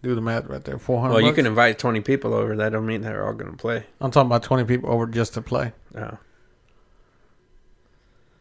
Do 0.04 0.16
the 0.16 0.22
math 0.22 0.45
right 0.47 0.64
there. 0.64 0.80
Four 0.80 1.02
hundred. 1.02 1.14
Well, 1.14 1.22
you 1.22 1.34
can 1.34 1.45
invite 1.45 1.78
twenty 1.78 2.02
people 2.02 2.34
over. 2.34 2.56
That 2.56 2.72
don't 2.72 2.86
mean 2.86 3.02
they're 3.02 3.26
all 3.26 3.34
gonna 3.34 3.54
play. 3.54 3.86
I'm 3.99 4.12
talking 4.12 4.28
about 4.28 4.43
twenty 4.43 4.64
people 4.64 4.91
over 4.91 5.06
just 5.06 5.36
to 5.36 5.41
play. 5.41 5.74
Oh. 5.95 6.18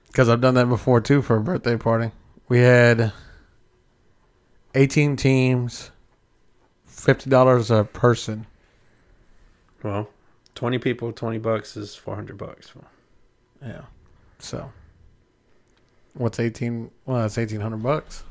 Because 0.06 0.28
I've 0.28 0.40
done 0.40 0.54
that 0.54 0.68
before 0.68 1.00
too 1.00 1.22
for 1.22 1.36
a 1.36 1.40
birthday 1.40 1.76
party. 1.76 2.10
We 2.48 2.58
had 2.58 3.12
18 4.74 5.14
teams, 5.14 5.90
$50 6.88 7.78
a 7.78 7.84
person. 7.84 8.46
Well, 9.82 10.08
twenty 10.54 10.78
people, 10.78 11.12
twenty 11.12 11.38
bucks 11.38 11.76
is 11.76 11.94
four 11.94 12.14
hundred 12.16 12.38
bucks. 12.38 12.72
Yeah. 13.62 13.82
So, 14.38 14.72
what's 16.14 16.40
18? 16.40 16.90
Well, 17.06 17.22
that's 17.22 17.36
1800 17.36 17.82
bucks. 17.82 18.24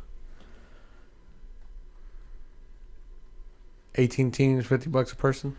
18 3.95 4.31
teams, 4.31 4.65
50 4.65 4.89
bucks 4.89 5.11
a 5.11 5.15
person. 5.15 5.55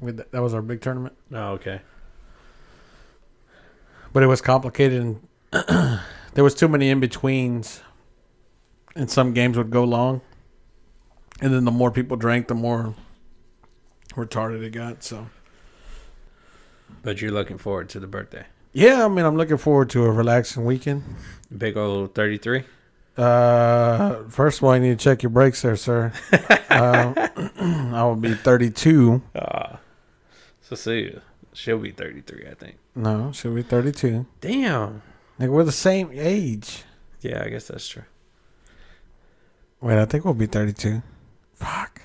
With 0.00 0.16
that, 0.16 0.32
that 0.32 0.42
was 0.42 0.54
our 0.54 0.62
big 0.62 0.80
tournament. 0.80 1.14
Oh, 1.32 1.52
okay. 1.52 1.80
But 4.12 4.22
it 4.22 4.26
was 4.26 4.40
complicated 4.40 5.02
and 5.02 5.28
there 6.34 6.44
was 6.44 6.54
too 6.54 6.68
many 6.68 6.90
in 6.90 7.00
betweens 7.00 7.80
and 8.96 9.10
some 9.10 9.32
games 9.32 9.56
would 9.56 9.70
go 9.70 9.84
long. 9.84 10.20
And 11.40 11.52
then 11.52 11.64
the 11.64 11.70
more 11.72 11.90
people 11.90 12.16
drank, 12.16 12.46
the 12.48 12.54
more 12.54 12.94
retarded 14.10 14.62
it 14.62 14.70
got. 14.70 15.02
So 15.02 15.26
But 17.02 17.20
you're 17.20 17.32
looking 17.32 17.58
forward 17.58 17.88
to 17.90 18.00
the 18.00 18.06
birthday. 18.06 18.46
yeah, 18.72 19.04
I 19.04 19.08
mean, 19.08 19.24
I'm 19.24 19.36
looking 19.36 19.56
forward 19.56 19.90
to 19.90 20.04
a 20.04 20.10
relaxing 20.12 20.64
weekend. 20.64 21.02
Big 21.56 21.76
old 21.76 22.14
33. 22.14 22.64
Uh, 23.16 24.24
first 24.28 24.58
of 24.58 24.64
all, 24.64 24.74
you 24.74 24.82
need 24.82 24.98
to 24.98 25.02
check 25.04 25.22
your 25.22 25.30
brakes 25.30 25.62
there, 25.62 25.76
sir. 25.76 26.12
uh, 26.70 27.28
I 27.60 28.02
will 28.04 28.16
be 28.16 28.34
32. 28.34 29.22
Ah. 29.36 29.78
So 30.62 30.74
see, 30.74 31.16
she'll 31.52 31.78
be 31.78 31.92
33, 31.92 32.46
I 32.50 32.54
think. 32.54 32.76
No, 32.94 33.30
she'll 33.32 33.54
be 33.54 33.62
32. 33.62 34.26
Damn. 34.40 35.02
Like 35.38 35.50
we're 35.50 35.64
the 35.64 35.72
same 35.72 36.10
age. 36.12 36.84
Yeah, 37.20 37.42
I 37.44 37.48
guess 37.48 37.68
that's 37.68 37.86
true. 37.86 38.04
Wait, 39.80 39.98
I 39.98 40.04
think 40.04 40.24
we'll 40.24 40.34
be 40.34 40.46
32. 40.46 41.02
Fuck. 41.54 42.02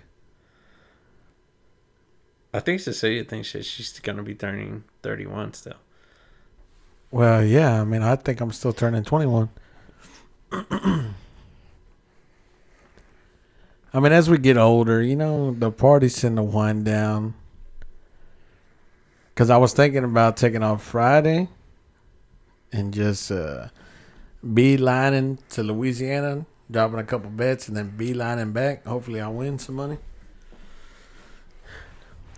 I 2.54 2.60
think 2.60 2.82
Cecilia 2.82 3.24
thinks 3.24 3.54
that 3.54 3.64
she's 3.66 4.00
gonna 4.00 4.24
be 4.24 4.36
turning 4.36 4.84
31 5.04 5.54
still. 5.54 5.74
Well, 7.12 7.44
yeah. 7.44 7.82
I 7.82 7.86
mean, 7.86 8.02
I 8.02 8.16
think 8.16 8.42
I'm 8.42 8.52
still 8.52 8.74
turning 8.74 9.04
21. 9.04 9.50
I 10.52 11.14
mean, 14.00 14.12
as 14.12 14.30
we 14.30 14.38
get 14.38 14.58
older, 14.58 15.02
you 15.02 15.16
know, 15.16 15.52
the 15.52 15.72
parties 15.72 16.20
tend 16.22 16.38
to 16.38 16.44
wind 16.44 16.86
down. 16.86 17.34
Because 19.34 19.50
I 19.50 19.58
was 19.58 19.74
thinking 19.74 20.04
about 20.04 20.38
taking 20.38 20.62
off 20.64 20.84
Friday 20.84 21.48
and 22.72 22.94
just 22.94 23.32
uh, 23.32 23.70
beelining 24.46 25.40
to 25.50 25.64
Louisiana, 25.64 26.46
dropping 26.70 27.00
a 27.00 27.04
couple 27.04 27.30
bets, 27.32 27.68
and 27.68 27.76
then 27.78 27.94
beelining 27.98 28.54
back. 28.54 28.86
Hopefully, 28.86 29.22
I 29.22 29.28
win 29.30 29.58
some 29.58 29.76
money. 29.76 29.98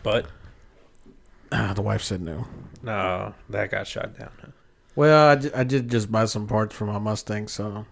But 0.03 0.27
Ah, 1.51 1.73
the 1.73 1.81
wife 1.81 2.01
said 2.01 2.21
no. 2.21 2.45
no, 2.81 3.33
that 3.49 3.71
got 3.71 3.85
shot 3.87 4.17
down. 4.17 4.53
Well, 4.95 5.29
I, 5.29 5.35
ju- 5.35 5.51
I 5.53 5.63
did 5.65 5.89
just 5.89 6.09
buy 6.11 6.25
some 6.25 6.47
parts 6.47 6.73
for 6.75 6.85
my 6.85 6.97
Mustang, 6.97 7.47
so 7.49 7.85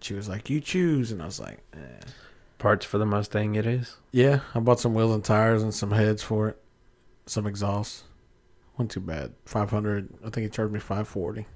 she 0.00 0.14
was 0.14 0.28
like, 0.28 0.50
"You 0.50 0.60
choose," 0.60 1.12
and 1.12 1.22
I 1.22 1.26
was 1.26 1.40
like, 1.40 1.58
eh. 1.74 2.06
Parts 2.58 2.84
for 2.84 2.98
the 2.98 3.06
Mustang, 3.06 3.54
it 3.54 3.66
is. 3.66 3.96
"Yeah." 4.12 4.40
I 4.54 4.60
bought 4.60 4.80
some 4.80 4.94
wheels 4.94 5.14
and 5.14 5.24
tires 5.24 5.62
and 5.62 5.74
some 5.74 5.92
heads 5.92 6.22
for 6.22 6.48
it, 6.48 6.62
some 7.26 7.46
exhaust. 7.46 8.04
wasn't 8.74 8.90
too 8.92 9.00
bad. 9.00 9.32
Five 9.44 9.70
hundred. 9.70 10.08
I 10.24 10.30
think 10.30 10.44
he 10.44 10.48
charged 10.48 10.72
me 10.72 10.80
five 10.80 11.08
forty. 11.08 11.46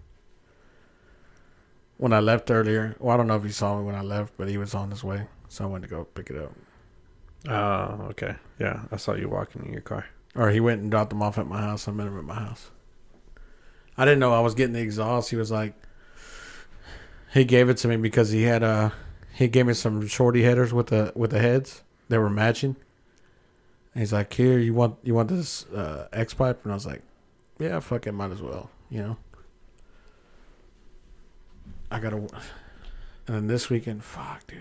When 1.97 2.13
I 2.13 2.21
left 2.21 2.51
earlier, 2.51 2.97
well, 2.99 3.15
I 3.15 3.17
don't 3.17 3.29
know 3.29 3.37
if 3.37 3.45
he 3.45 3.51
saw 3.51 3.79
me 3.79 3.85
when 3.85 3.95
I 3.95 4.03
left, 4.03 4.35
but 4.37 4.49
he 4.49 4.59
was 4.59 4.75
on 4.75 4.91
his 4.91 5.05
way, 5.05 5.29
so 5.49 5.65
I 5.65 5.69
went 5.69 5.85
to 5.85 5.89
go 5.89 6.05
pick 6.05 6.29
it 6.29 6.37
up. 6.37 6.53
Oh, 7.49 8.07
okay. 8.11 8.37
Yeah, 8.59 8.83
I 8.91 8.97
saw 8.97 9.15
you 9.15 9.29
walking 9.29 9.65
in 9.65 9.73
your 9.73 9.83
car. 9.83 10.07
Or 10.35 10.51
he 10.51 10.61
went 10.61 10.83
and 10.83 10.91
dropped 10.91 11.11
them 11.11 11.23
off 11.23 11.39
at 11.39 11.47
my 11.47 11.61
house. 11.61 11.87
I 11.87 11.93
met 11.93 12.09
him 12.09 12.19
at 12.19 12.25
my 12.25 12.35
house. 12.35 12.71
I 13.97 14.05
didn't 14.05 14.19
know 14.19 14.33
I 14.35 14.41
was 14.41 14.55
getting 14.55 14.73
the 14.73 14.81
exhaust. 14.81 15.31
He 15.31 15.37
was 15.37 15.53
like, 15.53 15.75
he 17.35 17.45
gave 17.45 17.69
it 17.69 17.77
to 17.79 17.89
me 17.89 17.97
because 17.97 18.31
he 18.31 18.45
had 18.45 18.63
a, 18.63 18.93
he 19.35 19.49
gave 19.49 19.67
me 19.67 19.75
some 19.75 20.07
shorty 20.07 20.43
headers 20.43 20.73
with 20.73 20.87
the 20.87 21.13
with 21.15 21.33
the 21.33 21.41
heads. 21.41 21.83
They 22.09 22.17
were 22.17 22.31
matching. 22.31 22.77
And 23.93 24.01
he's 24.01 24.13
like, 24.13 24.33
here, 24.33 24.59
you 24.59 24.73
want 24.73 24.97
you 25.03 25.15
want 25.15 25.29
this 25.29 25.67
uh, 25.67 26.09
X 26.13 26.33
pipe? 26.35 26.61
And 26.63 26.73
I 26.73 26.75
was 26.75 26.87
like, 26.87 27.03
yeah, 27.59 27.81
fuck 27.81 28.07
it, 28.07 28.13
might 28.13 28.31
as 28.31 28.41
well, 28.41 28.71
you 28.89 29.03
know. 29.03 29.17
I 31.91 32.01
gotta, 32.01 32.17
and 32.17 32.29
then 33.27 33.47
this 33.47 33.71
weekend, 33.71 34.03
fuck, 34.03 34.47
dude. 34.47 34.59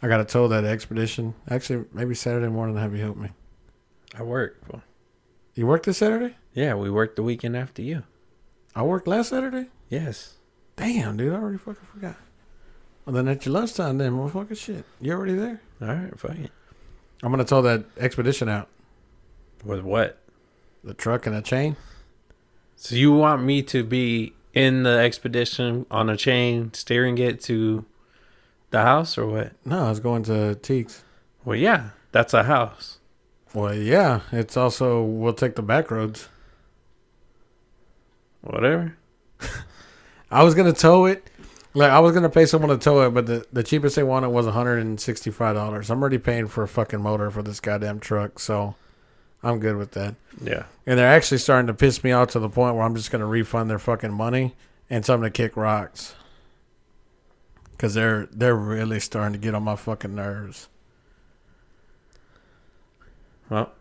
I 0.00 0.06
gotta 0.08 0.24
tow 0.24 0.46
that 0.48 0.64
expedition. 0.64 1.34
Actually, 1.48 1.86
maybe 1.92 2.14
Saturday 2.14 2.48
morning, 2.48 2.76
have 2.76 2.94
you 2.94 3.02
help 3.02 3.16
me. 3.16 3.30
I 4.16 4.22
work. 4.22 4.60
Well, 4.70 4.82
You 5.54 5.66
worked 5.66 5.86
this 5.86 5.98
Saturday? 5.98 6.36
yeah, 6.52 6.74
we 6.74 6.90
worked 6.90 7.16
the 7.16 7.22
weekend 7.22 7.56
after 7.56 7.82
you. 7.82 8.04
I 8.74 8.82
worked 8.82 9.08
last 9.08 9.30
Saturday. 9.30 9.66
Yes. 9.88 10.37
Damn, 10.78 11.16
dude, 11.16 11.32
I 11.32 11.36
already 11.36 11.58
fucking 11.58 11.86
forgot. 11.92 12.16
Well, 13.04 13.14
then 13.14 13.28
at 13.28 13.44
your 13.44 13.54
lunchtime, 13.54 13.98
then 13.98 14.12
motherfucker, 14.12 14.56
shit, 14.56 14.84
you 15.00 15.12
already 15.12 15.34
there? 15.34 15.60
All 15.82 15.88
right, 15.88 16.18
fuck 16.18 16.36
it. 16.36 16.50
I'm 17.22 17.30
gonna 17.30 17.44
tow 17.44 17.62
that 17.62 17.84
expedition 17.98 18.48
out, 18.48 18.68
With 19.64 19.80
what? 19.80 20.18
the 20.84 20.94
truck 20.94 21.26
and 21.26 21.34
a 21.34 21.42
chain. 21.42 21.76
So 22.76 22.94
you 22.94 23.12
want 23.12 23.42
me 23.42 23.62
to 23.64 23.82
be 23.82 24.32
in 24.54 24.84
the 24.84 24.98
expedition 24.98 25.84
on 25.90 26.08
a 26.08 26.16
chain, 26.16 26.72
steering 26.72 27.18
it 27.18 27.40
to 27.42 27.84
the 28.70 28.82
house, 28.82 29.18
or 29.18 29.26
what? 29.26 29.52
No, 29.64 29.86
I 29.86 29.88
was 29.90 29.98
going 30.00 30.22
to 30.24 30.56
Teeks. 30.62 31.00
Well, 31.44 31.56
yeah, 31.56 31.90
that's 32.12 32.32
a 32.32 32.44
house. 32.44 32.98
Well, 33.52 33.74
yeah, 33.74 34.20
it's 34.30 34.56
also 34.56 35.02
we'll 35.02 35.32
take 35.32 35.56
the 35.56 35.62
back 35.62 35.90
roads. 35.90 36.28
Whatever. 38.42 38.96
I 40.30 40.42
was 40.42 40.54
gonna 40.54 40.72
tow 40.72 41.06
it. 41.06 41.30
Like 41.74 41.90
I 41.90 42.00
was 42.00 42.12
gonna 42.12 42.28
pay 42.28 42.46
someone 42.46 42.70
to 42.70 42.78
tow 42.78 43.02
it, 43.06 43.10
but 43.10 43.26
the, 43.26 43.46
the 43.52 43.62
cheapest 43.62 43.96
they 43.96 44.02
wanted 44.02 44.30
was 44.30 44.46
hundred 44.46 44.78
and 44.78 45.00
sixty 45.00 45.30
five 45.30 45.54
dollars. 45.54 45.90
I'm 45.90 46.00
already 46.00 46.18
paying 46.18 46.48
for 46.48 46.62
a 46.62 46.68
fucking 46.68 47.00
motor 47.00 47.30
for 47.30 47.42
this 47.42 47.60
goddamn 47.60 48.00
truck, 48.00 48.38
so 48.38 48.74
I'm 49.42 49.60
good 49.60 49.76
with 49.76 49.92
that. 49.92 50.14
Yeah. 50.42 50.64
And 50.86 50.98
they're 50.98 51.08
actually 51.08 51.38
starting 51.38 51.68
to 51.68 51.74
piss 51.74 52.02
me 52.02 52.12
off 52.12 52.30
to 52.30 52.38
the 52.38 52.48
point 52.48 52.74
where 52.74 52.84
I'm 52.84 52.96
just 52.96 53.10
going 53.10 53.20
to 53.20 53.26
refund 53.26 53.70
their 53.70 53.78
fucking 53.78 54.12
money 54.12 54.56
and 54.90 55.04
tell 55.04 55.16
them 55.16 55.24
to 55.24 55.30
kick 55.30 55.56
rocks. 55.56 56.14
Cause 57.76 57.94
they're 57.94 58.26
they're 58.32 58.56
really 58.56 58.98
starting 58.98 59.34
to 59.34 59.38
get 59.38 59.54
on 59.54 59.62
my 59.62 59.76
fucking 59.76 60.12
nerves. 60.12 60.68
Well, 63.48 63.72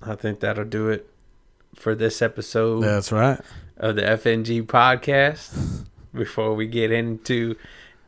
I 0.00 0.14
think 0.14 0.40
that'll 0.40 0.64
do 0.64 0.88
it 0.88 1.06
for 1.74 1.94
this 1.94 2.22
episode 2.22 2.80
That's 2.80 3.12
right. 3.12 3.38
of 3.76 3.96
the 3.96 4.02
FNG 4.02 4.62
podcast. 4.66 5.84
Before 6.14 6.54
we 6.54 6.66
get 6.66 6.92
into 6.92 7.56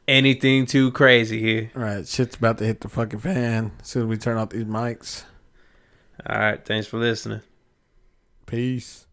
anything 0.07 0.67
too 0.67 0.93
crazy 0.93 1.41
here. 1.41 1.71
All 1.75 1.83
right, 1.83 2.07
shit's 2.07 2.37
about 2.37 2.59
to 2.59 2.65
hit 2.65 2.81
the 2.81 2.89
fucking 2.89 3.21
fan 3.21 3.73
as 3.81 3.89
soon 3.89 4.03
as 4.03 4.09
we 4.09 4.17
turn 4.19 4.37
off 4.37 4.51
these 4.51 4.65
mics. 4.65 5.25
All 6.27 6.39
right. 6.39 6.65
Thanks 6.65 6.87
for 6.87 6.99
listening. 6.99 7.43
Peace. 8.47 9.04